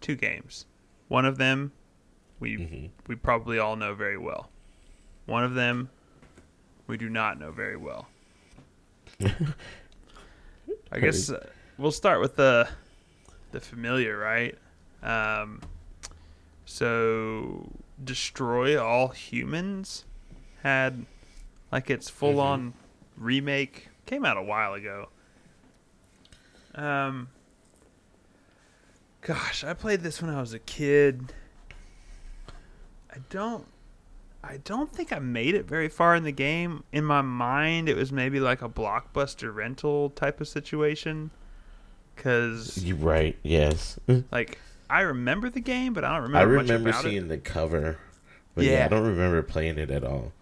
two 0.00 0.14
games. 0.14 0.66
One 1.08 1.24
of 1.24 1.38
them, 1.38 1.72
we 2.40 2.56
hmm 2.56 2.86
we 3.06 3.14
probably 3.16 3.58
all 3.58 3.76
know 3.76 3.94
very 3.94 4.18
well. 4.18 4.50
One 5.26 5.44
of 5.44 5.54
them, 5.54 5.90
we 6.86 6.96
do 6.96 7.08
not 7.08 7.38
know 7.38 7.50
very 7.50 7.76
well. 7.76 8.08
I 10.92 11.00
guess 11.00 11.30
uh, 11.30 11.46
we'll 11.76 11.92
start 11.92 12.20
with 12.20 12.36
the 12.36 12.68
the 13.52 13.60
familiar, 13.60 14.18
right? 14.18 14.56
Um, 15.02 15.60
so 16.64 17.70
destroy 18.02 18.80
all 18.80 19.08
humans 19.08 20.04
had 20.62 21.06
like 21.70 21.90
its 21.90 22.08
full 22.08 22.40
on 22.40 22.74
remake 23.16 23.88
came 24.06 24.24
out 24.24 24.36
a 24.36 24.42
while 24.42 24.74
ago. 24.74 25.08
Um, 26.74 27.28
gosh, 29.20 29.64
I 29.64 29.74
played 29.74 30.00
this 30.00 30.22
when 30.22 30.30
I 30.30 30.40
was 30.40 30.54
a 30.54 30.58
kid. 30.58 31.32
I 33.10 33.18
don't 33.30 33.66
I 34.42 34.58
don't 34.58 34.90
think 34.92 35.12
I 35.12 35.18
made 35.18 35.54
it 35.54 35.66
very 35.66 35.88
far 35.88 36.14
in 36.14 36.22
the 36.22 36.32
game. 36.32 36.84
In 36.92 37.04
my 37.04 37.22
mind, 37.22 37.88
it 37.88 37.96
was 37.96 38.12
maybe 38.12 38.38
like 38.40 38.62
a 38.62 38.68
blockbuster 38.68 39.54
rental 39.54 40.10
type 40.10 40.40
of 40.40 40.48
situation. 40.48 41.30
Cause 42.16 42.78
You 42.78 42.94
right? 42.96 43.36
Yes. 43.42 43.98
like 44.32 44.58
I 44.90 45.00
remember 45.02 45.50
the 45.50 45.60
game, 45.60 45.92
but 45.92 46.04
I 46.04 46.08
don't 46.16 46.34
I 46.34 46.42
remember 46.42 46.54
much 46.56 46.62
remember 46.70 46.92
seeing 46.94 47.24
it. 47.24 47.28
the 47.28 47.38
cover, 47.38 47.98
but 48.54 48.64
yeah. 48.64 48.78
Yeah. 48.78 48.84
I 48.86 48.88
don't 48.88 49.06
remember 49.06 49.42
playing 49.42 49.78
it 49.78 49.90
at 49.90 50.02
all. 50.04 50.32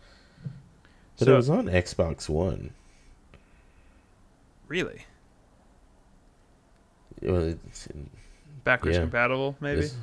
But 1.19 1.27
So- 1.27 1.33
it 1.35 1.37
was 1.37 1.51
on 1.51 1.67
Xbox 1.67 2.29
One. 2.29 2.71
Really, 4.69 5.05
It 7.23 7.31
was, 7.31 7.55
backwards 8.65 8.97
Yeah. 8.97 9.03
compatible, 9.03 9.57
maybe. 9.61 9.81
This, 9.83 9.97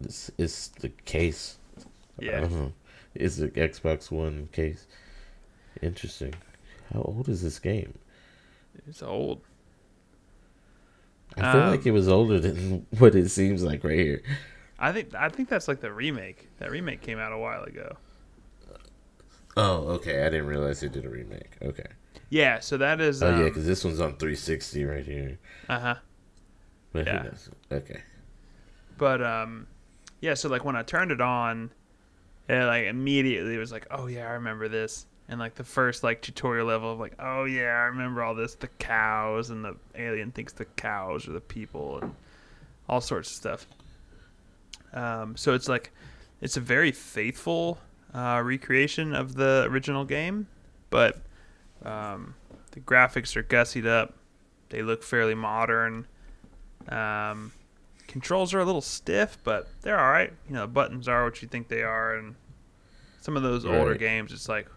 this 0.00 0.30
is 0.38 0.68
the 0.80 0.88
case. 0.90 1.58
Yeah. 2.18 2.48
Is 3.14 3.36
the 3.38 3.48
Xbox 3.48 4.10
One 4.10 4.48
case? 4.52 4.86
Interesting. 5.82 6.34
How 6.92 7.02
old 7.02 7.28
is 7.28 7.42
this 7.42 7.58
game? 7.58 7.98
It's 8.86 9.02
old. 9.02 9.40
I 11.36 11.42
feel 11.42 11.64
like 11.64 11.80
Um, 11.80 11.86
it 11.86 11.90
was 11.92 12.08
older 12.08 12.38
than 12.40 12.86
what 12.98 13.14
it 13.14 13.28
seems 13.30 13.62
like 13.62 13.84
right 13.84 13.98
here. 13.98 14.22
I 14.78 14.92
think 14.92 15.14
I 15.14 15.28
think 15.28 15.48
that's 15.48 15.68
like 15.68 15.80
the 15.80 15.92
remake. 15.92 16.48
That 16.58 16.70
remake 16.70 17.00
came 17.00 17.18
out 17.18 17.32
a 17.32 17.38
while 17.38 17.64
ago. 17.64 17.96
Oh, 19.56 19.88
okay. 19.96 20.22
I 20.22 20.30
didn't 20.30 20.46
realize 20.46 20.80
they 20.80 20.88
did 20.88 21.04
a 21.04 21.08
remake. 21.10 21.56
Okay. 21.62 21.86
Yeah, 22.30 22.60
so 22.60 22.76
that 22.78 23.00
is. 23.00 23.22
Oh 23.22 23.32
Um, 23.32 23.40
yeah, 23.40 23.44
because 23.44 23.66
this 23.66 23.84
one's 23.84 24.00
on 24.00 24.16
360 24.16 24.84
right 24.84 25.06
here. 25.06 25.38
uh 25.68 25.78
huh. 25.80 25.94
Yeah. 26.94 27.30
Okay. 27.72 28.02
But 28.96 29.22
um, 29.22 29.66
yeah. 30.20 30.34
So 30.34 30.48
like 30.48 30.64
when 30.64 30.76
I 30.76 30.82
turned 30.82 31.10
it 31.12 31.20
on, 31.20 31.70
it 32.48 32.64
like 32.64 32.84
immediately 32.86 33.56
was 33.58 33.72
like, 33.72 33.86
oh 33.90 34.06
yeah, 34.06 34.28
I 34.28 34.32
remember 34.32 34.68
this. 34.68 35.06
And 35.28 35.40
like 35.40 35.54
the 35.54 35.64
first 35.64 36.02
like 36.04 36.20
tutorial 36.20 36.66
level 36.66 36.92
of 36.92 36.98
like, 37.00 37.14
oh 37.18 37.44
yeah, 37.44 37.70
I 37.70 37.84
remember 37.86 38.22
all 38.22 38.34
this. 38.34 38.54
The 38.54 38.68
cows 38.68 39.50
and 39.50 39.64
the 39.64 39.76
alien 39.94 40.32
thinks 40.32 40.52
the 40.52 40.66
cows 40.66 41.26
are 41.26 41.32
the 41.32 41.40
people 41.40 41.98
and 42.00 42.14
all 42.88 43.00
sorts 43.00 43.30
of 43.30 43.36
stuff. 43.36 43.66
Um, 44.92 45.36
so 45.36 45.54
it's 45.54 45.68
like, 45.68 45.92
it's 46.40 46.56
a 46.56 46.60
very 46.60 46.92
faithful 46.92 47.78
uh, 48.12 48.42
recreation 48.44 49.14
of 49.14 49.34
the 49.34 49.66
original 49.70 50.04
game, 50.04 50.46
but 50.90 51.22
um, 51.82 52.34
the 52.72 52.80
graphics 52.80 53.34
are 53.34 53.42
gussied 53.42 53.86
up. 53.86 54.14
They 54.68 54.82
look 54.82 55.02
fairly 55.02 55.34
modern. 55.34 56.06
Um, 56.88 57.52
controls 58.06 58.52
are 58.52 58.60
a 58.60 58.64
little 58.64 58.80
stiff, 58.82 59.38
but 59.42 59.68
they're 59.82 59.98
all 59.98 60.12
right. 60.12 60.32
You 60.48 60.54
know, 60.54 60.60
the 60.62 60.68
buttons 60.68 61.08
are 61.08 61.24
what 61.24 61.40
you 61.42 61.48
think 61.48 61.68
they 61.68 61.82
are, 61.82 62.14
and 62.16 62.34
some 63.22 63.36
of 63.38 63.42
those 63.42 63.64
older 63.64 63.92
Right. 63.92 63.98
games, 63.98 64.32
it's 64.32 64.48
like, 64.48 64.68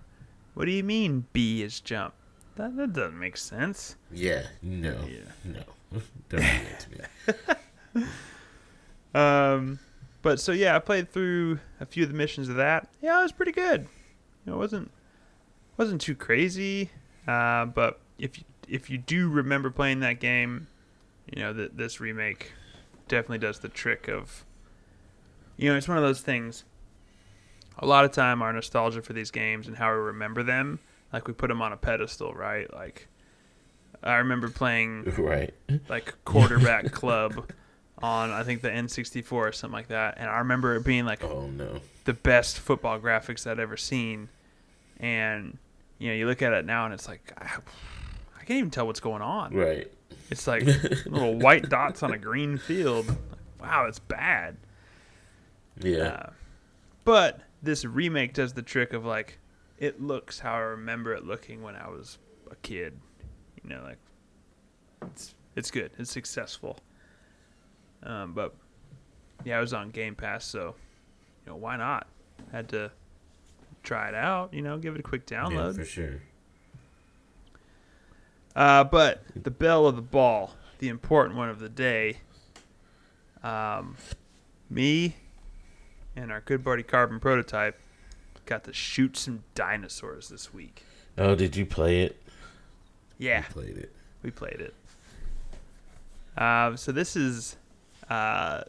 what 0.57 0.65
do 0.65 0.71
you 0.71 0.83
mean 0.83 1.25
B 1.33 1.61
is 1.61 1.79
jump? 1.79 2.15
That, 2.55 2.75
that 2.77 2.93
doesn't 2.93 3.19
make 3.19 3.37
sense. 3.37 3.95
Yeah. 4.11 4.47
No. 4.63 4.97
Yeah. 5.07 5.19
No. 5.45 5.61
Don't 6.29 6.29
do 6.29 6.37
that 6.37 6.79
to 6.79 8.01
me. 8.01 8.07
Um, 9.15 9.79
but 10.21 10.39
so 10.39 10.51
yeah, 10.51 10.75
I 10.75 10.79
played 10.79 11.09
through 11.09 11.59
a 11.79 11.85
few 11.85 12.03
of 12.03 12.09
the 12.09 12.15
missions 12.15 12.49
of 12.49 12.55
that. 12.57 12.87
Yeah, 13.01 13.19
it 13.19 13.23
was 13.23 13.31
pretty 13.31 13.51
good. 13.51 13.87
You 14.45 14.51
know, 14.51 14.53
it 14.55 14.59
wasn't 14.59 14.91
wasn't 15.77 16.01
too 16.01 16.13
crazy. 16.13 16.91
Uh, 17.27 17.65
but 17.65 17.99
if 18.19 18.37
you 18.37 18.43
if 18.67 18.89
you 18.89 18.99
do 18.99 19.29
remember 19.29 19.71
playing 19.71 20.01
that 20.01 20.19
game, 20.19 20.67
you 21.33 21.41
know 21.41 21.53
that 21.53 21.77
this 21.77 21.99
remake 21.99 22.51
definitely 23.07 23.39
does 23.39 23.59
the 23.59 23.69
trick 23.69 24.07
of. 24.07 24.45
You 25.55 25.71
know, 25.71 25.77
it's 25.77 25.87
one 25.87 25.97
of 25.97 26.03
those 26.03 26.21
things. 26.21 26.63
A 27.80 27.86
lot 27.86 28.05
of 28.05 28.11
time, 28.11 28.41
our 28.41 28.51
nostalgia 28.53 29.01
for 29.01 29.13
these 29.13 29.32
games 29.32 29.67
and 29.67 29.78
how 29.78 29.91
we 29.93 29.99
remember 29.99 30.43
them, 30.43 30.80
like 31.13 31.28
we 31.28 31.34
put 31.34 31.47
them 31.47 31.61
on 31.61 31.71
a 31.73 31.78
pedestal, 31.78 32.34
right? 32.34 32.71
Like, 32.73 33.07
I 34.03 34.15
remember 34.15 34.49
playing 34.49 35.03
Right. 35.17 35.53
like 35.89 36.13
quarterback 36.25 36.91
club 36.91 37.51
on 37.99 38.30
I 38.32 38.43
think 38.43 38.61
the 38.61 38.69
N64 38.69 39.32
or 39.32 39.51
something 39.51 39.73
like 39.73 39.88
that, 39.88 40.15
and 40.17 40.30
I 40.30 40.39
remember 40.39 40.75
it 40.75 40.86
being 40.86 41.05
like 41.05 41.23
Oh 41.23 41.47
no. 41.47 41.80
the 42.05 42.13
best 42.13 42.59
football 42.59 42.99
graphics 42.99 43.49
I'd 43.49 43.59
ever 43.59 43.78
seen. 43.78 44.30
And 44.99 45.57
you 45.99 46.09
know, 46.09 46.15
you 46.15 46.28
look 46.28 46.41
at 46.41 46.53
it 46.53 46.65
now 46.65 46.86
and 46.86 46.93
it's 46.93 47.07
like 47.07 47.32
I, 47.38 47.45
I 48.39 48.43
can't 48.43 48.57
even 48.59 48.71
tell 48.71 48.86
what's 48.88 48.99
going 48.99 49.21
on. 49.21 49.53
Right. 49.53 49.91
It's 50.30 50.45
like 50.47 50.63
little 51.05 51.36
white 51.39 51.69
dots 51.69 52.03
on 52.03 52.11
a 52.13 52.17
green 52.17 52.57
field. 52.57 53.07
Like, 53.07 53.17
wow, 53.61 53.86
it's 53.86 53.99
bad. 53.99 54.57
Yeah. 55.82 55.97
Uh, 56.07 56.30
but 57.03 57.41
this 57.61 57.85
remake 57.85 58.33
does 58.33 58.53
the 58.53 58.61
trick 58.61 58.93
of 58.93 59.05
like 59.05 59.39
it 59.77 60.01
looks 60.01 60.39
how 60.39 60.53
I 60.53 60.59
remember 60.59 61.13
it 61.13 61.25
looking 61.25 61.61
when 61.61 61.75
I 61.75 61.87
was 61.87 62.17
a 62.49 62.55
kid. 62.57 62.97
You 63.63 63.69
know, 63.69 63.81
like 63.83 63.97
it's 65.07 65.35
it's 65.55 65.71
good. 65.71 65.91
It's 65.97 66.11
successful. 66.11 66.79
Um, 68.03 68.33
but 68.33 68.55
yeah, 69.43 69.57
I 69.57 69.61
was 69.61 69.73
on 69.73 69.89
Game 69.89 70.15
Pass, 70.15 70.45
so 70.45 70.75
you 71.45 71.51
know 71.51 71.57
why 71.57 71.77
not? 71.77 72.07
Had 72.51 72.69
to 72.69 72.91
try 73.83 74.09
it 74.09 74.15
out. 74.15 74.53
You 74.53 74.61
know, 74.61 74.77
give 74.77 74.95
it 74.95 74.99
a 74.99 75.03
quick 75.03 75.29
yeah, 75.29 75.43
download. 75.43 75.75
for 75.75 75.85
sure. 75.85 76.21
Uh, 78.55 78.83
but 78.83 79.23
the 79.35 79.51
bell 79.51 79.85
of 79.85 79.95
the 79.95 80.01
ball, 80.01 80.51
the 80.79 80.89
important 80.89 81.37
one 81.37 81.49
of 81.49 81.59
the 81.59 81.69
day. 81.69 82.17
Um, 83.43 83.95
me 84.69 85.15
and 86.18 86.32
our 86.32 86.41
good 86.41 86.63
buddy 86.63 86.84
Carbon 86.84 87.20
Prototype 87.20 87.80
got 88.45 88.63
to 88.63 88.74
shoot 88.74 89.15
some 89.15 89.43
dinosaurs 89.55 90.30
this 90.30 90.53
week. 90.53 90.84
Oh, 91.18 91.36
did 91.36 91.55
you 91.55 91.65
play 91.65 92.01
it? 92.01 92.22
Yeah, 93.18 93.43
I 93.47 93.51
played 93.51 93.78
it. 93.78 93.93
we 94.24 94.32
played 94.32 94.59
it. 94.61 94.74
Um, 96.41 96.78
so 96.78 96.91
this 96.91 97.15
is 97.15 97.55
uh, 98.09 98.63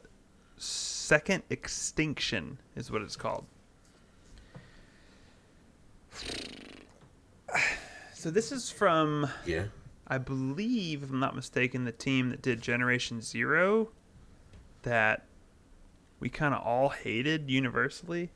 Second 0.57 1.43
Extinction, 1.51 2.59
is 2.77 2.91
what 2.91 3.03
it's 3.03 3.17
called. 3.17 3.47
So 8.15 8.33
this 8.33 8.51
is 8.51 8.69
from 8.69 9.31
Yeah. 9.47 9.67
I 10.09 10.19
believe, 10.19 11.05
if 11.05 11.11
I'm 11.11 11.21
not 11.21 11.37
mistaken, 11.37 11.85
the 11.85 11.93
team 11.93 12.31
that 12.31 12.43
did 12.43 12.61
Generation 12.61 13.23
Zero 13.23 13.91
that 14.83 15.28
we 16.21 16.29
kind 16.29 16.55
of 16.55 16.62
all 16.62 16.89
hated 16.89 17.51
universally. 17.51 18.31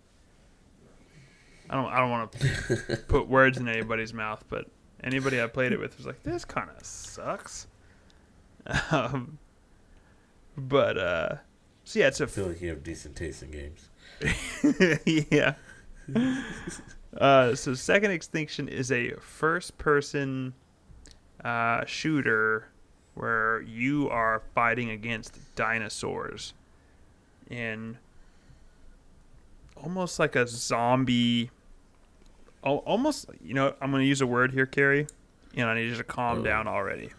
I 1.68 1.74
don't 1.76 1.92
I 1.92 1.98
don't 1.98 2.10
want 2.10 2.32
to 2.32 2.96
put 3.08 3.28
words 3.28 3.58
in 3.58 3.68
anybody's 3.68 4.12
mouth, 4.12 4.44
but 4.48 4.66
anybody 5.02 5.40
I 5.40 5.46
played 5.46 5.72
it 5.72 5.80
with 5.80 5.96
was 5.96 6.06
like, 6.06 6.22
"This 6.22 6.44
kind 6.44 6.70
of 6.70 6.84
sucks." 6.84 7.66
Um, 8.92 9.38
but 10.56 10.96
uh, 10.96 11.34
so 11.82 11.98
yeah, 11.98 12.06
it's 12.06 12.20
a 12.20 12.24
I 12.24 12.26
feel 12.26 12.46
like 12.46 12.60
you 12.60 12.68
have 12.68 12.84
decent 12.84 13.16
taste 13.16 13.42
in 13.42 13.50
games. 13.50 13.88
yeah. 15.30 15.54
Uh, 17.18 17.56
so 17.56 17.74
Second 17.74 18.12
Extinction 18.12 18.68
is 18.68 18.92
a 18.92 19.14
first-person 19.14 20.54
uh, 21.44 21.84
shooter 21.86 22.68
where 23.14 23.62
you 23.62 24.08
are 24.10 24.42
fighting 24.54 24.90
against 24.90 25.40
dinosaurs 25.56 26.54
in 27.52 27.98
almost 29.76 30.18
like 30.18 30.34
a 30.34 30.46
zombie. 30.46 31.50
Almost, 32.64 33.26
you 33.44 33.54
know, 33.54 33.74
I'm 33.80 33.90
going 33.90 34.02
to 34.02 34.06
use 34.08 34.20
a 34.20 34.26
word 34.26 34.52
here, 34.52 34.66
Carrie, 34.66 35.06
and 35.56 35.68
I 35.68 35.74
need 35.74 35.90
you 35.90 35.96
to 35.96 36.04
calm 36.04 36.38
Oh. 36.38 36.42
down 36.42 36.66
already. 36.68 37.10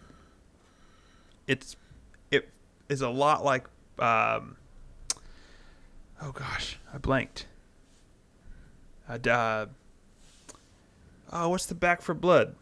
It's 1.46 1.76
it 2.30 2.48
is 2.88 3.02
a 3.02 3.10
lot 3.10 3.44
like 3.44 3.66
um, 3.98 4.56
oh 6.22 6.32
gosh, 6.32 6.78
I 6.92 6.98
blanked. 6.98 7.46
D- 9.20 9.28
uh, 9.28 9.66
oh, 11.30 11.48
what's 11.50 11.66
the 11.66 11.74
Back 11.74 12.00
4 12.00 12.14
Blood? 12.14 12.54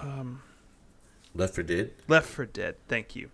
Um, 0.00 0.42
Left 1.32 1.54
4 1.54 1.62
Dead? 1.62 1.92
Left 2.08 2.28
4 2.28 2.46
Dead. 2.46 2.74
Thank 2.88 3.14
you. 3.14 3.30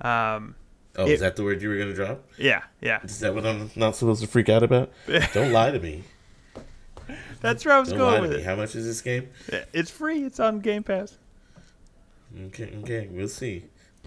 Um, 0.00 0.54
Oh, 0.98 1.06
It- 1.06 1.12
is 1.14 1.20
that 1.20 1.36
the 1.36 1.44
word 1.44 1.60
you 1.62 1.68
were 1.68 1.76
gonna 1.78 1.94
drop? 1.94 2.24
yeah, 2.38 2.62
yeah. 2.80 3.00
Is 3.04 3.20
that 3.20 3.34
what 3.34 3.44
I'm 3.46 3.70
not 3.76 3.96
supposed 3.96 4.22
to 4.22 4.26
freak 4.28 4.48
out 4.48 4.62
about? 4.62 4.90
Don't 5.34 5.52
lie 5.52 5.70
to 5.70 5.78
me. 5.78 6.04
That's 7.40 7.64
where 7.64 7.74
I 7.74 7.80
was 7.80 7.90
Don't 7.90 7.98
lie 8.00 8.04
going 8.18 8.22
to 8.22 8.28
with 8.28 8.36
me. 8.38 8.42
it. 8.42 8.46
How 8.46 8.56
much 8.56 8.74
is 8.74 8.84
this 8.86 9.00
game? 9.02 9.28
It's 9.72 9.90
free. 9.90 10.24
It's 10.24 10.40
on 10.40 10.58
Game 10.60 10.82
Pass. 10.82 11.18
Okay, 12.46 12.72
okay, 12.82 13.08
we'll 13.12 13.28
see. 13.28 13.64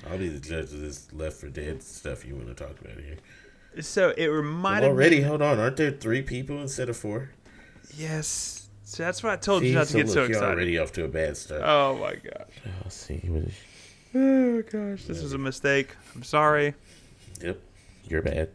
I'll 0.10 0.18
be 0.18 0.28
the 0.30 0.40
judge 0.40 0.74
of 0.74 0.82
this 0.82 1.08
Left 1.14 1.38
4 1.38 1.50
Dead 1.50 1.82
stuff 1.82 2.26
you 2.26 2.36
want 2.36 2.48
to 2.48 2.54
talk 2.54 2.80
about 2.82 2.98
here. 3.00 3.18
So 3.82 4.14
it 4.18 4.26
reminded 4.28 4.90
already, 4.90 5.18
me. 5.18 5.22
hold 5.24 5.42
on. 5.42 5.60
Aren't 5.60 5.78
there 5.78 5.92
three 5.92 6.22
people 6.22 6.60
instead 6.60 6.90
of 6.90 6.98
four? 6.98 7.30
Yes. 7.96 8.68
So 8.84 9.04
that's 9.04 9.22
why 9.24 9.34
I 9.34 9.36
told 9.38 9.64
you 9.64 9.74
not 9.76 9.86
to 9.88 9.92
so 9.92 9.98
get 10.00 10.06
look, 10.08 10.14
so 10.14 10.20
you're 10.22 10.30
excited. 10.32 10.50
already 10.54 10.78
off 10.80 10.92
to 10.94 11.06
a 11.06 11.08
bad 11.08 11.38
start. 11.38 11.62
Oh 11.64 11.98
my 11.98 12.16
gosh. 12.16 12.48
I'll 12.84 12.90
see. 12.90 13.22
What 14.12 14.22
is... 14.22 14.26
Oh 14.26 14.62
gosh. 14.64 15.05
This 15.05 15.22
was 15.22 15.34
a 15.34 15.38
mistake. 15.38 15.95
I'm 16.16 16.24
sorry. 16.24 16.74
Yep, 17.41 17.60
you're 18.07 18.22
bad. 18.22 18.49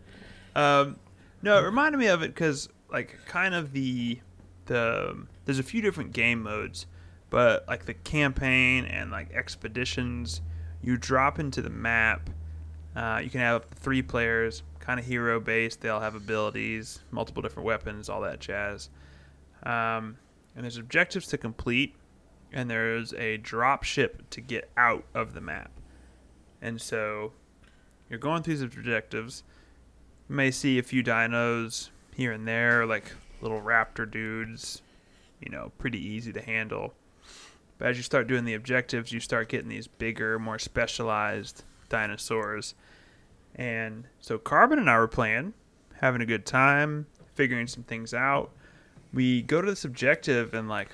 Um, 0.54 0.96
no, 1.42 1.58
it 1.58 1.62
reminded 1.62 1.98
me 1.98 2.06
of 2.06 2.22
it 2.22 2.28
because 2.28 2.68
like 2.90 3.18
kind 3.26 3.54
of 3.54 3.72
the 3.72 4.18
the 4.66 5.26
there's 5.44 5.58
a 5.58 5.64
few 5.64 5.82
different 5.82 6.12
game 6.12 6.42
modes, 6.42 6.86
but 7.30 7.66
like 7.68 7.86
the 7.86 7.94
campaign 7.94 8.84
and 8.84 9.10
like 9.10 9.32
expeditions, 9.32 10.40
you 10.82 10.96
drop 10.96 11.38
into 11.38 11.62
the 11.62 11.70
map. 11.70 12.30
Uh, 12.96 13.20
you 13.22 13.28
can 13.28 13.40
have 13.40 13.56
up 13.56 13.74
to 13.74 13.80
three 13.80 14.02
players, 14.02 14.62
kind 14.78 15.00
of 15.00 15.06
hero 15.06 15.40
based. 15.40 15.80
They 15.80 15.88
all 15.88 16.00
have 16.00 16.14
abilities, 16.14 17.00
multiple 17.10 17.42
different 17.42 17.66
weapons, 17.66 18.08
all 18.08 18.20
that 18.20 18.38
jazz. 18.38 18.88
Um, 19.64 20.16
and 20.54 20.62
there's 20.62 20.76
objectives 20.76 21.26
to 21.28 21.38
complete, 21.38 21.96
and 22.54 22.70
there's 22.70 23.12
a 23.14 23.36
drop 23.36 23.82
ship 23.82 24.30
to 24.30 24.40
get 24.40 24.70
out 24.76 25.04
of 25.12 25.34
the 25.34 25.40
map. 25.40 25.72
And 26.62 26.80
so 26.80 27.32
you're 28.08 28.18
going 28.18 28.42
through 28.42 28.54
these 28.54 28.62
objectives. 28.62 29.42
You 30.30 30.36
may 30.36 30.52
see 30.52 30.78
a 30.78 30.82
few 30.82 31.02
dinos 31.02 31.90
here 32.14 32.30
and 32.32 32.46
there, 32.46 32.86
like 32.86 33.12
little 33.42 33.60
raptor 33.60 34.08
dudes, 34.08 34.82
you 35.40 35.50
know, 35.50 35.72
pretty 35.78 35.98
easy 35.98 36.32
to 36.32 36.40
handle. 36.40 36.94
But 37.76 37.88
as 37.88 37.96
you 37.96 38.04
start 38.04 38.28
doing 38.28 38.44
the 38.44 38.54
objectives, 38.54 39.10
you 39.10 39.18
start 39.18 39.48
getting 39.48 39.68
these 39.68 39.88
bigger, 39.88 40.38
more 40.38 40.60
specialized 40.60 41.64
dinosaurs. 41.88 42.76
And 43.56 44.04
so 44.20 44.38
Carbon 44.38 44.78
and 44.78 44.88
I 44.88 44.96
were 44.96 45.08
playing, 45.08 45.54
having 45.96 46.22
a 46.22 46.26
good 46.26 46.46
time, 46.46 47.06
figuring 47.34 47.66
some 47.66 47.82
things 47.82 48.14
out. 48.14 48.52
We 49.12 49.42
go 49.42 49.60
to 49.60 49.68
this 49.68 49.84
objective, 49.84 50.54
and 50.54 50.68
like 50.68 50.90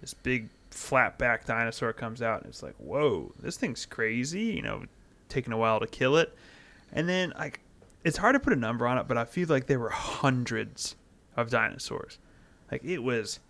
this 0.00 0.14
big 0.14 0.48
flat 0.76 1.18
back 1.18 1.46
dinosaur 1.46 1.92
comes 1.92 2.22
out, 2.22 2.42
and 2.42 2.50
it's 2.50 2.62
like, 2.62 2.74
whoa, 2.76 3.32
this 3.40 3.56
thing's 3.56 3.86
crazy, 3.86 4.42
you 4.42 4.62
know, 4.62 4.84
taking 5.28 5.52
a 5.52 5.56
while 5.56 5.80
to 5.80 5.86
kill 5.86 6.16
it. 6.16 6.36
And 6.92 7.08
then 7.08 7.32
like 7.38 7.60
it's 8.04 8.18
hard 8.18 8.34
to 8.34 8.40
put 8.40 8.52
a 8.52 8.56
number 8.56 8.86
on 8.86 8.98
it, 8.98 9.08
but 9.08 9.18
I 9.18 9.24
feel 9.24 9.48
like 9.48 9.66
there 9.66 9.80
were 9.80 9.90
hundreds 9.90 10.96
of 11.36 11.50
dinosaurs. 11.50 12.18
Like 12.70 12.84
it 12.84 12.98
was 12.98 13.40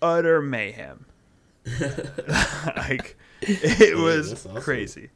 utter 0.00 0.40
mayhem. 0.40 1.06
like 2.76 3.16
it 3.40 3.96
was 3.96 4.32
awesome. 4.32 4.56
crazy. 4.62 5.10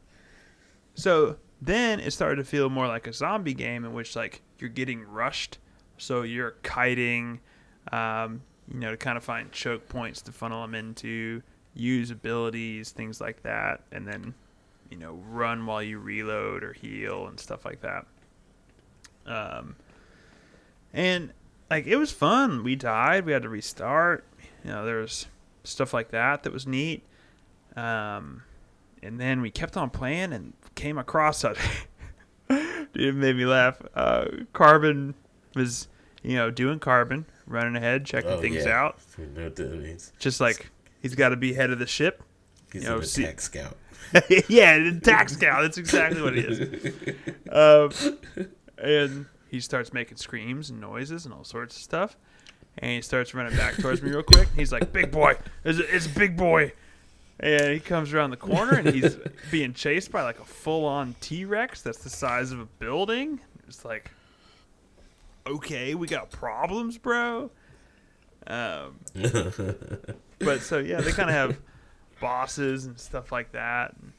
So 0.95 1.37
then 1.61 2.01
it 2.01 2.13
started 2.13 2.37
to 2.37 2.45
feel 2.45 2.69
more 2.69 2.87
like 2.87 3.07
a 3.07 3.13
zombie 3.13 3.55
game 3.55 3.85
in 3.85 3.93
which 3.93 4.17
like 4.17 4.43
you're 4.59 4.71
getting 4.71 5.03
rushed. 5.03 5.59
So 5.97 6.23
you're 6.23 6.53
kiting, 6.63 7.41
um, 7.91 8.43
you 8.73 8.79
know, 8.79 8.91
to 8.91 8.97
kind 8.97 9.17
of 9.17 9.25
find 9.25 9.51
choke 9.53 9.89
points 9.89 10.23
to 10.23 10.33
funnel 10.33 10.63
them 10.63 10.75
into, 10.75 11.43
use 11.75 12.11
abilities, 12.11 12.91
things 12.91 13.21
like 13.21 13.43
that, 13.43 13.83
and 13.93 14.07
then, 14.07 14.35
you 14.91 14.97
know, 14.97 15.21
run 15.29 15.65
while 15.67 15.83
you 15.83 15.99
reload 15.99 16.63
or 16.63 16.73
heal 16.73 17.27
and 17.27 17.39
stuff 17.39 17.65
like 17.65 17.81
that. 17.81 18.07
Um, 19.27 19.77
and 20.93 21.33
like 21.71 21.87
it 21.87 21.97
was 21.97 22.11
fun. 22.13 22.65
We 22.65 22.77
died. 22.77 23.27
We 23.27 23.33
had 23.33 23.43
to 23.43 23.49
restart. 23.49 24.25
You 24.65 24.71
know, 24.71 24.85
there 24.85 25.01
was 25.01 25.27
stuff 25.65 25.93
like 25.93 26.11
that 26.11 26.43
that 26.43 26.53
was 26.53 26.67
neat. 26.67 27.03
Um, 27.77 28.43
and 29.03 29.21
then 29.21 29.41
we 29.41 29.51
kept 29.51 29.77
on 29.77 29.91
playing 29.91 30.33
and 30.33 30.55
came 30.75 30.99
across 30.99 31.45
a 31.45 31.55
dude. 32.49 32.95
it 32.95 33.15
made 33.15 33.37
me 33.37 33.45
laugh. 33.45 33.81
Uh, 33.95 34.27
Carbon 34.53 35.15
was, 35.55 35.89
you 36.23 36.37
know, 36.37 36.51
doing 36.51 36.79
Carbon, 36.79 37.27
running 37.49 37.75
ahead, 37.77 38.05
checking 38.05 38.31
Oh, 38.31 38.41
things 38.41 38.65
yeah. 38.65 38.79
out. 38.81 38.99
You 39.19 39.27
know 39.27 39.45
what 39.45 39.57
that 39.57 39.75
means? 39.75 40.13
Just 40.19 40.41
like 40.41 40.71
he's 41.03 41.15
got 41.15 41.31
to 41.31 41.37
be 41.37 41.53
head 41.55 41.71
of 41.71 41.79
the 41.79 41.87
ship. 41.87 42.23
He's 42.73 42.83
You 42.85 42.91
know, 42.91 42.97
an 42.99 43.05
see- 43.05 43.27
scout. 43.39 43.77
yeah, 44.49 44.79
the 44.79 45.01
tax 45.03 45.37
cow. 45.37 45.61
That's 45.63 45.77
exactly 45.79 46.23
what 46.23 46.35
he 46.35 46.41
is. 46.41 46.95
Um, 47.51 47.91
and 48.77 49.27
he 49.49 49.59
starts 49.61 49.93
making 49.95 50.19
screams 50.19 50.69
and 50.71 50.81
noises 50.81 51.25
and 51.25 51.33
all 51.35 51.45
sorts 51.45 51.77
of 51.77 51.83
stuff. 51.83 52.17
And 52.79 52.93
he 52.93 53.01
starts 53.03 53.33
running 53.35 53.57
back 53.57 53.75
towards 53.77 54.03
me 54.03 54.11
real 54.11 54.23
quick. 54.23 54.49
He's 54.55 54.71
like, 54.71 54.93
"Big 54.93 55.11
boy, 55.11 55.37
it's, 55.65 55.79
it's 55.79 56.07
big 56.07 56.37
boy." 56.37 56.73
And 57.41 57.73
he 57.73 57.81
comes 57.81 58.13
around 58.13 58.31
the 58.31 58.37
corner 58.37 58.75
and 58.75 58.89
he's 58.89 59.17
being 59.51 59.73
chased 59.73 60.11
by 60.13 60.23
like 60.23 60.41
a 60.41 60.45
full-on 60.45 61.15
T-Rex 61.21 61.83
that's 61.83 61.99
the 61.99 62.11
size 62.11 62.51
of 62.53 62.61
a 62.61 62.67
building. 62.67 63.41
It's 63.69 63.85
like, 63.85 64.11
okay, 65.49 65.95
we 65.95 66.07
got 66.07 66.31
problems, 66.31 66.99
bro. 66.99 67.51
Um, 68.47 69.01
but 70.39 70.61
so 70.61 70.79
yeah, 70.79 71.01
they 71.01 71.13
kind 71.13 71.29
of 71.29 71.35
have 71.35 71.59
bosses 72.21 72.87
and 72.87 72.99
stuff 72.99 73.31
like 73.33 73.53
that. 73.53 73.95
And, 74.01 74.13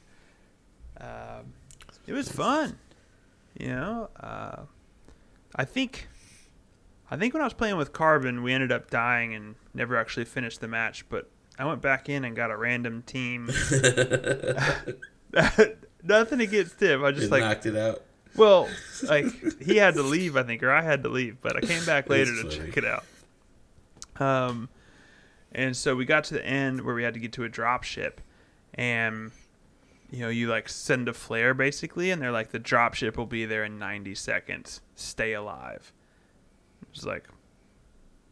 um, 1.02 1.54
it 2.06 2.14
was 2.14 2.32
fun, 2.32 2.78
you 3.58 3.70
know. 3.70 4.10
Uh, 4.20 4.64
I 5.56 5.66
think, 5.66 6.08
I 7.10 7.18
think 7.18 7.34
when 7.34 7.42
I 7.42 7.46
was 7.46 7.54
playing 7.54 7.78
with 7.78 7.94
Carbon, 7.94 8.44
we 8.44 8.54
ended 8.54 8.72
up 8.72 8.90
dying 8.90 9.34
and 9.34 9.56
never 9.74 9.98
actually 9.98 10.26
finished 10.26 10.62
the 10.62 10.68
match. 10.68 11.08
But 11.10 11.30
I 11.58 11.66
went 11.66 11.82
back 11.82 12.10
in 12.10 12.24
and 12.26 12.36
got 12.36 12.52
a 12.52 12.58
random 12.58 13.04
team. 13.04 13.50
Nothing 16.04 16.42
against 16.42 16.82
him. 16.82 17.04
I 17.04 17.12
just 17.12 17.22
Just 17.22 17.32
like 17.32 17.42
knocked 17.42 17.66
it 17.66 17.76
out. 17.76 18.02
Well, 18.36 18.70
like 19.04 19.26
he 19.62 19.78
had 19.78 19.96
to 19.96 20.04
leave, 20.04 20.38
I 20.38 20.44
think, 20.44 20.64
or 20.64 20.72
I 20.72 20.82
had 20.82 21.04
to 21.04 21.10
leave, 21.10 21.42
but 21.42 21.56
I 21.56 21.62
came 21.62 21.84
back 21.86 22.10
later 22.10 22.32
to 22.44 22.50
check 22.50 22.78
it 22.78 22.86
out. 22.86 23.06
Um, 24.20 24.70
and 25.52 25.76
so 25.76 25.96
we 25.96 26.06
got 26.06 26.26
to 26.26 26.34
the 26.34 26.46
end 26.46 26.82
where 26.82 26.96
we 26.96 27.04
had 27.04 27.14
to 27.14 27.20
get 27.20 27.34
to 27.34 27.44
a 27.44 27.50
drop 27.50 27.84
ship, 27.84 28.22
and 28.74 29.32
you 30.12 30.20
know, 30.20 30.30
you 30.30 30.48
like 30.48 30.70
send 30.70 31.08
a 31.08 31.14
flare 31.14 31.54
basically, 31.54 32.12
and 32.12 32.22
they're 32.22 32.32
like, 32.32 32.52
the 32.52 32.60
drop 32.60 32.94
ship 32.94 33.18
will 33.18 33.26
be 33.26 33.46
there 33.46 33.64
in 33.64 33.78
90 33.80 34.16
seconds. 34.16 34.82
Stay 34.96 35.34
alive. 35.34 35.94
It's 36.92 37.06
like, 37.06 37.28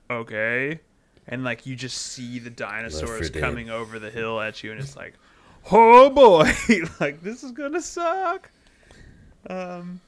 okay, 0.09 0.79
and 1.27 1.43
like 1.43 1.65
you 1.65 1.75
just 1.75 1.97
see 1.97 2.39
the 2.39 2.49
dinosaurs 2.49 3.29
Dead. 3.29 3.41
coming 3.41 3.69
over 3.69 3.99
the 3.99 4.09
hill 4.09 4.39
at 4.39 4.63
you, 4.63 4.71
and 4.71 4.79
it's 4.79 4.95
like, 4.95 5.13
oh 5.71 6.09
boy, 6.09 6.51
like 6.99 7.21
this 7.21 7.43
is 7.43 7.51
gonna 7.51 7.81
suck. 7.81 8.51
Um, 9.49 10.01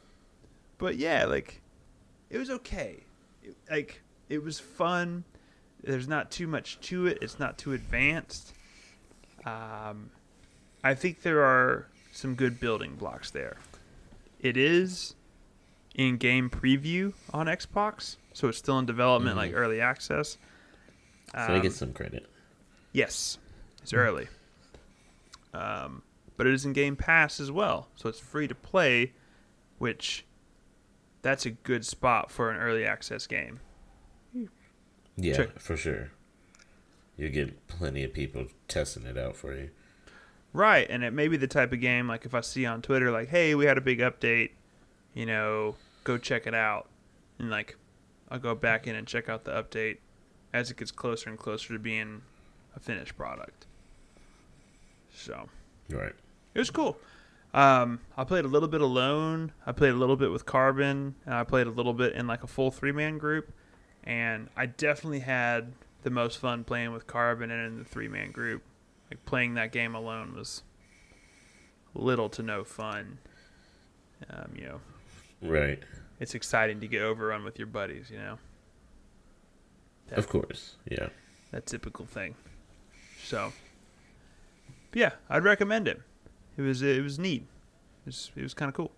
but 0.77 0.97
yeah, 0.97 1.25
like 1.25 1.61
it 2.30 2.38
was 2.38 2.49
okay. 2.49 3.03
It- 3.43 3.55
like 3.69 4.01
it 4.30 4.43
was 4.43 4.59
fun. 4.59 5.23
There's 5.84 6.07
not 6.07 6.30
too 6.32 6.47
much 6.47 6.80
to 6.82 7.07
it. 7.07 7.19
It's 7.21 7.39
not 7.39 7.57
too 7.57 7.73
advanced. 7.73 8.53
Um, 9.45 10.11
I 10.84 10.93
think 10.93 11.21
there 11.21 11.43
are 11.43 11.88
some 12.11 12.36
good 12.36 12.59
building 12.59 12.95
blocks 12.95 13.32
there. 13.32 13.57
It 14.41 14.57
is 14.57 15.15
in 15.95 16.17
game 16.17 16.49
preview 16.49 17.13
on 17.34 17.47
Xbox, 17.47 18.17
so 18.34 18.49
it's 18.49 18.57
still 18.57 18.77
in 18.80 18.86
development, 18.86 19.38
like 19.38 19.53
early 19.53 19.80
access. 19.82 20.38
So 21.34 21.38
I 21.39 21.55
Um, 21.55 21.61
get 21.61 21.73
some 21.73 21.93
credit. 21.93 22.30
Yes, 22.91 23.38
it's 23.82 23.93
early. 23.93 24.27
Um, 25.53 26.03
but 26.38 26.47
it 26.47 26.53
is 26.53 26.65
in 26.65 26.73
Game 26.73 26.95
Pass 26.95 27.39
as 27.39 27.51
well, 27.51 27.88
so 27.95 28.07
it's 28.09 28.19
free 28.19 28.47
to 28.47 28.55
play, 28.55 29.13
which 29.80 30.25
that's 31.21 31.45
a 31.45 31.51
good 31.51 31.86
spot 31.86 32.32
for 32.32 32.51
an 32.51 32.57
early 32.57 32.86
access 32.86 33.25
game. 33.25 33.59
Yeah, 35.17 35.36
check- 35.36 35.59
for 35.59 35.75
sure. 35.75 36.11
You 37.17 37.30
get 37.30 37.67
plenty 37.67 38.03
of 38.05 38.13
people 38.13 38.45
testing 38.69 39.05
it 39.05 39.17
out 39.17 39.36
for 39.36 39.53
you. 39.53 39.71
Right, 40.53 40.88
and 40.89 41.03
it 41.03 41.11
may 41.11 41.27
be 41.27 41.36
the 41.36 41.47
type 41.47 41.73
of 41.73 41.82
game 41.82 42.07
like 42.07 42.25
if 42.25 42.34
I 42.34 42.41
see 42.41 42.65
on 42.65 42.82
Twitter 42.82 43.11
like, 43.11 43.27
"Hey, 43.30 43.53
we 43.55 43.65
had 43.65 43.77
a 43.77 43.82
big 43.82 43.99
update," 43.99 44.51
you 45.13 45.25
know, 45.25 45.75
go 46.05 46.17
check 46.17 46.47
it 46.47 46.53
out, 46.53 46.88
and 47.38 47.49
like, 47.49 47.75
I'll 48.30 48.39
go 48.39 48.55
back 48.55 48.88
in 48.88 48.95
and 48.95 49.05
check 49.05 49.27
out 49.27 49.43
the 49.43 49.51
update 49.51 49.97
as 50.53 50.71
it 50.71 50.77
gets 50.77 50.91
closer 50.91 51.30
and 51.30 51.38
closer 51.38 51.73
to 51.73 51.80
being 51.80 52.21
a 52.75 52.80
finished 52.80 53.17
product. 53.17 53.65
So. 55.13 55.49
Right. 55.89 56.13
It 56.53 56.59
was 56.59 56.69
cool. 56.71 56.97
Um, 57.54 58.00
I 58.16 58.24
played 58.26 58.45
a 58.45 58.47
little 58.47 58.70
bit 58.70 58.82
alone. 58.82 59.52
I 59.66 59.72
played 59.72 59.93
a 59.93 59.97
little 59.97 60.16
bit 60.16 60.32
with 60.32 60.45
Carbon, 60.45 61.16
and 61.26 61.34
I 61.34 61.43
played 61.43 61.66
a 61.68 61.72
little 61.72 61.93
bit 61.93 62.14
in 62.14 62.28
like 62.28 62.43
a 62.43 62.47
full 62.47 62.70
three 62.72 62.91
man 62.91 63.18
group. 63.18 63.52
And 64.04 64.50
I 64.56 64.66
definitely 64.68 65.20
had 65.22 65.74
the 66.04 66.10
most 66.10 66.38
fun 66.38 66.64
playing 66.64 66.93
with 66.93 67.08
Carbon 67.08 67.52
and 67.52 67.66
in 67.66 67.80
the 67.80 67.86
three 67.86 68.08
man 68.08 68.32
group. 68.32 68.62
Like 69.10 69.26
playing 69.26 69.56
that 69.56 69.72
game 69.72 69.95
alone 69.95 70.36
was 70.36 70.62
little 71.95 72.30
to 72.30 72.43
no 72.43 72.64
fun. 72.64 73.18
Um, 74.30 74.54
you 74.56 74.64
know, 74.66 74.82
Right. 75.41 75.82
it's 76.20 76.36
exciting 76.36 76.80
to 76.82 76.88
get 76.88 77.02
overrun 77.02 77.43
with 77.43 77.58
your 77.58 77.68
buddies. 77.68 78.10
You 78.12 78.18
know, 78.20 78.38
Yeah. 80.12 80.18
Of 80.18 80.28
course. 80.28 80.76
Yeah. 80.89 81.10
that 81.52 81.66
typical 81.66 82.06
thing. 82.06 82.36
So, 83.24 83.54
yeah, 84.93 85.14
I'd 85.30 85.43
recommend 85.43 85.88
it. 85.88 86.00
It 86.60 86.64
was 86.64 86.82
it 86.82 87.01
was 87.01 87.18
neat. 87.18 87.43
It 88.01 88.07
was, 88.07 88.32
it 88.36 88.43
was 88.43 88.53
kind 88.53 88.68
of 88.68 88.76
cool. 88.76 88.91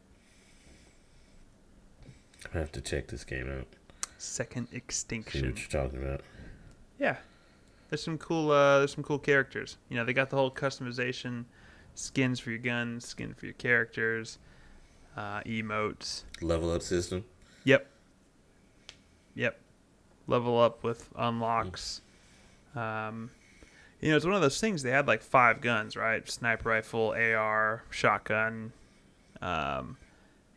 I 2.52 2.58
have 2.58 2.72
to 2.72 2.82
check 2.82 3.08
this 3.08 3.24
game 3.24 3.48
out. 3.56 3.68
Second 4.18 4.68
Extinction. 4.72 5.42
See 5.42 5.48
what 5.48 5.60
you're 5.60 5.84
talking 5.84 6.02
about. 6.02 6.22
Yeah, 6.98 7.18
there's 7.90 8.02
some 8.02 8.18
cool. 8.18 8.50
Uh, 8.50 8.80
there's 8.80 8.96
some 8.96 9.04
cool 9.04 9.20
characters. 9.20 9.78
You 9.90 9.98
know, 9.98 10.04
they 10.04 10.12
got 10.14 10.32
the 10.32 10.38
whole 10.38 10.50
customization, 10.50 11.46
skins 11.94 12.40
for 12.40 12.50
your 12.50 12.58
guns, 12.58 13.06
skin 13.06 13.36
for 13.36 13.46
your 13.46 13.54
characters, 13.54 14.40
uh, 15.16 15.42
emotes. 15.42 16.24
Level 16.42 16.72
up 16.72 16.82
system. 16.82 17.24
Yep. 17.66 17.86
Yep. 19.36 19.60
Level 20.26 20.60
up 20.60 20.84
with 20.84 21.10
unlocks. 21.16 22.02
Um, 22.76 23.30
you 24.02 24.10
know, 24.10 24.16
it's 24.16 24.26
one 24.26 24.34
of 24.34 24.42
those 24.42 24.60
things. 24.60 24.82
They 24.84 24.90
had 24.92 25.08
like 25.08 25.22
five 25.22 25.62
guns, 25.62 25.96
right? 25.96 26.28
Sniper 26.30 26.70
rifle, 26.70 27.14
AR, 27.16 27.84
shotgun, 27.92 28.74
um, 29.42 29.98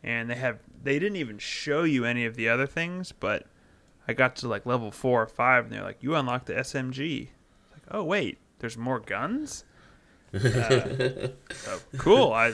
and 0.03 0.29
they 0.29 0.35
have. 0.35 0.59
They 0.83 0.99
didn't 0.99 1.17
even 1.17 1.37
show 1.37 1.83
you 1.83 2.05
any 2.05 2.25
of 2.25 2.35
the 2.35 2.49
other 2.49 2.67
things, 2.67 3.11
but 3.11 3.45
I 4.07 4.13
got 4.13 4.35
to 4.37 4.47
like 4.47 4.65
level 4.65 4.91
four 4.91 5.21
or 5.21 5.27
five, 5.27 5.65
and 5.65 5.73
they're 5.73 5.83
like, 5.83 6.01
"You 6.01 6.15
unlocked 6.15 6.47
the 6.47 6.53
SMG." 6.53 7.21
It's 7.21 7.71
like, 7.71 7.83
oh 7.91 8.03
wait, 8.03 8.39
there's 8.59 8.77
more 8.77 8.99
guns. 8.99 9.63
Uh, 10.33 10.39
so, 11.51 11.79
cool. 11.97 12.33
I 12.33 12.53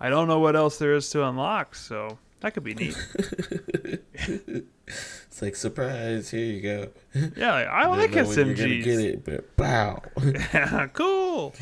I 0.00 0.10
don't 0.10 0.26
know 0.26 0.40
what 0.40 0.56
else 0.56 0.78
there 0.78 0.94
is 0.94 1.08
to 1.10 1.24
unlock, 1.24 1.74
so 1.76 2.18
that 2.40 2.54
could 2.54 2.64
be 2.64 2.74
neat. 2.74 2.96
It's 4.88 5.42
like 5.42 5.56
surprise. 5.56 6.30
Here 6.30 6.44
you 6.44 6.60
go. 6.62 6.88
Yeah, 7.36 7.52
like, 7.52 7.66
I 7.66 7.86
like 7.88 8.12
know 8.12 8.24
when 8.24 8.46
you're 8.46 8.54
gonna 8.54 8.78
get 8.78 9.00
it, 9.00 9.24
but 9.24 9.44
wow. 9.58 10.00
Yeah, 10.22 10.86
cool. 10.92 11.54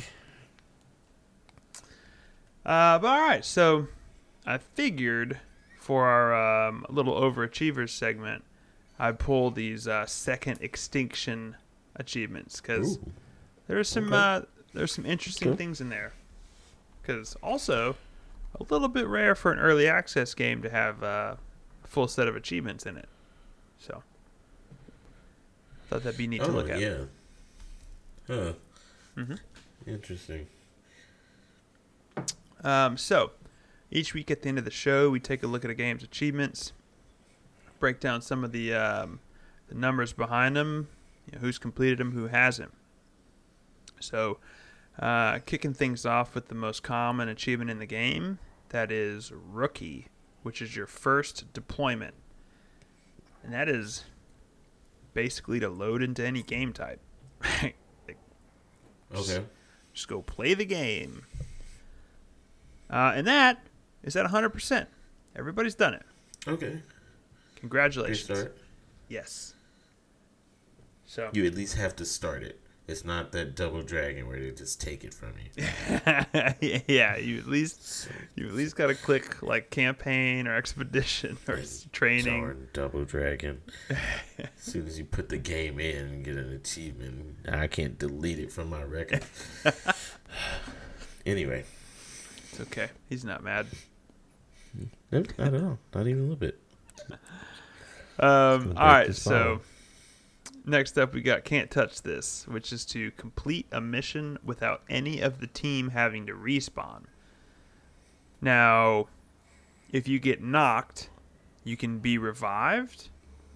Uh, 2.65 2.99
but 2.99 3.07
all 3.09 3.21
right, 3.21 3.45
so 3.45 3.89
I 4.47 4.59
figured 4.59 5.41
for 5.81 6.07
our 6.07 6.69
um, 6.69 6.87
little 6.89 7.15
overachievers 7.15 7.91
segment, 7.91 8.45
I 8.99 9.13
pulled 9.13 9.55
these 9.55 9.89
uh, 9.89 10.07
second 10.07 10.61
extinction 10.61 11.57
achievements 11.97 12.61
because 12.61 12.97
Ooh. 12.99 13.13
there's 13.67 13.89
some 13.89 14.07
Okay. 14.13 14.17
uh, 14.17 14.43
there's 14.73 14.93
some 14.93 15.07
interesting 15.07 15.49
Cool. 15.49 15.57
things 15.57 15.81
in 15.81 15.89
there. 15.89 16.13
Because 17.03 17.35
also 17.43 17.97
a 18.61 18.63
little 18.73 18.89
bit 18.89 19.07
rare 19.07 19.35
for 19.35 19.53
an 19.53 19.59
early 19.59 19.89
access 19.89 20.35
game 20.35 20.63
to 20.63 20.71
have 20.71 21.03
uh, 21.03 21.37
a 21.83 21.87
full 21.87 22.09
set 22.09 22.29
of 22.29 22.37
achievements 22.37 22.87
in 22.87 22.97
it. 22.97 23.09
So 23.79 24.03
I 25.85 25.89
thought 25.89 26.05
that'd 26.05 26.19
be 26.19 26.27
neat 26.27 26.43
to 26.43 26.49
Oh 26.49 26.51
look 26.51 26.71
at. 26.71 26.77
Oh, 26.77 26.81
yeah. 26.81 27.05
Huh. 28.27 28.53
Mm-hmm. 29.17 29.35
Interesting. 29.87 30.47
Um, 32.63 32.97
so, 32.97 33.33
each 33.91 34.15
week 34.15 34.31
at 34.31 34.43
the 34.43 34.49
end 34.49 34.59
of 34.59 34.65
the 34.65 34.71
show, 34.71 35.11
we 35.11 35.21
take 35.21 35.43
a 35.43 35.47
look 35.47 35.65
at 35.65 35.71
a 35.71 35.75
game's 35.75 36.03
achievements, 36.03 36.73
break 37.79 38.01
down 38.01 38.23
some 38.23 38.43
of 38.43 38.53
the 38.53 38.73
um, 38.73 39.21
the 39.69 39.75
numbers 39.75 40.13
behind 40.15 40.57
them, 40.57 40.89
you 41.27 41.33
know, 41.33 41.41
who's 41.41 41.59
completed 41.59 41.99
them, 41.99 42.13
who 42.13 42.29
hasn't. 42.29 42.73
So, 44.01 44.39
uh, 44.99 45.39
kicking 45.41 45.75
things 45.75 46.05
off 46.07 46.35
with 46.35 46.49
the 46.49 46.55
most 46.55 46.83
common 46.83 47.29
achievement 47.29 47.71
in 47.71 47.79
the 47.79 47.87
game, 47.87 48.39
that 48.71 48.91
is 48.93 49.33
rookie, 49.33 50.09
which 50.43 50.61
is 50.63 50.77
your 50.77 50.87
first 50.87 51.53
deployment, 51.53 52.15
and 53.43 53.53
that 53.53 53.69
is 53.69 54.05
basically 55.15 55.61
to 55.61 55.69
load 55.69 56.03
into 56.03 56.25
any 56.25 56.43
game 56.43 56.73
type. 56.73 57.01
Like, 58.07 58.19
Okay. 59.15 59.45
just 59.93 60.09
go 60.09 60.23
play 60.23 60.55
the 60.55 60.65
game. 60.65 61.25
Uh, 62.91 63.13
and 63.15 63.27
that 63.27 63.65
is 64.03 64.17
at 64.17 64.27
100%. 64.27 64.87
Everybody's 65.37 65.75
done 65.75 65.95
it. 65.95 66.03
Okay. 66.49 66.83
Congratulations. 67.57 68.25
start. 68.25 68.57
Yes. 69.09 69.55
So 71.07 71.31
You 71.33 71.47
at 71.47 71.55
least 71.55 71.77
have 71.77 71.95
to 71.97 72.05
start 72.05 72.43
it. 72.43 72.61
It's 72.87 73.03
not 73.03 73.33
that 73.33 73.55
double 73.57 73.83
dragon 73.83 74.27
where 74.29 74.39
they 74.39 74.51
just 74.51 74.79
take 74.79 75.05
it 75.05 75.15
from 75.15 75.33
you. 75.39 75.65
yeah, 76.87 77.17
you 77.17 77.39
at 77.39 77.47
least 77.47 78.11
you 78.35 78.47
at 78.47 78.53
least 78.53 78.77
got 78.77 78.89
to 78.89 78.95
click 78.95 79.43
like 79.43 79.71
campaign 79.71 80.47
or 80.47 80.55
expedition 80.55 81.39
or 81.49 81.63
training. 81.93 82.43
Darn 82.43 82.69
double 82.75 83.05
dragon. 83.07 83.63
as 84.39 84.49
soon 84.59 84.87
as 84.87 84.99
you 84.99 85.07
put 85.07 85.31
the 85.31 85.39
game 85.39 85.81
in 85.81 85.97
and 85.97 86.25
get 86.27 86.37
an 86.37 86.53
achievement, 86.53 87.37
I 87.51 87.69
can't 87.69 87.99
delete 87.99 88.39
it 88.39 88.53
from 88.53 88.69
my 88.69 88.83
record. 88.83 89.25
anyway, 91.27 91.65
It's 92.51 92.61
okay. 92.61 92.91
He's 93.09 93.25
not 93.25 93.43
mad. 93.43 93.67
nope, 95.11 95.29
not 95.39 95.55
at 95.55 95.63
all. 95.63 95.79
Not 95.95 96.07
even 96.07 96.19
a 96.19 96.23
little 96.23 96.37
bit. 96.37 96.61
Um, 98.19 98.75
all 98.77 98.87
right, 98.87 99.15
so. 99.15 99.61
Next 100.65 100.99
up 100.99 101.15
we 101.15 101.21
got 101.21 101.45
Can't 101.45 101.71
Touch 101.71 102.03
This, 102.03 102.47
which 102.49 102.73
is 102.73 102.85
to 102.87 103.11
complete 103.13 103.67
a 103.73 103.81
mission 103.81 104.39
without 104.45 104.83
any 104.89 105.21
of 105.21 105.41
the 105.41 105.47
team 105.47 105.91
having 105.91 106.27
to 106.27 106.33
respawn. 106.33 107.05
Now, 108.41 109.07
if 109.93 110.09
you 110.09 110.19
get 110.19 110.43
knocked, 110.43 111.11
you 111.65 111.77
can 111.77 111.99
be 111.99 112.19
revived. 112.19 113.09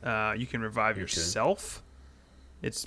Uh, 0.03 0.35
you 0.37 0.47
can 0.47 0.61
revive 0.61 0.93
Okay. 0.93 1.03
yourself. 1.03 1.83
It's, 2.63 2.87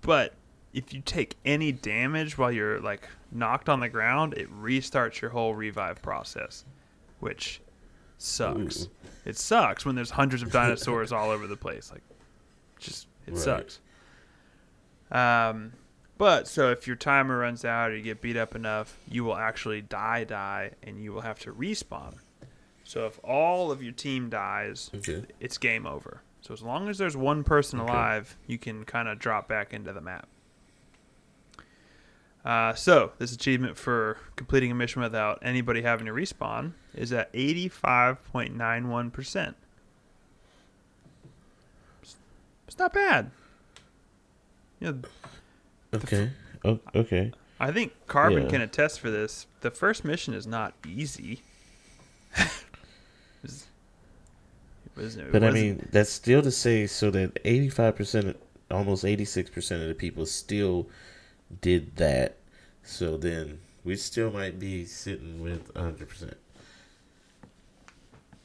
but 0.00 0.34
if 0.72 0.92
you 0.92 1.00
take 1.04 1.36
any 1.44 1.72
damage 1.72 2.38
while 2.38 2.50
you're 2.50 2.80
like 2.80 3.08
knocked 3.30 3.68
on 3.68 3.80
the 3.80 3.88
ground, 3.88 4.34
it 4.34 4.50
restarts 4.50 5.20
your 5.20 5.30
whole 5.30 5.54
revive 5.54 6.00
process, 6.02 6.64
which 7.20 7.60
sucks. 8.18 8.84
Ooh. 8.84 8.90
It 9.24 9.36
sucks 9.36 9.84
when 9.84 9.94
there's 9.94 10.10
hundreds 10.10 10.42
of 10.42 10.52
dinosaurs 10.52 11.12
all 11.12 11.30
over 11.30 11.46
the 11.46 11.56
place. 11.56 11.90
Like, 11.90 12.02
just 12.78 13.06
it 13.26 13.32
Right. 13.32 13.38
sucks. 13.38 13.80
Um, 15.10 15.72
but 16.18 16.46
so 16.48 16.70
if 16.70 16.86
your 16.86 16.96
timer 16.96 17.38
runs 17.38 17.64
out 17.64 17.90
or 17.90 17.96
you 17.96 18.02
get 18.02 18.20
beat 18.20 18.36
up 18.36 18.54
enough, 18.54 18.96
you 19.08 19.24
will 19.24 19.36
actually 19.36 19.80
die, 19.82 20.22
die, 20.24 20.72
and 20.82 21.02
you 21.02 21.12
will 21.12 21.22
have 21.22 21.38
to 21.40 21.52
respawn. 21.52 22.14
So 22.84 23.06
if 23.06 23.18
all 23.24 23.70
of 23.72 23.82
your 23.82 23.92
team 23.92 24.28
dies, 24.30 24.90
Okay. 24.94 25.24
it's 25.40 25.58
game 25.58 25.86
over. 25.86 26.20
So 26.40 26.52
as 26.52 26.62
long 26.62 26.88
as 26.88 26.98
there's 26.98 27.16
one 27.16 27.42
person 27.44 27.80
Okay. 27.80 27.90
alive, 27.90 28.36
you 28.46 28.58
can 28.58 28.84
kind 28.84 29.08
of 29.08 29.18
drop 29.18 29.48
back 29.48 29.72
into 29.72 29.92
the 29.92 30.00
map. 30.02 30.28
Uh, 32.44 32.74
so 32.74 33.12
this 33.18 33.32
achievement 33.32 33.78
for 33.78 34.18
completing 34.36 34.70
a 34.70 34.74
mission 34.74 35.00
without 35.00 35.38
anybody 35.40 35.80
having 35.80 36.04
to 36.06 36.12
respawn 36.12 36.72
is 36.92 37.10
at 37.10 37.32
85.91%. 37.32 39.56
It's- 42.02 42.16
It's 42.74 42.78
not 42.80 42.92
bad. 42.92 43.30
Know, 44.80 44.98
Okay. 45.94 46.30
Oh, 46.64 46.80
okay. 46.92 47.30
I 47.60 47.70
think 47.70 47.92
Carbon 48.08 48.42
Yeah. 48.42 48.48
can 48.50 48.60
attest 48.62 48.98
for 48.98 49.12
this. 49.12 49.46
The 49.60 49.70
first 49.70 50.04
mission 50.04 50.34
is 50.34 50.44
not 50.44 50.74
easy. 50.84 51.42
It 52.36 52.48
was- 53.42 53.66
it 54.86 55.00
was- 55.00 55.16
it 55.18 55.30
But 55.30 55.44
I 55.44 55.52
mean, 55.52 55.86
that's 55.92 56.10
still 56.10 56.42
to 56.42 56.50
say 56.50 56.88
so 56.88 57.12
that 57.12 57.38
85%, 57.44 58.36
almost 58.72 59.04
86% 59.04 59.80
of 59.82 59.86
the 59.86 59.94
people 59.94 60.26
still 60.26 60.88
did 61.60 61.94
that. 61.96 62.38
So 62.82 63.16
then 63.16 63.60
we 63.84 63.94
still 63.94 64.32
might 64.32 64.58
be 64.58 64.84
sitting 64.84 65.40
with 65.40 65.72
100%. 65.74 66.34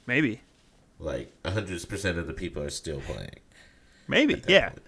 maybe, 0.05 0.41
Like 0.99 1.31
100% 1.43 2.17
of 2.19 2.27
the 2.27 2.33
people 2.33 2.61
are 2.61 2.69
still 2.69 2.99
playing. 3.01 3.39
Maybe, 4.09 4.33
at 4.35 4.49
yeah. 4.49 4.69
point. 4.69 4.81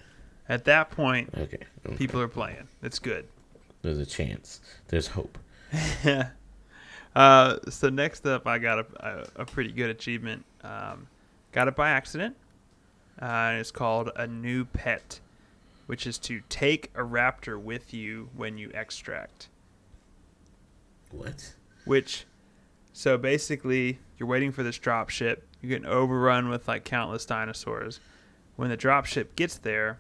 At 0.50 0.66
that 0.66 0.92
point, 0.92 1.30
Okay. 1.38 1.60
okay. 1.86 1.96
people 1.96 2.20
are 2.20 2.28
playing. 2.28 2.68
It's 2.84 3.00
good. 3.00 3.28
There's 3.82 4.00
a 4.00 4.06
chance. 4.06 4.60
There's 4.90 5.08
hope. 5.08 5.38
uh, 7.16 7.58
so 7.70 7.90
next 7.90 8.26
up, 8.26 8.46
I 8.48 8.58
got 8.58 8.80
a, 8.80 8.86
a, 9.38 9.42
a 9.44 9.46
pretty 9.46 9.72
good 9.72 9.90
achievement. 9.90 10.44
Um, 10.64 11.08
got 11.54 11.68
it 11.68 11.76
by 11.76 11.90
accident. 11.92 12.36
Uh, 13.22 13.26
and 13.26 13.60
it's 13.60 13.72
called 13.72 14.10
a 14.16 14.26
new 14.28 14.66
pet, 14.66 15.20
which 15.86 16.06
is 16.08 16.18
to 16.18 16.42
take 16.50 16.90
a 16.96 17.02
raptor 17.02 17.62
with 17.62 17.94
you 17.94 18.30
when 18.36 18.58
you 18.58 18.72
extract. 18.74 19.48
What? 21.12 21.54
Which, 21.86 22.26
so 22.94 23.18
basically, 23.18 24.00
you're 24.18 24.28
waiting 24.28 24.52
for 24.52 24.64
this 24.64 24.78
drop 24.78 25.10
ship. 25.10 25.48
You're 25.62 25.70
getting 25.70 25.86
overrun 25.88 26.50
with 26.50 26.68
like 26.68 26.84
countless 26.84 27.26
dinosaurs. 27.26 28.00
When 28.62 28.70
the 28.70 28.78
drop 28.78 29.08
ship 29.08 29.36
gets 29.36 29.58
there, 29.58 29.98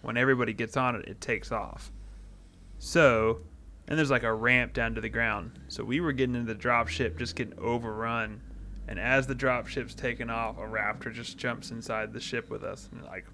when 0.00 0.16
everybody 0.16 0.52
gets 0.52 0.76
on 0.76 0.94
it, 0.94 1.04
it 1.08 1.20
takes 1.20 1.50
off. 1.50 1.90
So, 2.78 3.40
and 3.88 3.98
there's 3.98 4.12
like 4.12 4.22
a 4.22 4.32
ramp 4.32 4.72
down 4.72 4.94
to 4.94 5.00
the 5.00 5.08
ground. 5.08 5.58
So 5.66 5.82
we 5.82 5.98
were 5.98 6.12
getting 6.12 6.36
into 6.36 6.46
the 6.46 6.56
drop 6.56 6.86
ship, 6.86 7.18
just 7.18 7.34
getting 7.34 7.58
overrun. 7.58 8.40
And 8.86 9.00
as 9.00 9.26
the 9.26 9.34
drop 9.34 9.66
ship's 9.66 9.96
taking 9.96 10.30
off, 10.30 10.58
a 10.58 10.60
raptor 10.60 11.12
just 11.12 11.38
jumps 11.38 11.72
inside 11.72 12.12
the 12.12 12.20
ship 12.20 12.50
with 12.50 12.62
us. 12.62 12.88
And 12.92 13.02
like, 13.02 13.26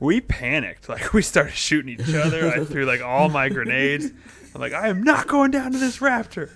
we 0.00 0.20
panicked. 0.20 0.88
Like, 0.88 1.12
we 1.12 1.22
started 1.22 1.54
shooting 1.54 2.00
each 2.00 2.12
other. 2.12 2.50
I 2.50 2.64
threw 2.64 2.84
like 2.84 3.02
all 3.02 3.28
my 3.28 3.48
grenades. 3.48 4.06
I'm 4.52 4.60
like, 4.60 4.72
I 4.72 4.88
am 4.88 5.04
not 5.04 5.28
going 5.28 5.52
down 5.52 5.70
to 5.70 5.78
this 5.78 5.98
raptor. 5.98 6.50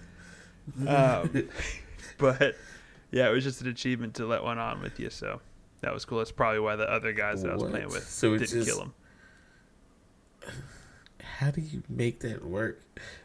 Um, 0.88 1.48
but 2.18 2.56
yeah, 3.12 3.28
it 3.28 3.32
was 3.32 3.44
just 3.44 3.60
an 3.60 3.68
achievement 3.68 4.14
to 4.16 4.26
let 4.26 4.42
one 4.42 4.58
on 4.58 4.82
with 4.82 4.98
you. 4.98 5.08
So 5.08 5.40
that 5.82 5.92
was 5.94 6.04
cool. 6.04 6.18
That's 6.18 6.32
probably 6.32 6.60
why 6.60 6.76
the 6.76 6.90
other 6.90 7.12
guys 7.12 7.42
that 7.42 7.50
I 7.50 7.54
was 7.54 7.62
What? 7.62 7.72
playing 7.72 7.88
with 7.88 8.08
So 8.08 8.36
didn't 8.36 8.48
just- 8.50 8.68
kill 8.68 8.82
him. 8.82 8.92
How 11.38 11.50
do 11.50 11.60
you 11.60 11.82
make 11.88 12.20
that 12.20 12.44
work? 12.44 12.80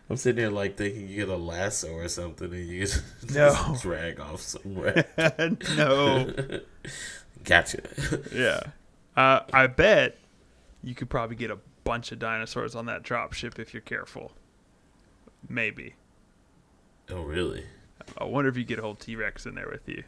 I'm 0.09 0.15
sitting 0.17 0.37
there 0.41 0.49
like 0.51 0.77
thinking 0.77 1.09
you 1.09 1.15
get 1.17 1.29
a 1.29 1.35
lasso 1.35 1.91
or 1.93 2.07
something 2.07 2.51
and 2.53 2.65
you 2.67 2.79
just 2.85 3.03
No. 3.33 3.75
drag 3.81 4.19
off 4.19 4.41
somewhere. 4.41 5.05
no. 5.77 6.33
gotcha. 7.43 7.81
Yeah. 8.31 8.59
Uh, 9.17 9.41
I 9.51 9.67
bet 9.67 10.17
you 10.83 10.95
could 10.95 11.09
probably 11.09 11.35
get 11.35 11.51
a 11.51 11.57
bunch 11.83 12.11
of 12.11 12.19
dinosaurs 12.19 12.75
on 12.75 12.85
that 12.85 13.03
drop 13.03 13.33
ship 13.33 13.59
if 13.59 13.73
you're 13.73 13.81
careful. 13.81 14.31
Maybe. 15.49 15.95
oh, 17.09 17.21
really? 17.23 17.65
I 18.17 18.23
wonder 18.23 18.49
if 18.49 18.57
you 18.57 18.63
get 18.63 18.79
a 18.79 18.81
whole 18.81 18.95
T 18.95 19.15
Rex 19.15 19.45
in 19.45 19.55
there 19.55 19.69
with 19.69 19.87
you. 19.89 20.03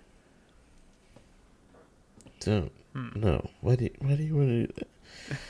Don't. 2.40 2.72
Hmm. 2.94 3.10
No. 3.16 3.50
Why 3.62 3.76
do 3.76 3.86
you, 3.86 3.92
why 4.00 4.16
do 4.16 4.24
you 4.24 4.36
want 4.36 4.50
to 4.50 4.68
do 4.68 4.74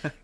that? 0.03 0.13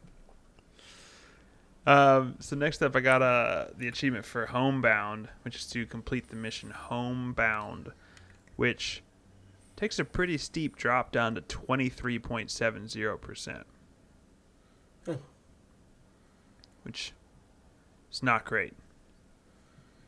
Um, 1.85 2.35
so 2.39 2.55
next 2.55 2.81
up, 2.81 2.95
I 2.95 3.01
got 3.01 3.21
uh, 3.21 3.65
the 3.77 3.89
achievement 3.89 4.25
for 4.25 4.45
Homebound, 4.45 5.27
which 5.43 5.57
is 5.57 5.67
to 5.71 5.85
complete 5.85 6.29
the 6.29 6.35
mission 6.35 6.69
Homebound, 6.69 7.91
which 8.55 9.03
takes 9.75 9.99
a 9.99 10.05
pretty 10.05 10.37
steep 10.37 10.77
drop 10.77 11.11
down 11.11 11.35
to 11.35 11.41
23.70%. 11.41 13.63
Oh. 15.09 15.17
Which 16.83 17.11
is 18.11 18.23
not 18.23 18.45
great. 18.45 18.73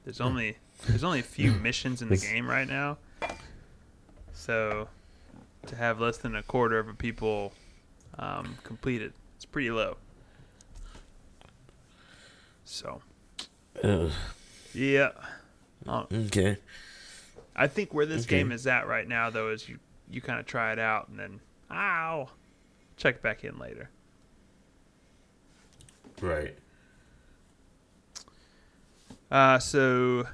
There's 0.05 0.21
only 0.21 0.57
there's 0.87 1.03
only 1.03 1.19
a 1.19 1.23
few 1.23 1.51
missions 1.51 2.01
in 2.01 2.09
the 2.09 2.17
game 2.17 2.47
right 2.47 2.67
now. 2.67 2.97
So 4.33 4.87
to 5.67 5.75
have 5.75 5.99
less 5.99 6.17
than 6.17 6.35
a 6.35 6.43
quarter 6.43 6.79
of 6.79 6.97
people 6.97 7.53
um, 8.17 8.57
completed, 8.63 9.13
it's 9.35 9.45
pretty 9.45 9.71
low. 9.71 9.97
So 12.63 13.01
Ugh. 13.83 14.11
yeah, 14.73 15.11
Uh, 15.87 16.05
okay. 16.11 16.57
I 17.55 17.67
think 17.67 17.93
where 17.93 18.05
this 18.05 18.23
Okay. 18.25 18.37
game 18.37 18.51
is 18.51 18.65
at 18.67 18.87
right 18.87 19.07
now, 19.07 19.29
though, 19.29 19.49
is 19.49 19.69
you 19.69 19.79
you 20.09 20.21
kind 20.21 20.39
of 20.39 20.45
try 20.45 20.71
it 20.71 20.79
out 20.79 21.09
and 21.09 21.19
then 21.19 21.39
ow, 21.71 22.29
check 22.97 23.21
back 23.21 23.43
in 23.43 23.57
later. 23.57 23.89
Right. 26.21 26.55
Uh, 29.31 29.59
so 29.59 30.25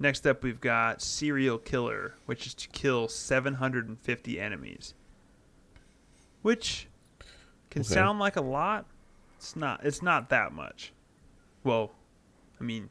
next 0.00 0.26
up 0.26 0.42
we've 0.42 0.60
got 0.60 1.00
serial 1.02 1.58
killer, 1.58 2.14
which 2.26 2.46
is 2.46 2.54
to 2.54 2.68
kill 2.70 3.06
750 3.06 4.40
enemies, 4.40 4.94
which 6.42 6.88
can 7.70 7.82
Okay. 7.82 7.88
sound 7.94 8.18
like 8.18 8.34
a 8.36 8.40
lot. 8.40 8.86
It's 9.36 9.54
not. 9.54 9.84
It's 9.84 10.02
not 10.02 10.28
that 10.30 10.52
much. 10.52 10.92
Well, 11.62 11.92
I 12.60 12.64
mean, 12.64 12.90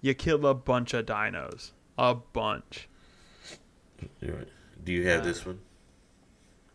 you 0.00 0.14
kill 0.14 0.46
a 0.46 0.54
bunch 0.54 0.94
of 0.94 1.06
dinos, 1.06 1.72
a 1.98 2.14
bunch. 2.14 2.88
Right. 4.22 4.48
Do 4.82 4.92
you 4.92 5.06
have 5.08 5.20
Uh, 5.20 5.24
this 5.24 5.44
one? 5.44 5.60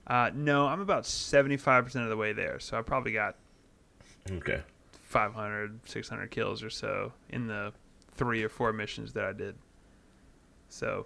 Uh, 0.06 0.30
no, 0.36 0.68
I'm 0.68 0.82
about 0.82 1.04
75% 1.06 2.04
of 2.04 2.10
the 2.10 2.18
way 2.18 2.32
there, 2.34 2.60
so 2.60 2.78
I 2.78 2.82
probably 2.84 3.12
got 3.12 3.36
Okay. 4.30 4.62
500, 5.02 5.80
600 5.89 6.30
kills 6.30 6.62
or 6.62 6.70
so 6.70 7.14
in 7.30 7.48
the 7.48 7.74
three 8.16 8.43
or 8.43 8.49
four 8.49 8.72
missions 8.74 9.13
that 9.13 9.26
I 9.26 9.34
did. 9.34 9.55
So, 10.70 11.05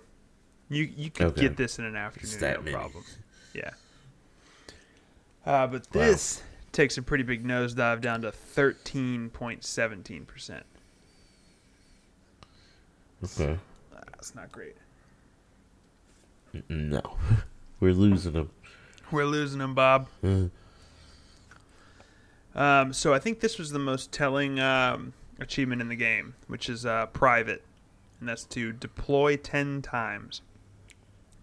You 0.69 0.83
you 0.83 1.09
could 1.09 1.27
Okay. 1.27 1.41
get 1.41 1.57
this 1.57 1.79
in 1.79 1.85
an 1.85 1.95
afternoon, 1.95 2.39
no 2.41 2.61
many. 2.61 2.71
problem. 2.75 3.03
Yeah. 3.53 3.71
Uh, 5.45 5.65
but 5.65 5.87
Wow. 5.95 6.01
this 6.03 6.43
takes 6.73 6.97
a 6.97 7.01
pretty 7.01 7.23
big 7.23 7.43
nosedive 7.43 8.01
down 8.01 8.21
to 8.21 8.31
thirteen 8.31 9.29
point 9.31 9.63
seventeen 9.63 10.25
percent. 10.25 10.65
Okay. 13.23 13.57
That's 14.11 14.35
not 14.35 14.51
great. 14.51 14.75
No, 16.67 17.01
we're 17.79 17.93
losing 17.93 18.33
them. 18.33 18.49
We're 19.11 19.25
losing 19.25 19.59
them, 19.59 19.73
Bob. 19.73 20.07
Uh, 20.23 20.43
Um, 22.55 22.91
so 22.93 23.13
I 23.13 23.19
think 23.19 23.39
this 23.39 23.57
was 23.57 23.69
the 23.71 23.79
most 23.79 24.11
telling 24.11 24.59
um, 24.59 25.13
achievement 25.39 25.81
in 25.81 25.89
the 25.89 25.95
game, 25.95 26.35
which 26.47 26.69
is 26.69 26.85
uh, 26.85 27.07
private, 27.07 27.63
and 28.19 28.27
that's 28.27 28.43
to 28.45 28.71
deploy 28.71 29.37
ten 29.37 29.81
times. 29.81 30.41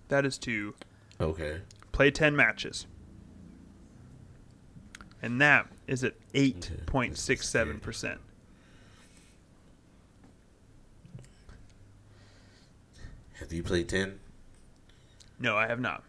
That 0.08 0.24
is 0.24 0.38
to 0.38 0.74
okay. 1.20 1.60
play 1.92 2.10
10 2.10 2.36
matches. 2.36 2.86
And 5.20 5.40
that 5.40 5.66
is 5.86 6.04
at 6.04 6.14
8.67%. 6.32 8.18
Have 13.40 13.52
you 13.52 13.62
played 13.62 13.88
ten? 13.88 14.18
No, 15.38 15.56
I 15.58 15.66
have 15.66 15.78
not. 15.78 16.02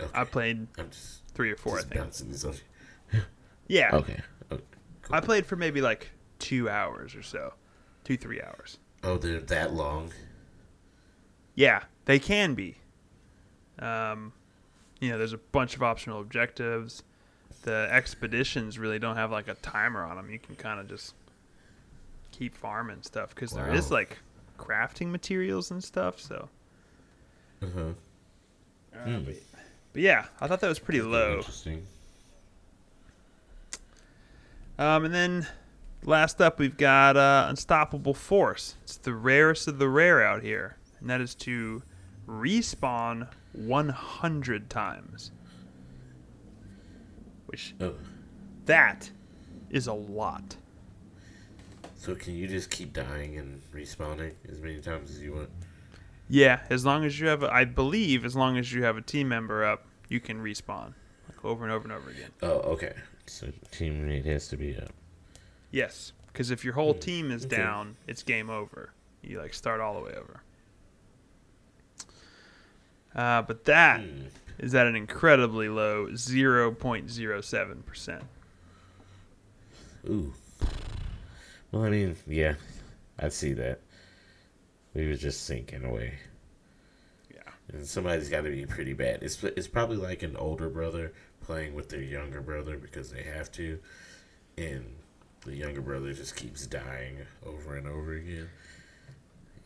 Okay. 0.00 0.10
I 0.14 0.24
played 0.24 0.68
just, 0.76 1.22
three 1.34 1.50
or 1.50 1.56
four, 1.56 1.78
I 1.78 1.82
think. 1.82 1.94
bouncing 1.94 2.30
this 2.30 2.44
off. 2.44 2.60
Yeah. 3.66 3.90
Okay. 3.94 4.20
Oh, 5.10 5.14
I 5.14 5.20
played 5.20 5.46
for 5.46 5.56
maybe 5.56 5.80
like 5.80 6.10
two 6.38 6.68
hours 6.68 7.14
or 7.14 7.22
so. 7.22 7.54
Two, 8.04 8.16
three 8.16 8.40
hours. 8.40 8.78
oh, 9.02 9.16
they're 9.18 9.40
that 9.40 9.72
long. 9.74 10.12
Yeah, 11.54 11.84
they 12.04 12.18
can 12.18 12.54
be. 12.54 12.76
Um, 13.78 14.32
you 15.00 15.10
know, 15.10 15.18
there's 15.18 15.32
a 15.32 15.38
bunch 15.38 15.74
of 15.76 15.82
optional 15.82 16.20
objectives. 16.20 17.02
The 17.62 17.88
expeditions 17.90 18.78
really 18.78 18.98
don't 18.98 19.16
have 19.16 19.30
like 19.30 19.48
a 19.48 19.54
timer 19.54 20.04
on 20.04 20.16
them. 20.16 20.30
You 20.30 20.38
can 20.38 20.54
kind 20.56 20.78
of 20.80 20.88
just 20.88 21.14
keep 22.30 22.54
farming 22.54 23.02
stuff 23.02 23.34
because 23.34 23.50
there 23.52 23.72
is 23.72 23.90
like 23.90 24.18
crafting 24.58 25.08
materials 25.10 25.70
and 25.70 25.82
stuff. 25.82 26.20
So, 26.20 26.48
Uh 27.62 27.66
huh. 27.74 27.80
uh, 28.94 28.98
Hmm. 29.04 29.24
but, 29.24 29.34
but 29.92 30.02
yeah, 30.02 30.26
I 30.40 30.46
thought 30.46 30.60
that 30.60 30.68
was 30.68 30.78
pretty 30.78 31.02
low. 31.02 31.38
Interesting. 31.38 31.86
Um, 34.78 35.04
and 35.06 35.14
then 35.14 35.46
last 36.04 36.40
up, 36.40 36.58
we've 36.58 36.76
got 36.76 37.16
uh, 37.16 37.46
Unstoppable 37.48 38.14
Force. 38.14 38.76
It's 38.82 38.96
the 38.96 39.14
rarest 39.14 39.68
of 39.68 39.78
the 39.78 39.88
rare 39.88 40.22
out 40.22 40.42
here, 40.42 40.76
and 41.00 41.08
that 41.08 41.20
is 41.20 41.34
to 41.36 41.82
respawn 42.28 43.28
100 43.52 44.68
times. 44.70 45.30
Which 47.46 47.74
Oh, 47.80 47.94
that 48.66 49.10
is 49.70 49.86
a 49.86 49.92
lot. 49.92 50.56
so 51.94 52.14
can 52.14 52.34
you 52.34 52.46
just 52.48 52.70
keep 52.70 52.92
dying 52.92 53.38
and 53.38 53.62
respawning 53.72 54.32
as 54.50 54.60
many 54.60 54.80
times 54.80 55.10
as 55.10 55.22
you 55.22 55.32
want? 55.34 55.50
Yeah, 56.28 56.60
as 56.70 56.84
long 56.84 57.04
as 57.04 57.20
you 57.20 57.28
have, 57.28 57.44
a, 57.44 57.52
I 57.52 57.64
believe, 57.64 58.24
as 58.24 58.34
long 58.34 58.58
as 58.58 58.72
you 58.72 58.82
have 58.82 58.96
a 58.96 59.00
team 59.02 59.28
member 59.28 59.64
up, 59.64 59.86
you 60.08 60.18
can 60.18 60.42
respawn 60.42 60.92
like 61.28 61.44
over 61.44 61.64
and 61.64 61.72
over 61.72 61.84
and 61.84 61.92
over 61.92 62.10
again. 62.10 62.30
Oh, 62.42 62.58
okay. 62.72 62.94
So 63.26 63.48
teammate 63.72 64.24
has 64.26 64.48
to 64.48 64.56
be 64.56 64.76
up. 64.76 64.90
Yes, 65.70 66.12
because 66.28 66.50
if 66.50 66.64
your 66.64 66.74
whole 66.74 66.94
Hmm, 66.94 67.00
team 67.00 67.30
is 67.30 67.44
okay. 67.44 67.56
down, 67.56 67.96
it's 68.06 68.22
game 68.22 68.50
over. 68.50 68.90
You 69.22 69.40
like 69.40 69.54
start 69.54 69.80
all 69.80 69.94
the 69.94 70.00
way 70.00 70.12
over. 70.12 70.40
Uh, 73.14 73.42
but 73.42 73.64
that 73.64 74.00
is 74.58 74.72
Hmm. 74.72 74.76
at 74.78 74.86
an 74.86 74.96
incredibly 74.96 75.68
low 75.68 76.06
0.07%. 76.08 78.22
Ooh. 80.08 80.32
Well, 81.72 81.84
I 81.84 81.90
mean, 81.90 82.16
yeah, 82.26 82.54
I 83.18 83.28
see 83.30 83.52
that. 83.54 83.80
We 84.94 85.08
were 85.08 85.16
just 85.16 85.44
sinking 85.44 85.84
away, 85.84 86.14
Yeah. 87.34 87.40
and 87.72 87.86
somebody's 87.86 88.30
got 88.30 88.42
to 88.44 88.50
be 88.50 88.64
pretty 88.64 88.94
bad. 88.94 89.22
It's 89.22 89.42
it's 89.44 89.68
probably 89.68 89.98
like 89.98 90.22
an 90.22 90.36
older 90.36 90.70
brother 90.70 91.12
playing 91.46 91.74
with 91.74 91.88
their 91.88 92.02
younger 92.02 92.40
brother 92.40 92.76
because 92.76 93.10
they 93.10 93.22
have 93.22 93.50
to, 93.52 93.78
and 94.58 94.84
the 95.44 95.54
younger 95.54 95.80
brother 95.80 96.12
just 96.12 96.34
keeps 96.36 96.66
dying 96.66 97.18
over 97.46 97.76
and 97.76 97.86
over 97.86 98.12
again. 98.14 98.48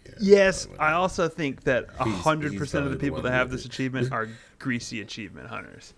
Yeah, 0.07 0.12
Yes, 0.20 0.68
I 0.78 0.93
also 0.93 1.28
think 1.28 1.64
that 1.64 1.87
He's- 2.05 2.22
100% 2.22 2.85
of 2.87 2.91
the 2.91 2.99
people 2.99 3.22
that 3.22 3.33
have 3.33 3.51
this 3.51 3.64
achievement 3.64 4.12
are 4.12 4.28
greasy 4.59 5.01
achievement 5.01 5.49
hunters. 5.49 5.95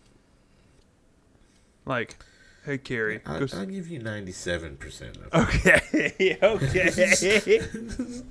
Like, 1.84 2.16
hey, 2.64 2.78
Carrie, 2.78 3.20
I'll, 3.26 3.42
s- 3.42 3.54
I'll 3.54 3.66
give 3.66 3.88
you 3.88 3.98
ninety-seven 3.98 4.76
percent 4.76 5.16
of. 5.32 5.48
Okay, 5.48 6.38
okay. 6.42 7.60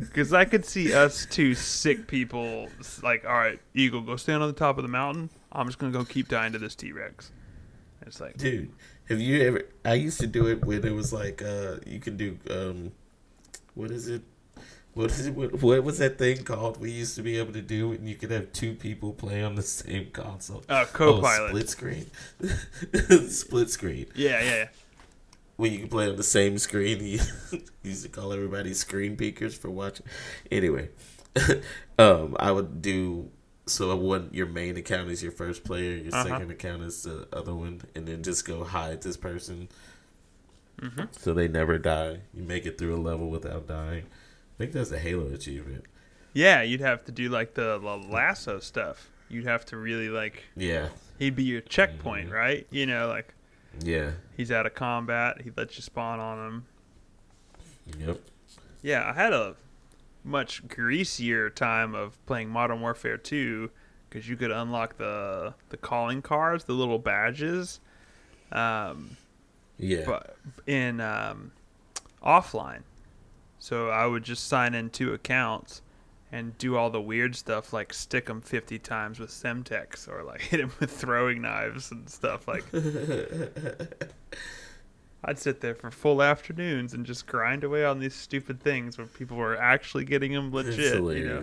Because 0.00 0.32
I 0.32 0.44
could 0.46 0.64
see 0.64 0.94
us 0.94 1.26
two 1.26 1.54
sick 1.54 2.06
people, 2.06 2.68
like, 3.02 3.26
all 3.26 3.34
right, 3.34 3.60
Eagle, 3.74 4.00
go 4.00 4.16
stand 4.16 4.42
on 4.42 4.48
the 4.48 4.54
top 4.54 4.78
of 4.78 4.82
the 4.82 4.88
mountain. 4.88 5.28
I'm 5.56 5.66
just 5.66 5.78
gonna 5.78 5.92
go 5.92 6.04
keep 6.04 6.28
dying 6.28 6.52
to 6.52 6.58
this 6.58 6.74
T 6.74 6.92
Rex. 6.92 7.30
It's 8.06 8.20
like, 8.20 8.36
Dude, 8.36 8.70
have 9.08 9.20
you 9.20 9.42
ever? 9.42 9.62
I 9.84 9.94
used 9.94 10.20
to 10.20 10.26
do 10.26 10.46
it 10.46 10.64
when 10.64 10.84
it 10.86 10.92
was 10.94 11.12
like, 11.12 11.42
uh, 11.42 11.76
you 11.86 11.98
can 11.98 12.16
do, 12.16 12.38
um, 12.50 12.92
what 13.74 13.90
is 13.90 14.06
it? 14.08 14.22
What 14.94 15.10
is 15.10 15.26
it? 15.26 15.34
What, 15.34 15.60
what 15.62 15.82
was 15.82 15.98
that 15.98 16.16
thing 16.18 16.44
called? 16.44 16.78
We 16.78 16.90
used 16.90 17.16
to 17.16 17.22
be 17.22 17.38
able 17.38 17.52
to 17.54 17.62
do, 17.62 17.92
and 17.92 18.08
you 18.08 18.14
could 18.14 18.30
have 18.30 18.52
two 18.52 18.74
people 18.74 19.12
play 19.12 19.42
on 19.42 19.54
the 19.56 19.62
same 19.62 20.10
console. 20.12 20.62
uh, 20.68 20.84
Oh, 20.86 20.90
co-pilot. 20.92 21.48
split 21.48 21.68
screen. 21.70 22.10
split 23.28 23.70
screen. 23.70 24.06
yeah, 24.14 24.42
yeah, 24.42 24.54
yeah. 24.54 24.68
When 25.56 25.72
you 25.72 25.78
can 25.80 25.88
play 25.88 26.08
on 26.08 26.16
the 26.16 26.22
same 26.22 26.58
screen, 26.58 27.02
you 27.04 27.18
used 27.82 28.02
to 28.04 28.08
call 28.10 28.32
everybody 28.32 28.74
screen 28.74 29.16
peekers 29.16 29.56
for 29.56 29.70
watching. 29.70 30.06
Anyway, 30.50 30.90
um, 31.98 32.36
I 32.38 32.52
would 32.52 32.82
do 32.82 33.30
so. 33.66 33.94
One, 33.96 34.28
your 34.32 34.46
main 34.46 34.76
account 34.76 35.10
is 35.10 35.22
your 35.22 35.32
first 35.32 35.64
player. 35.64 35.96
Your 35.96 36.14
Uh-huh. 36.14 36.24
second 36.24 36.50
account 36.50 36.82
is 36.82 37.02
the 37.02 37.28
other 37.32 37.54
one, 37.54 37.82
and 37.94 38.06
then 38.06 38.22
just 38.22 38.44
go 38.46 38.64
hide 38.64 39.02
this 39.02 39.16
person 39.16 39.68
hmm 40.80 41.04
so 41.12 41.32
they 41.32 41.48
never 41.48 41.78
die. 41.78 42.20
You 42.34 42.42
make 42.42 42.66
it 42.66 42.76
through 42.76 42.94
a 42.94 43.00
level 43.00 43.30
without 43.30 43.66
dying. 43.66 44.04
I 44.04 44.54
think 44.58 44.72
that's 44.72 44.90
a 44.90 44.98
Halo 44.98 45.26
achievement. 45.32 45.84
Yeah, 46.34 46.60
you'd 46.60 46.80
have 46.82 47.02
to 47.06 47.12
do 47.12 47.30
like 47.30 47.54
the, 47.54 47.78
the 47.78 47.96
lasso 47.96 48.58
stuff. 48.60 49.08
You'd 49.30 49.46
have 49.46 49.64
to 49.66 49.76
really 49.78 50.10
like. 50.10 50.44
Yeah, 50.54 50.90
He'd 51.18 51.34
be 51.34 51.44
your 51.44 51.62
checkpoint, 51.62 52.28
Mhm. 52.28 52.32
right? 52.34 52.66
You 52.70 52.84
know, 52.84 53.08
like 53.08 53.32
yeah, 53.82 54.12
he's 54.36 54.52
out 54.52 54.66
of 54.66 54.74
combat. 54.74 55.40
He 55.42 55.50
lets 55.56 55.76
you 55.76 55.82
spawn 55.82 56.20
on 56.20 56.46
him. 56.46 56.66
yep. 57.98 58.20
Yeah, 58.82 59.08
I 59.08 59.14
had 59.14 59.32
a 59.32 59.56
much 60.26 60.66
greasier 60.68 61.48
time 61.48 61.94
of 61.94 62.24
playing 62.26 62.50
Modern 62.50 62.80
Warfare 62.80 63.16
2 63.16 63.70
because 64.08 64.28
you 64.28 64.36
could 64.36 64.50
unlock 64.50 64.98
the 64.98 65.54
the 65.68 65.76
calling 65.76 66.22
cards, 66.22 66.64
the 66.64 66.72
little 66.72 66.98
badges, 66.98 67.80
um, 68.52 69.16
Yeah, 69.78 70.04
but 70.06 70.36
in 70.66 71.00
um, 71.00 71.52
offline. 72.22 72.82
So 73.58 73.88
I 73.88 74.06
would 74.06 74.22
just 74.22 74.46
sign 74.46 74.74
in 74.74 74.90
two 74.90 75.12
accounts 75.14 75.82
and 76.32 76.56
do 76.58 76.76
all 76.76 76.90
the 76.90 77.00
weird 77.00 77.34
stuff 77.36 77.72
like 77.72 77.92
stick 77.92 78.26
them 78.26 78.40
50 78.40 78.78
times 78.80 79.18
with 79.18 79.30
Semtex 79.30 80.08
or 80.08 80.22
like 80.22 80.40
hit 80.50 80.58
them 80.58 80.72
with 80.80 80.90
throwing 80.90 81.42
knives 81.42 81.90
and 81.90 82.08
stuff 82.10 82.46
like 82.48 82.64
I'd 85.28 85.40
sit 85.40 85.60
there 85.60 85.74
for 85.74 85.90
full 85.90 86.22
afternoons 86.22 86.94
and 86.94 87.04
just 87.04 87.26
grind 87.26 87.64
away 87.64 87.84
on 87.84 87.98
these 87.98 88.14
stupid 88.14 88.60
things 88.62 88.96
where 88.96 89.08
people 89.08 89.36
were 89.36 89.60
actually 89.60 90.04
getting 90.04 90.32
them 90.32 90.52
legit. 90.52 90.94
You 90.94 91.28
know, 91.28 91.42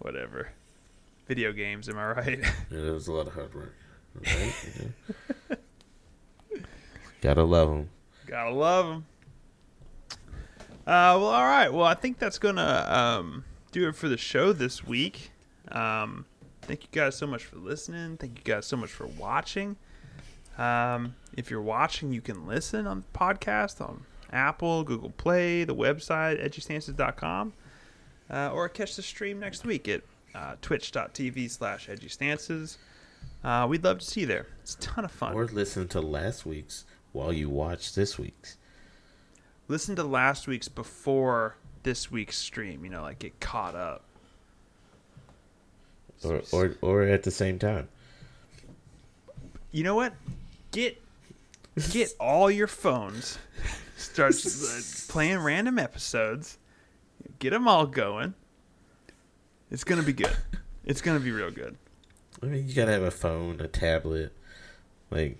whatever. 0.00 0.50
Video 1.26 1.52
games, 1.52 1.88
am 1.88 1.96
I 1.96 2.12
right? 2.12 2.38
Yeah, 2.38 2.52
it 2.88 2.92
was 2.92 3.08
a 3.08 3.12
lot 3.12 3.26
of 3.26 3.32
hard 3.32 3.54
work. 3.54 3.74
Right? 4.14 4.54
Yeah. 5.50 5.56
Gotta 7.22 7.44
love 7.44 7.70
them. 7.70 7.88
Gotta 8.26 8.50
love 8.50 8.86
them. 8.88 9.06
Uh, 10.84 11.14
well, 11.16 11.26
all 11.26 11.44
right. 11.44 11.72
Well, 11.72 11.86
I 11.86 11.94
think 11.94 12.18
that's 12.18 12.38
gonna 12.38 12.84
um, 12.88 13.44
do 13.70 13.88
it 13.88 13.94
for 13.94 14.08
the 14.08 14.16
show 14.18 14.52
this 14.52 14.84
week. 14.84 15.30
Um, 15.70 16.26
thank 16.62 16.82
you 16.82 16.88
guys 16.90 17.16
so 17.16 17.26
much 17.28 17.44
for 17.44 17.56
listening. 17.56 18.16
Thank 18.16 18.38
you 18.38 18.44
guys 18.44 18.66
so 18.66 18.76
much 18.76 18.90
for 18.90 19.06
watching. 19.06 19.76
Um, 20.58 21.14
if 21.36 21.50
you're 21.50 21.62
watching, 21.62 22.12
you 22.12 22.20
can 22.20 22.46
listen 22.46 22.86
on 22.86 23.00
the 23.12 23.18
podcast 23.18 23.80
on 23.80 24.04
Apple, 24.32 24.84
Google 24.84 25.10
Play, 25.10 25.64
the 25.64 25.74
website, 25.74 26.44
edgystances.com, 26.44 27.52
uh, 28.30 28.50
or 28.52 28.68
catch 28.68 28.96
the 28.96 29.02
stream 29.02 29.40
next 29.40 29.64
week 29.64 29.88
at 29.88 30.02
uh, 30.34 30.54
twitch.tv 30.62 31.50
slash 31.50 31.88
edgystances. 31.88 32.76
Uh, 33.44 33.66
we'd 33.68 33.82
love 33.84 33.98
to 33.98 34.04
see 34.04 34.20
you 34.22 34.26
there. 34.26 34.46
It's 34.62 34.74
a 34.74 34.78
ton 34.78 35.04
of 35.04 35.10
fun. 35.10 35.34
Or 35.34 35.46
listen 35.46 35.88
to 35.88 36.00
last 36.00 36.44
week's 36.46 36.84
while 37.12 37.32
you 37.32 37.48
watch 37.48 37.94
this 37.94 38.18
week's. 38.18 38.56
listen 39.68 39.96
to 39.96 40.04
last 40.04 40.46
week's 40.46 40.68
before 40.68 41.56
this 41.82 42.10
week's 42.10 42.38
stream. 42.38 42.84
You 42.84 42.90
know, 42.90 43.02
like 43.02 43.18
get 43.18 43.38
caught 43.40 43.74
up. 43.74 44.04
or 46.24 46.42
or 46.52 46.76
or 46.82 47.02
at 47.02 47.22
the 47.24 47.30
same 47.30 47.58
time. 47.58 47.88
You 49.72 49.84
know 49.84 49.94
what? 49.94 50.14
Get 50.72 51.00
get 51.90 52.14
all 52.18 52.50
your 52.50 52.66
phones. 52.66 53.38
Start 53.96 54.34
uh, 54.34 54.80
playing 55.08 55.38
random 55.38 55.78
episodes. 55.78 56.58
Get 57.38 57.50
them 57.50 57.68
all 57.68 57.86
going. 57.86 58.34
It's 59.70 59.84
gonna 59.84 60.02
be 60.02 60.12
good. 60.12 60.36
It's 60.84 61.00
gonna 61.00 61.20
be 61.20 61.30
real 61.30 61.50
good. 61.50 61.76
I 62.42 62.46
mean, 62.46 62.66
you 62.66 62.74
gotta 62.74 62.92
have 62.92 63.02
a 63.02 63.10
phone, 63.10 63.60
a 63.60 63.68
tablet, 63.68 64.32
like 65.10 65.38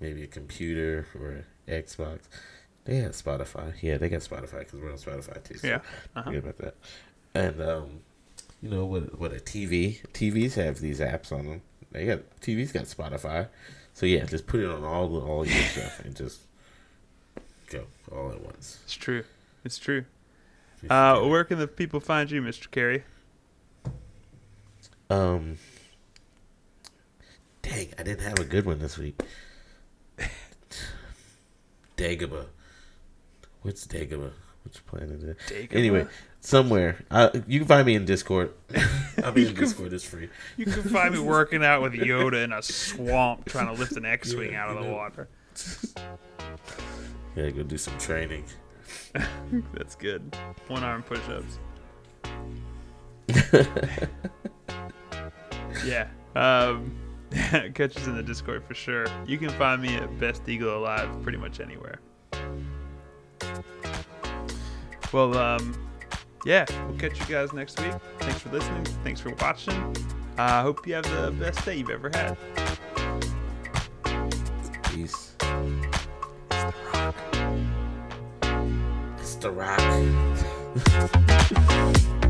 maybe 0.00 0.22
a 0.22 0.26
computer 0.26 1.06
or 1.18 1.30
an 1.30 1.44
Xbox. 1.68 2.20
They 2.84 2.96
have 2.96 3.12
Spotify. 3.12 3.74
Yeah, 3.82 3.98
they 3.98 4.08
got 4.08 4.20
Spotify 4.20 4.60
because 4.60 4.80
we're 4.80 4.90
on 4.90 4.96
Spotify 4.96 5.42
too. 5.44 5.58
So 5.58 5.66
Yeah. 5.66 5.80
Uh-huh. 6.16 6.22
Forget 6.22 6.42
about 6.42 6.58
that. 6.58 6.74
And 7.34 7.60
um, 7.60 8.00
you 8.62 8.70
know 8.70 8.86
what? 8.86 9.18
What 9.18 9.32
a 9.32 9.36
TV. 9.36 10.00
TVs 10.12 10.54
have 10.54 10.80
these 10.80 11.00
apps 11.00 11.30
on 11.32 11.46
them. 11.46 11.62
They 11.92 12.06
got 12.06 12.20
TVs 12.40 12.72
got 12.72 12.84
Spotify. 12.84 13.48
So 13.98 14.06
yeah, 14.06 14.26
just 14.26 14.46
put 14.46 14.60
it 14.60 14.70
on 14.70 14.84
all 14.84 15.08
the 15.08 15.18
all 15.18 15.44
your 15.44 15.60
stuff 15.60 16.04
and 16.04 16.14
just 16.14 16.42
go 17.68 17.82
all 18.12 18.30
at 18.30 18.40
once. 18.40 18.78
It's 18.84 18.94
true. 18.94 19.24
It's 19.64 19.76
true. 19.76 20.04
Uh, 20.88 21.22
where 21.22 21.42
can 21.42 21.58
the 21.58 21.66
people 21.66 21.98
find 21.98 22.30
you, 22.30 22.40
Mr. 22.40 22.70
Carrie? 22.70 23.02
Um. 25.10 25.58
Dang, 27.62 27.88
I 27.98 28.04
didn't 28.04 28.20
have 28.20 28.38
a 28.38 28.44
good 28.44 28.66
one 28.66 28.78
this 28.78 28.98
week. 28.98 29.20
Dagobah. 31.96 32.46
What's 33.62 33.84
Dagobah? 33.84 34.30
Which 34.62 34.86
planet 34.86 35.10
is 35.10 35.24
it? 35.24 35.38
Dagobah? 35.48 35.74
Anyway, 35.76 36.06
somewhere. 36.48 37.04
Uh, 37.10 37.28
you 37.46 37.58
can 37.60 37.68
find 37.68 37.86
me 37.86 37.94
in 37.94 38.04
Discord. 38.06 38.52
I'll 39.22 39.32
be 39.32 39.46
in 39.46 39.54
Discord. 39.54 39.92
It's 39.92 40.04
free. 40.04 40.30
You 40.56 40.64
can 40.64 40.82
find 40.84 41.12
me 41.14 41.20
working 41.20 41.62
out 41.62 41.82
with 41.82 41.92
Yoda 41.92 42.42
in 42.42 42.52
a 42.52 42.62
swamp 42.62 43.44
trying 43.44 43.66
to 43.66 43.74
lift 43.74 43.92
an 43.96 44.06
X-wing 44.06 44.52
Yeah, 44.52 44.64
out 44.64 44.70
of 44.70 44.76
the 44.82 44.88
know. 44.88 44.94
water. 44.94 45.28
Gotta 47.36 47.52
go 47.52 47.62
do 47.62 47.76
some 47.76 47.96
training. 47.98 48.44
That's 49.74 49.94
good. 49.94 50.34
One 50.68 50.82
arm 50.82 51.02
push-ups. 51.02 51.58
yeah. 55.84 56.08
Um, 56.34 56.96
catch 57.74 57.96
us 57.96 58.06
in 58.06 58.16
the 58.16 58.22
Discord 58.22 58.64
for 58.64 58.74
sure. 58.74 59.06
You 59.26 59.36
can 59.36 59.50
find 59.50 59.82
me 59.82 59.96
at 59.96 60.18
Best 60.18 60.48
Eagle 60.48 60.78
Alive 60.78 61.10
pretty 61.22 61.38
much 61.38 61.60
anywhere. 61.60 62.00
Well, 65.12 65.36
um, 65.36 65.87
yeah, 66.48 66.64
we'll 66.86 66.96
catch 66.96 67.20
you 67.20 67.26
guys 67.26 67.52
next 67.52 67.78
week. 67.78 67.92
Thanks 68.20 68.38
for 68.40 68.48
listening. 68.48 68.82
Thanks 69.04 69.20
for 69.20 69.34
watching. 69.34 69.94
I 70.38 70.62
hope 70.62 70.86
you 70.86 70.94
have 70.94 71.04
the 71.04 71.30
best 71.32 71.62
day 71.62 71.76
you've 71.76 71.90
ever 71.90 72.08
had. 72.08 72.38
Peace. 74.84 75.36
It's 76.50 76.64
the 76.64 76.72
Rock. 76.90 77.14
It's 79.18 79.34
the 79.34 79.50
rock. 79.50 79.78